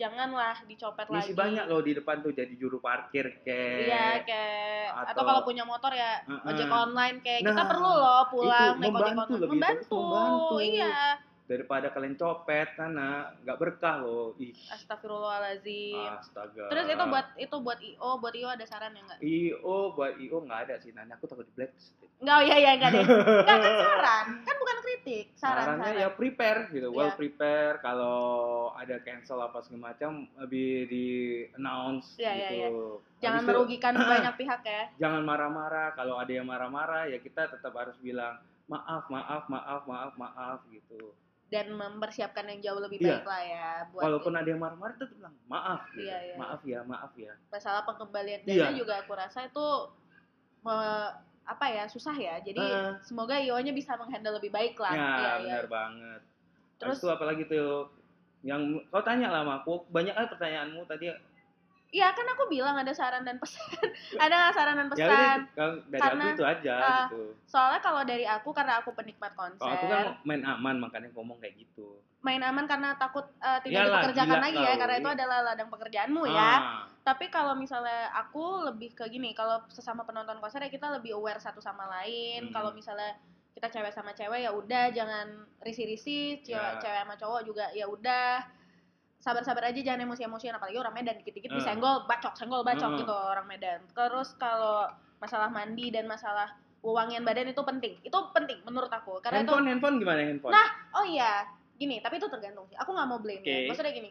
Janganlah 0.00 0.56
dicopet 0.64 1.06
lagi. 1.12 1.20
Masih 1.28 1.34
banyak 1.36 1.64
loh 1.68 1.80
di 1.84 1.92
depan 1.92 2.24
tuh 2.24 2.32
jadi 2.32 2.52
juru 2.56 2.80
parkir 2.80 3.44
kayak 3.44 3.80
iya 3.84 4.06
kayak 4.24 4.84
atau, 4.96 5.12
atau- 5.12 5.26
kalau 5.28 5.40
punya 5.44 5.64
motor 5.68 5.92
ya 5.92 6.24
ojek 6.48 6.72
online 6.72 7.20
kayak 7.20 7.44
kita 7.44 7.62
Nah, 7.62 7.68
perlu 7.68 7.90
loh 7.92 8.22
pulang 8.32 8.74
naik 8.80 8.92
ojek 8.96 9.12
online. 9.12 9.44
membantu. 9.44 10.04
iya 10.64 11.20
daripada 11.46 11.94
kalian 11.94 12.18
copet 12.18 12.74
karena 12.74 13.30
nggak 13.46 13.58
berkah 13.58 14.02
loh. 14.02 14.34
Ih. 14.36 14.50
Astagfirullahalazim 14.68 15.94
astaga. 16.18 16.66
Terus 16.68 16.86
itu 16.90 17.04
buat 17.06 17.26
itu 17.38 17.56
buat 17.62 17.78
io 17.78 18.10
buat 18.18 18.34
io 18.34 18.48
ada 18.50 18.66
saran 18.66 18.92
ya 18.92 19.02
nggak? 19.06 19.18
IO 19.22 19.78
buat 19.94 20.18
IO 20.18 20.42
nggak 20.42 20.60
ada 20.66 20.74
sih 20.82 20.90
nanti 20.90 21.14
aku 21.14 21.30
takut 21.30 21.46
di 21.46 21.54
blacklist. 21.54 21.94
Nggak 22.16 22.34
oh 22.34 22.42
iya 22.42 22.56
iya 22.58 22.70
nggak 22.74 22.90
deh. 22.92 23.04
Nggak 23.06 23.58
kan 23.62 23.74
saran. 23.78 24.26
Kan 24.42 24.56
bukan 24.58 24.76
kritik 24.82 25.26
saran 25.34 25.64
sarannya 25.64 25.86
saran. 25.86 26.02
ya 26.02 26.08
prepare 26.10 26.60
gitu. 26.74 26.88
Well 26.90 27.10
Iya. 27.10 27.16
prepare. 27.16 27.74
Kalau 27.78 28.18
ada 28.74 28.96
cancel 29.06 29.38
apa 29.38 29.58
segala 29.62 29.94
macam 29.94 30.10
lebih 30.42 30.70
di 30.90 31.06
announce 31.54 32.18
Iya, 32.18 32.32
iya, 32.34 32.48
gitu. 32.68 32.98
jangan 33.22 33.38
Habis 33.38 33.46
itu, 33.46 33.50
merugikan 33.54 33.94
banyak 34.12 34.34
pihak 34.34 34.60
ya. 34.66 34.82
Jangan 34.98 35.22
marah-marah. 35.22 35.94
Kalau 35.94 36.18
ada 36.18 36.32
yang 36.34 36.46
marah-marah 36.50 37.06
ya 37.06 37.22
kita 37.22 37.46
tetap 37.54 37.70
harus 37.70 37.94
bilang 38.02 38.34
maaf 38.66 39.06
maaf 39.06 39.46
maaf 39.46 39.82
maaf 39.86 40.12
maaf 40.18 40.58
gitu 40.74 41.14
dan 41.46 41.70
mempersiapkan 41.70 42.42
yang 42.50 42.60
jauh 42.60 42.80
lebih 42.82 42.98
Iya. 42.98 43.22
baik 43.22 43.24
lah 43.24 43.42
ya 43.42 43.66
buat 43.94 44.02
walaupun 44.02 44.32
ada 44.34 44.48
yang 44.48 44.58
marah-marah 44.58 44.94
tetap 44.98 45.14
bilang 45.14 45.34
maaf 45.46 45.86
gitu. 45.94 46.02
Iya, 46.02 46.16
iya, 46.20 46.34
maaf 46.34 46.60
ya 46.66 46.80
maaf 46.82 47.12
ya 47.14 47.32
masalah 47.48 47.82
pengembalian 47.86 48.40
Iya. 48.42 48.66
dana 48.66 48.74
juga 48.74 48.94
aku 48.98 49.12
rasa 49.14 49.46
itu 49.46 49.66
me- 50.60 51.14
apa 51.46 51.66
ya 51.70 51.86
susah 51.86 52.10
ya 52.12 52.42
jadi 52.42 52.58
Heeh. 52.58 52.90
semoga 53.00 53.38
io-nya 53.38 53.70
bisa 53.70 53.94
menghandle 53.94 54.34
lebih 54.34 54.50
baik 54.50 54.74
lah 54.76 54.90
ya 54.90 54.98
Iya, 54.98 55.14
iya. 55.14 55.34
benar 55.38 55.66
banget 55.70 56.20
Terus- 56.76 56.98
terus 56.98 56.98
itu 56.98 57.08
apalagi 57.08 57.42
tuh 57.46 57.86
yang 58.42 58.62
kau 58.90 59.00
tanya 59.00 59.30
lah 59.30 59.46
sama 59.46 59.62
aku 59.62 59.86
banyak 59.88 60.12
pertanyaanmu 60.12 60.82
tadi 60.84 61.14
Iya 61.86 62.10
kan 62.12 62.26
aku 62.26 62.50
bilang 62.50 62.74
ada 62.74 62.90
saran 62.90 63.22
dan 63.22 63.38
pesan. 63.38 63.62
Ada 64.18 64.34
nggak 64.34 64.54
saran 64.58 64.74
dan 64.76 64.86
ya 64.86 64.92
pesan? 64.92 65.06
udah, 65.06 65.38
kalau 65.54 65.74
dari 65.86 66.00
Karena, 66.02 66.24
aku 66.26 66.34
itu 66.34 66.44
aja 66.44 66.74
uh, 66.76 67.06
gitu. 67.06 67.22
soalnya 67.46 67.80
kalau 67.80 68.02
dari 68.02 68.24
aku 68.26 68.48
karena 68.50 68.72
aku 68.82 68.90
penikmat 68.92 69.32
konser. 69.38 69.62
Kalau 69.62 69.74
aku 69.78 69.86
kan 69.86 70.06
main 70.26 70.42
aman 70.42 70.76
makanya 70.82 71.08
ngomong 71.14 71.38
kayak 71.38 71.54
gitu. 71.56 72.02
Main 72.26 72.42
aman 72.42 72.66
karena 72.66 72.98
takut 72.98 73.22
uh, 73.38 73.62
tidak 73.62 73.86
Iyalah, 73.86 74.02
dipekerjakan 74.02 74.38
lagi 74.42 74.60
ya 74.60 74.74
karena 74.74 74.94
itu 74.98 75.10
adalah 75.14 75.38
ladang 75.46 75.70
pekerjaanmu 75.70 76.22
ya. 76.26 76.42
Ah, 76.42 76.58
tapi 77.06 77.30
kalau 77.30 77.54
misalnya 77.54 78.10
aku 78.12 78.66
lebih 78.66 78.90
ke 78.98 79.06
gini 79.06 79.30
kalau 79.30 79.62
sesama 79.70 80.02
penonton 80.02 80.42
konser 80.42 80.58
ya 80.58 80.68
kita 80.68 80.90
lebih 80.90 81.14
aware 81.14 81.38
satu 81.38 81.62
sama 81.62 81.86
lain. 81.86 82.50
Hmm. 82.50 82.52
kalau 82.52 82.74
misalnya 82.74 83.14
kita 83.56 83.72
cewek 83.72 83.94
sama 83.94 84.12
cewek 84.12 84.44
ya 84.44 84.52
udah 84.52 84.92
jangan 84.92 85.26
risih-risih 85.64 86.44
cewek 86.44 86.72
Ya. 86.76 86.82
cewek 86.82 86.98
sama 87.06 87.14
cowok 87.16 87.40
juga 87.46 87.64
ya 87.72 87.88
udah 87.88 88.44
sabar-sabar 89.26 89.66
aja 89.66 89.80
jangan 89.82 90.06
emosi-emosian 90.06 90.54
apalagi 90.54 90.78
orang 90.78 90.94
Medan 90.94 91.18
dikit-dikit 91.18 91.50
Hmm. 91.50 91.58
disenggol 91.58 92.06
bacok 92.06 92.38
senggol 92.38 92.62
bacok 92.62 92.94
Hmm. 92.94 92.98
gitu 93.02 93.10
orang 93.10 93.42
Medan 93.44 93.82
terus 93.90 94.38
kalau 94.38 94.86
masalah 95.18 95.50
mandi 95.50 95.90
dan 95.90 96.06
masalah 96.06 96.54
wewangian 96.78 97.26
badan 97.26 97.50
itu 97.50 97.58
penting 97.60 97.98
itu 98.00 98.18
penting 98.30 98.62
menurut 98.62 98.86
aku 98.88 99.18
karena 99.18 99.42
itu 99.42 99.50
handphone 99.50 99.66
handphone 99.66 99.96
gimana 99.98 100.22
handphone 100.22 100.54
Nah, 100.54 100.68
oh 100.94 101.02
iya 101.02 101.42
gini 101.74 101.98
tapi 101.98 102.16
itu 102.16 102.30
tergantung 102.30 102.62
sih 102.64 102.78
aku 102.78 102.94
nggak 102.94 103.08
mau 103.08 103.18
blame 103.18 103.42
ya 103.42 103.66
Oke. 103.66 103.68
maksudnya 103.68 103.90
gini 103.92 104.10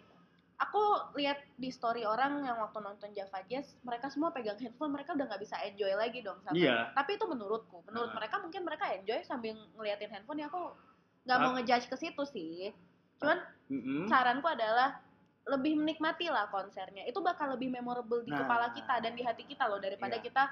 aku 0.56 0.82
lihat 1.16 1.40
di 1.54 1.68
story 1.68 2.04
orang 2.04 2.40
yang 2.42 2.56
waktu 2.58 2.80
nonton 2.80 3.12
Java 3.12 3.40
Jazz 3.46 3.76
mereka 3.82 4.08
semua 4.08 4.32
pegang 4.32 4.56
handphone 4.58 4.92
mereka 4.92 5.12
udah 5.12 5.26
nggak 5.26 5.42
bisa 5.42 5.56
enjoy 5.62 5.92
lagi 5.94 6.20
dong 6.20 6.40
sama 6.42 6.56
Iya. 6.56 6.92
tapi 6.92 7.16
itu 7.16 7.24
menurutku 7.24 7.80
menurut 7.86 8.12
Ah. 8.12 8.16
mereka 8.18 8.36
mungkin 8.40 8.62
mereka 8.62 8.86
enjoy 8.90 9.20
sambil 9.22 9.56
ngeliatin 9.72 10.08
handphone 10.10 10.38
ya 10.38 10.48
aku 10.48 10.76
nggak 11.24 11.40
mau 11.40 11.52
ngejudge 11.54 11.88
ke 11.88 11.96
situ 11.96 12.24
sih 12.26 12.72
cuman 13.16 13.40
Mm-mm. 13.68 14.06
saranku 14.06 14.44
adalah 14.46 15.00
lebih 15.46 15.78
menikmati 15.78 16.26
lah 16.26 16.50
konsernya 16.50 17.06
itu 17.06 17.18
bakal 17.20 17.54
lebih 17.54 17.70
memorable 17.70 18.20
di 18.20 18.30
Nah. 18.30 18.42
kepala 18.42 18.68
kita 18.72 18.98
dan 18.98 19.14
di 19.14 19.22
hati 19.22 19.44
kita 19.44 19.66
loh 19.66 19.78
daripada 19.78 20.16
Iya. 20.16 20.24
kita 20.24 20.44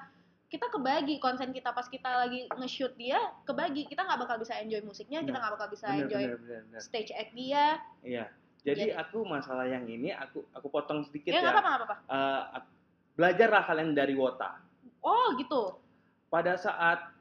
kita 0.46 0.70
kebagi 0.70 1.18
konsen 1.18 1.50
kita 1.50 1.74
pas 1.74 1.88
kita 1.88 2.06
lagi 2.16 2.46
nge-shoot 2.48 2.94
dia 2.94 3.18
kebagi 3.42 3.86
kita 3.86 4.02
nggak 4.02 4.22
bakal 4.22 4.38
bisa 4.38 4.54
enjoy 4.56 4.82
musiknya 4.82 5.20
kita 5.20 5.34
Nah, 5.34 5.42
nggak 5.42 5.54
bakal 5.56 5.68
bisa 5.68 5.86
bener, 5.88 6.02
enjoy 6.04 6.24
bener, 6.24 6.38
bener, 6.40 6.62
bener. 6.68 6.80
stage 6.80 7.10
act 7.12 7.34
dia 7.34 7.82
Iya. 8.02 8.26
Jadi 8.64 8.80
Jadi- 8.86 8.96
aku 8.96 9.26
masalah 9.26 9.66
yang 9.66 9.84
ini 9.84 10.08
aku 10.10 10.46
aku 10.48 10.68
potong 10.70 11.04
sedikit 11.04 11.30
ya 11.30 11.36
ya. 11.36 11.44
nggak 11.44 11.58
apa-apa 11.58 11.96
Eh, 12.06 12.42
ak- 12.54 12.72
belajarlah 13.14 13.64
kalian 13.64 13.92
dari 13.92 14.14
Wota. 14.14 14.62
oh 15.02 15.34
gitu 15.36 15.82
Pada 16.30 16.54
saat 16.56 17.14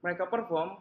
mereka 0.00 0.26
perform, 0.26 0.78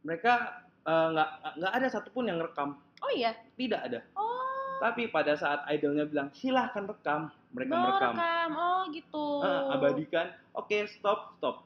mereka 0.00 0.58
eh, 0.80 1.06
nggak 1.08 1.28
nggak 1.56 1.72
ada 1.72 1.86
satupun 1.88 2.26
yang 2.26 2.38
rekam. 2.38 2.76
oh 2.98 3.10
iya 3.10 3.30
Tidak 3.54 3.78
ada. 3.80 4.02
oh 4.12 4.37
Tapi 4.78 5.02
pada 5.08 5.34
saat 5.34 5.66
idolnya 5.66 6.04
bilang 6.04 6.30
silahkan 6.32 6.84
rekam, 6.84 7.20
mereka 7.50 7.72
mau 7.72 7.82
merekam. 7.84 8.14
rekam 8.14 8.50
oh 8.54 8.82
gitu 8.88 9.24
Eh, 9.40 9.62
abadikan. 9.70 10.26
Oke, 10.52 10.86
stop, 10.88 11.34
stop. 11.34 11.56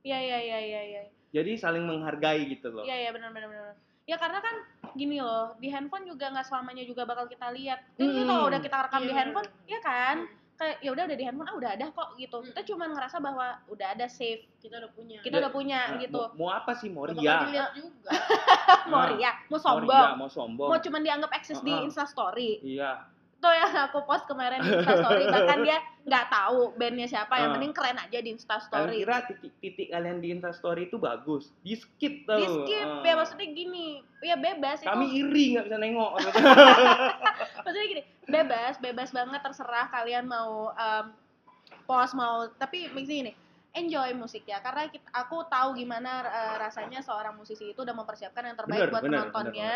iya 0.00 0.16
iya 0.16 0.38
iya 0.38 0.58
iya 0.60 0.82
iya 0.86 1.02
Jadi 1.30 1.56
saling 1.56 1.82
menghargai 1.82 2.46
gitu 2.46 2.70
loh. 2.70 2.80
iya 2.82 2.96
iya 2.98 3.10
benar 3.10 3.28
benar 3.28 3.48
benar 3.48 3.74
ya 4.04 4.16
karena 4.16 4.40
kan 4.40 4.54
gini 4.94 5.20
loh 5.20 5.52
di 5.58 5.68
handphone 5.68 6.02
juga 6.02 6.32
nggak 6.32 6.40
selamanya 6.42 6.80
juga 6.82 7.04
bakal 7.04 7.26
kita 7.26 7.52
lihat 7.52 7.84
jadi 7.94 8.08
Hmm. 8.14 8.24
kalau 8.26 8.44
udah 8.46 8.56
kita 8.58 8.76
rekam 8.80 9.02
di 9.02 9.06
Iya. 9.06 9.18
handphone 9.18 9.48
ya 9.66 9.80
kan 9.82 10.16
kayak 10.58 10.76
ya 10.82 10.90
udah 10.90 11.04
ada 11.06 11.14
di 11.14 11.22
handphone 11.22 11.46
ah 11.46 11.54
udah 11.54 11.70
ada 11.70 11.86
kok 11.88 12.08
gitu 12.14 12.36
kita 12.42 12.60
cuma 12.66 12.84
ngerasa 12.86 13.16
bahwa 13.18 13.46
udah 13.66 13.94
ada 13.94 14.06
save 14.06 14.42
kita 14.58 14.74
udah 14.76 14.90
punya 14.90 15.18
kita 15.22 15.38
udah 15.38 15.52
punya 15.54 15.80
Nah, 15.86 15.98
gitu 15.98 16.18
Mau, 16.34 16.34
mau 16.36 16.50
apa 16.50 16.74
sih? 16.74 16.90
Mau 16.90 17.06
ria? 17.06 17.14
juga 17.46 17.64
mau 18.90 19.00
Nah, 19.00 19.08
ria 19.08 19.30
mau 19.46 19.48
Mau 19.48 19.58
sombong 19.60 19.86
ria, 19.86 20.10
mau 20.14 20.28
sombong. 20.28 20.68
mau 20.68 20.78
cuman 20.78 21.00
dianggap 21.00 21.30
eksis 21.32 21.62
di 21.62 21.70
Uh-uh. 21.70 21.86
instastory 21.86 22.58
Iya. 22.60 23.06
Itu 23.38 23.46
yang 23.54 23.70
aku 23.86 24.02
post 24.02 24.26
kemarin 24.26 24.58
di 24.66 24.70
instastory. 24.74 25.24
Bahkan 25.34 25.58
dia 25.62 25.78
nggak 26.02 26.26
tahu 26.26 26.74
bandnya 26.74 27.06
siapa. 27.06 27.38
Yang 27.38 27.48
Ah. 27.48 27.54
penting 27.54 27.72
keren 27.72 27.98
aja 28.02 28.18
di 28.18 28.18
Kalian 28.18 28.34
instastory 28.34 28.96
kira 28.98 29.16
titik-titik 29.30 29.88
kalian 29.94 30.18
di 30.18 30.28
Instastory 30.34 30.82
itu 30.90 30.98
bagus? 30.98 31.54
Di 31.62 31.78
skip 31.78 32.26
tau. 32.26 32.42
di 32.42 32.46
skip. 32.50 32.88
Ah. 32.98 33.06
ya 33.06 33.14
maksudnya 33.14 33.46
gini. 33.54 34.02
Ya 34.18 34.34
bebas 34.34 34.82
Kami 34.82 35.06
itu 35.06 35.22
iri 35.22 35.44
nggak 35.54 35.64
bisa 35.70 35.78
nengok. 35.78 36.12
maksudnya. 37.64 37.86
Gini 37.86 38.02
bebas 38.26 38.74
bebas 38.82 39.08
banget 39.14 39.40
terserah 39.40 39.86
kalian 39.88 40.26
mau 40.26 40.74
em, 40.74 41.14
post 41.86 42.18
mau. 42.18 42.50
Tapi 42.58 42.90
maksudnya 42.90 43.18
gini 43.22 43.32
enjoy 43.78 44.10
musik 44.18 44.42
ya 44.48 44.58
karena 44.58 44.90
kita, 44.90 45.06
aku 45.14 45.46
tahu 45.46 45.78
gimana 45.78 46.26
eh, 46.26 46.54
rasanya 46.58 46.98
seorang 46.98 47.38
musisi 47.38 47.70
itu 47.70 47.86
udah 47.86 47.94
mempersiapkan 47.94 48.42
yang 48.50 48.58
terbaik 48.58 48.88
Bener, 48.88 48.90
buat 48.90 49.02
bener, 49.06 49.14
penontonnya 49.30 49.72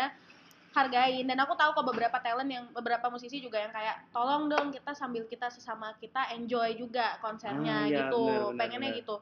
hargain 0.73 1.23
dan 1.23 1.37
aku 1.37 1.53
tahu 1.53 1.71
kok 1.71 1.85
beberapa 1.85 2.17
talent 2.17 2.49
yang 2.49 2.65
beberapa 2.71 3.05
musisi 3.07 3.37
juga 3.37 3.57
yang 3.57 3.69
kayak 3.69 4.09
tolong 4.09 4.47
dong 4.47 4.69
kita 4.69 4.91
sambil 4.91 5.23
kita 5.23 5.47
sesama 5.47 5.93
kita 5.95 6.29
enjoy 6.31 6.73
juga 6.73 7.17
konsernya 7.19 7.85
Ah, 7.85 7.89
gitu 8.03 8.19
bener, 8.19 8.41
bener, 8.43 8.57
pengennya 8.57 8.89
bener. 8.89 8.99
gitu 8.99 9.15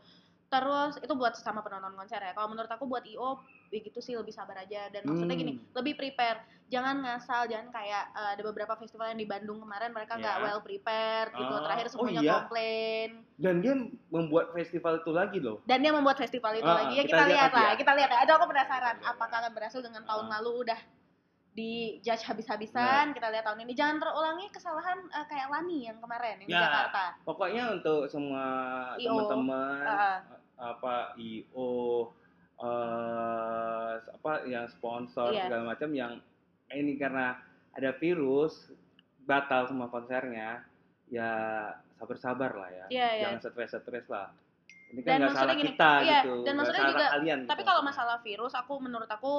terus 0.47 0.93
itu 0.97 1.13
buat 1.13 1.31
sesama 1.31 1.59
penonton 1.59 1.93
konser 1.93 2.19
ya 2.19 2.31
kalau 2.31 2.47
menurut 2.47 2.67
aku 2.67 2.83
buat 2.83 3.03
io 3.05 3.39
ya 3.67 3.79
gitu 3.79 3.99
sih 3.99 4.11
lebih 4.13 4.31
sabar 4.31 4.59
aja 4.59 4.87
dan 4.89 5.03
maksudnya 5.05 5.31
gini 5.33 5.53
Hmm. 5.53 5.63
lebih 5.73 5.95
prepare 5.95 6.43
jangan 6.67 6.99
ngasal 6.99 7.47
jangan 7.47 7.67
kayak 7.69 8.03
eh, 8.11 8.29
ada 8.35 8.43
beberapa 8.45 8.75
festival 8.75 9.07
yang 9.07 9.15
di 9.17 9.23
Bandung 9.25 9.59
kemarin 9.59 9.91
mereka 9.91 10.15
nggak 10.15 10.37
Ya. 10.37 10.43
well 10.43 10.59
prepared 10.59 11.31
gitu 11.33 11.53
Ah, 11.53 11.61
terakhir 11.61 11.85
oh 11.85 11.91
semuanya 11.93 12.19
iya. 12.21 12.33
komplain 12.37 13.09
Dan 13.37 13.55
dia 13.57 13.73
membuat 14.11 14.51
festival 14.51 14.99
itu 14.99 15.11
lagi 15.11 15.39
loh. 15.39 15.63
dan 15.63 15.79
dia 15.79 15.89
membuat 15.89 16.15
festival 16.17 16.51
itu 16.53 16.63
Ah, 16.65 16.83
lagi 16.83 16.93
ya 16.93 17.03
kita 17.05 17.15
kita, 17.17 17.31
lihat 17.31 17.51
lah 17.53 17.63
ya. 17.65 17.75
kita 17.77 17.91
lihat 17.93 18.09
ya 18.09 18.17
aduh 18.19 18.33
aku 18.33 18.45
penasaran 18.47 18.95
apakah 19.01 19.37
akan 19.41 19.53
berhasil 19.53 19.79
dengan 19.79 20.03
tahun 20.03 20.25
Ah. 20.25 20.31
lalu 20.37 20.67
udah 20.67 20.79
di 21.51 21.71
judge 21.99 22.23
habis-habisan 22.23 23.11
kita 23.11 23.27
lihat 23.27 23.43
tahun 23.43 23.59
ini 23.61 23.73
jangan 23.73 23.99
terulangi 23.99 24.47
kesalahan 24.49 25.03
eh, 25.05 25.25
kayak 25.25 25.47
Lani 25.47 25.83
yang 25.83 25.99
kemarin 25.99 26.39
yang 26.39 26.47
di 26.47 26.53
Ya. 26.53 26.63
Jakarta 26.63 27.05
Pokoknya 27.21 27.63
untuk 27.73 28.07
semua 28.07 28.45
teman-teman 28.95 29.83
Ah. 29.83 30.17
apa 30.57 31.11
IO 31.17 32.07
eh 32.61 33.91
apa 33.97 34.31
yang 34.45 34.69
sponsor 34.69 35.33
Iya. 35.33 35.49
segala 35.49 35.63
macam 35.67 35.89
yang 35.91 36.13
ini 36.69 36.95
karena 36.95 37.35
ada 37.71 37.91
virus 37.93 38.71
batal 39.21 39.65
semua 39.65 39.87
konsernya 39.87 40.63
ya 41.07 41.31
sabar-sabar 41.97 42.55
lah 42.55 42.69
ya. 42.71 42.85
Iya, 42.87 43.07
iya. 43.11 43.21
Jangan 43.27 43.39
stres-stres 43.43 44.07
lah. 44.07 44.31
Ini 44.89 44.99
Dan 44.99 45.05
kan 45.05 45.17
nggak 45.17 45.29
salah 45.29 45.35
maksudnya 45.41 45.55
gini, 45.57 45.69
kita 45.69 45.91
iya, 45.99 46.19
gitu. 46.21 46.33
dan 46.41 46.53
maksudnya 46.53 46.79
salah 46.79 46.91
juga- 46.91 47.11
kalian. 47.11 47.39
tapi 47.41 47.51
gitu 47.57 47.67
kalau 47.67 47.81
masalah 47.81 48.17
virus 48.21 48.53
aku 48.53 48.73
menurut 48.77 49.07
aku 49.07 49.33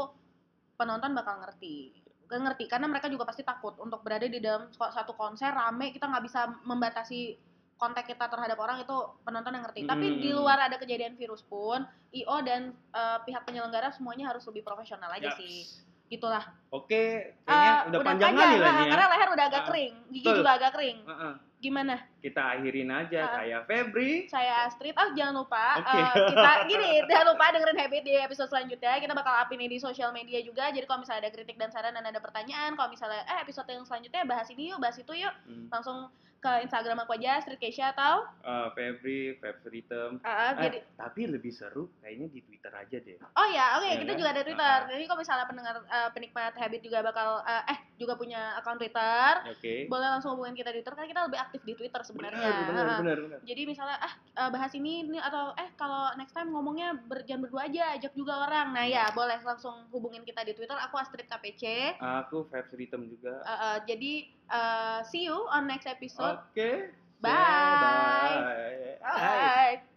penonton 0.75 1.11
bakal 1.13 1.35
ngerti 1.39 1.77
Gak 1.95 2.02
ngerti 2.41 2.65
karena 2.71 2.87
mereka 2.89 3.11
juga 3.13 3.29
pasti 3.29 3.43
takut 3.45 3.77
untuk 3.83 4.01
berada 4.01 4.25
di 4.25 4.41
dalam 4.41 4.71
satu 4.73 5.13
konser 5.13 5.53
rame 5.53 5.93
kita 5.93 6.09
nggak 6.09 6.25
bisa 6.25 6.49
membatasi 6.65 7.37
kontak 7.77 8.07
kita 8.07 8.31
terhadap 8.31 8.55
orang 8.63 8.79
itu 8.79 8.95
penonton 9.27 9.59
yang 9.59 9.67
ngerti. 9.67 9.83
Tapi 9.83 10.07
Hmm. 10.07 10.19
di 10.23 10.31
luar 10.31 10.71
ada 10.71 10.79
kejadian 10.79 11.19
virus 11.19 11.43
pun 11.43 11.83
io 12.15 12.37
dan 12.47 12.71
eh, 12.95 13.19
pihak 13.27 13.43
penyelenggara 13.43 13.91
semuanya 13.91 14.31
harus 14.31 14.47
lebih 14.47 14.63
profesional 14.63 15.11
aja 15.11 15.35
Ya, 15.35 15.37
sih 15.37 15.67
Gitulah. 16.13 16.45
Oke, 16.69 17.33
kayaknya 17.49 17.73
udah, 17.89 18.01
panjang 18.05 18.33
kali 18.37 18.57
lah 18.61 18.69
ah, 18.69 18.85
ya. 18.85 18.91
Karena 18.93 19.07
leher 19.09 19.29
udah 19.33 19.47
agak 19.49 19.63
Ah, 19.63 19.69
kering, 19.73 19.95
gigi 20.13 20.25
betul. 20.25 20.39
juga 20.45 20.51
agak 20.61 20.71
kering. 20.77 20.99
Heeh. 21.09 21.35
Gimana? 21.63 21.95
Kita 22.19 22.43
akhirin 22.53 22.91
aja. 22.91 23.21
Ah. 23.23 23.33
Saya 23.39 23.59
Febri. 23.65 24.13
Saya 24.27 24.53
Astrid. 24.67 24.93
Oh, 24.93 25.09
jangan 25.15 25.35
lupa 25.41 25.79
Oke. 25.79 25.95
eh, 25.95 26.11
kita 26.35 26.51
gini, 26.71 26.91
jangan 27.07 27.27
lupa 27.33 27.45
dengerin 27.49 27.79
Habit 27.79 28.03
di 28.03 28.13
episode 28.19 28.51
selanjutnya. 28.51 28.93
Kita 28.99 29.15
bakal 29.15 29.33
up 29.33 29.49
ini 29.49 29.71
di 29.71 29.79
sosial 29.79 30.11
media 30.11 30.43
juga. 30.43 30.69
Jadi 30.69 30.85
kalau 30.85 31.01
misalnya 31.01 31.23
ada 31.23 31.33
kritik 31.33 31.57
dan 31.57 31.71
saran 31.71 31.95
dan 31.95 32.03
ada 32.03 32.19
pertanyaan, 32.19 32.75
kalau 32.75 32.91
misalnya 32.91 33.23
eh 33.25 33.39
episode 33.41 33.69
yang 33.69 33.87
selanjutnya 33.87 34.27
bahas 34.27 34.51
ini 34.51 34.69
yuk, 34.69 34.83
bahas 34.83 34.99
itu 34.99 35.13
yuk, 35.15 35.33
Hmm. 35.47 35.71
langsung 35.71 36.11
ke 36.43 36.53
Instagram 36.61 36.99
aku 36.99 37.15
aja 37.15 37.39
Astrid 37.39 37.57
Keisha 37.57 37.95
atau 37.95 38.27
Eh, 38.43 38.69
Febri, 38.75 39.39
Febsritem. 39.39 40.19
ah, 40.21 40.51
Eh, 40.53 40.53
jadi 40.61 40.79
tapi 40.93 41.23
lebih 41.25 41.49
seru 41.49 41.87
kayaknya 41.97 42.27
di 42.29 42.43
Twitter 42.43 42.73
aja 42.73 42.97
deh. 42.99 43.15
Oh 43.33 43.47
ya, 43.47 43.79
oke 43.79 43.87
Iya 43.87 43.95
kita 43.97 44.11
kan? 44.11 44.19
juga 44.19 44.31
ada 44.33 44.43
Twitter. 44.43 44.77
Ah. 44.77 44.89
Jadi 44.89 45.05
kalau 45.07 45.21
misalnya 45.21 45.47
pendengar 45.47 45.75
eh, 45.81 46.11
penikmat 46.11 46.53
habit 46.53 46.81
juga 46.81 46.99
bakal 47.01 47.29
eh, 47.43 47.63
eh 47.69 47.79
juga 47.95 48.15
punya 48.15 48.59
akun 48.59 48.75
Twitter, 48.75 49.31
Oke. 49.47 49.87
boleh 49.87 50.09
langsung 50.11 50.35
hubungin 50.35 50.53
kita 50.53 50.69
di 50.69 50.83
Twitter 50.83 50.91
karena 50.93 51.09
kita 51.09 51.23
lebih 51.23 51.39
aktif 51.41 51.61
di 51.63 51.73
Twitter 51.73 52.01
sebenarnya. 52.03 52.43
Benar, 52.43 52.67
benar, 52.67 52.85
Ah. 52.85 52.99
benar, 52.99 53.19
benar. 53.23 53.39
Jadi 53.45 53.63
misalnya 53.63 53.97
ah 53.97 54.13
eh, 54.13 54.51
bahas 54.51 54.73
ini 54.73 54.93
ini 55.05 55.19
atau 55.19 55.55
eh 55.55 55.71
kalau 55.73 56.11
next 56.17 56.35
time 56.35 56.51
ngomongnya 56.51 56.99
ber, 56.99 57.23
jangan 57.23 57.47
berdua 57.47 57.63
aja, 57.65 57.95
ajak 57.95 58.13
juga 58.13 58.43
orang. 58.43 58.75
Nah 58.75 58.83
ya 58.85 59.07
boleh 59.13 59.39
langsung 59.41 59.87
hubungin 59.89 60.23
kita 60.23 60.43
di 60.43 60.53
Twitter. 60.53 60.75
Aku 60.81 60.99
Astrid 60.99 61.25
KPC. 61.25 61.95
Aku 62.01 62.51
Febsritem 62.51 63.07
juga. 63.07 63.39
Eh, 63.41 63.55
eh, 63.55 63.79
jadi 63.87 64.13
eh, 64.53 65.03
see 65.09 65.25
you 65.25 65.47
on 65.51 65.67
next 65.67 65.87
episode. 65.87 66.39
Oke. 66.53 66.93
Bye. 67.21 67.31
Bye. 67.31 68.99
Bye. 69.01 69.81
Bye. 69.81 69.92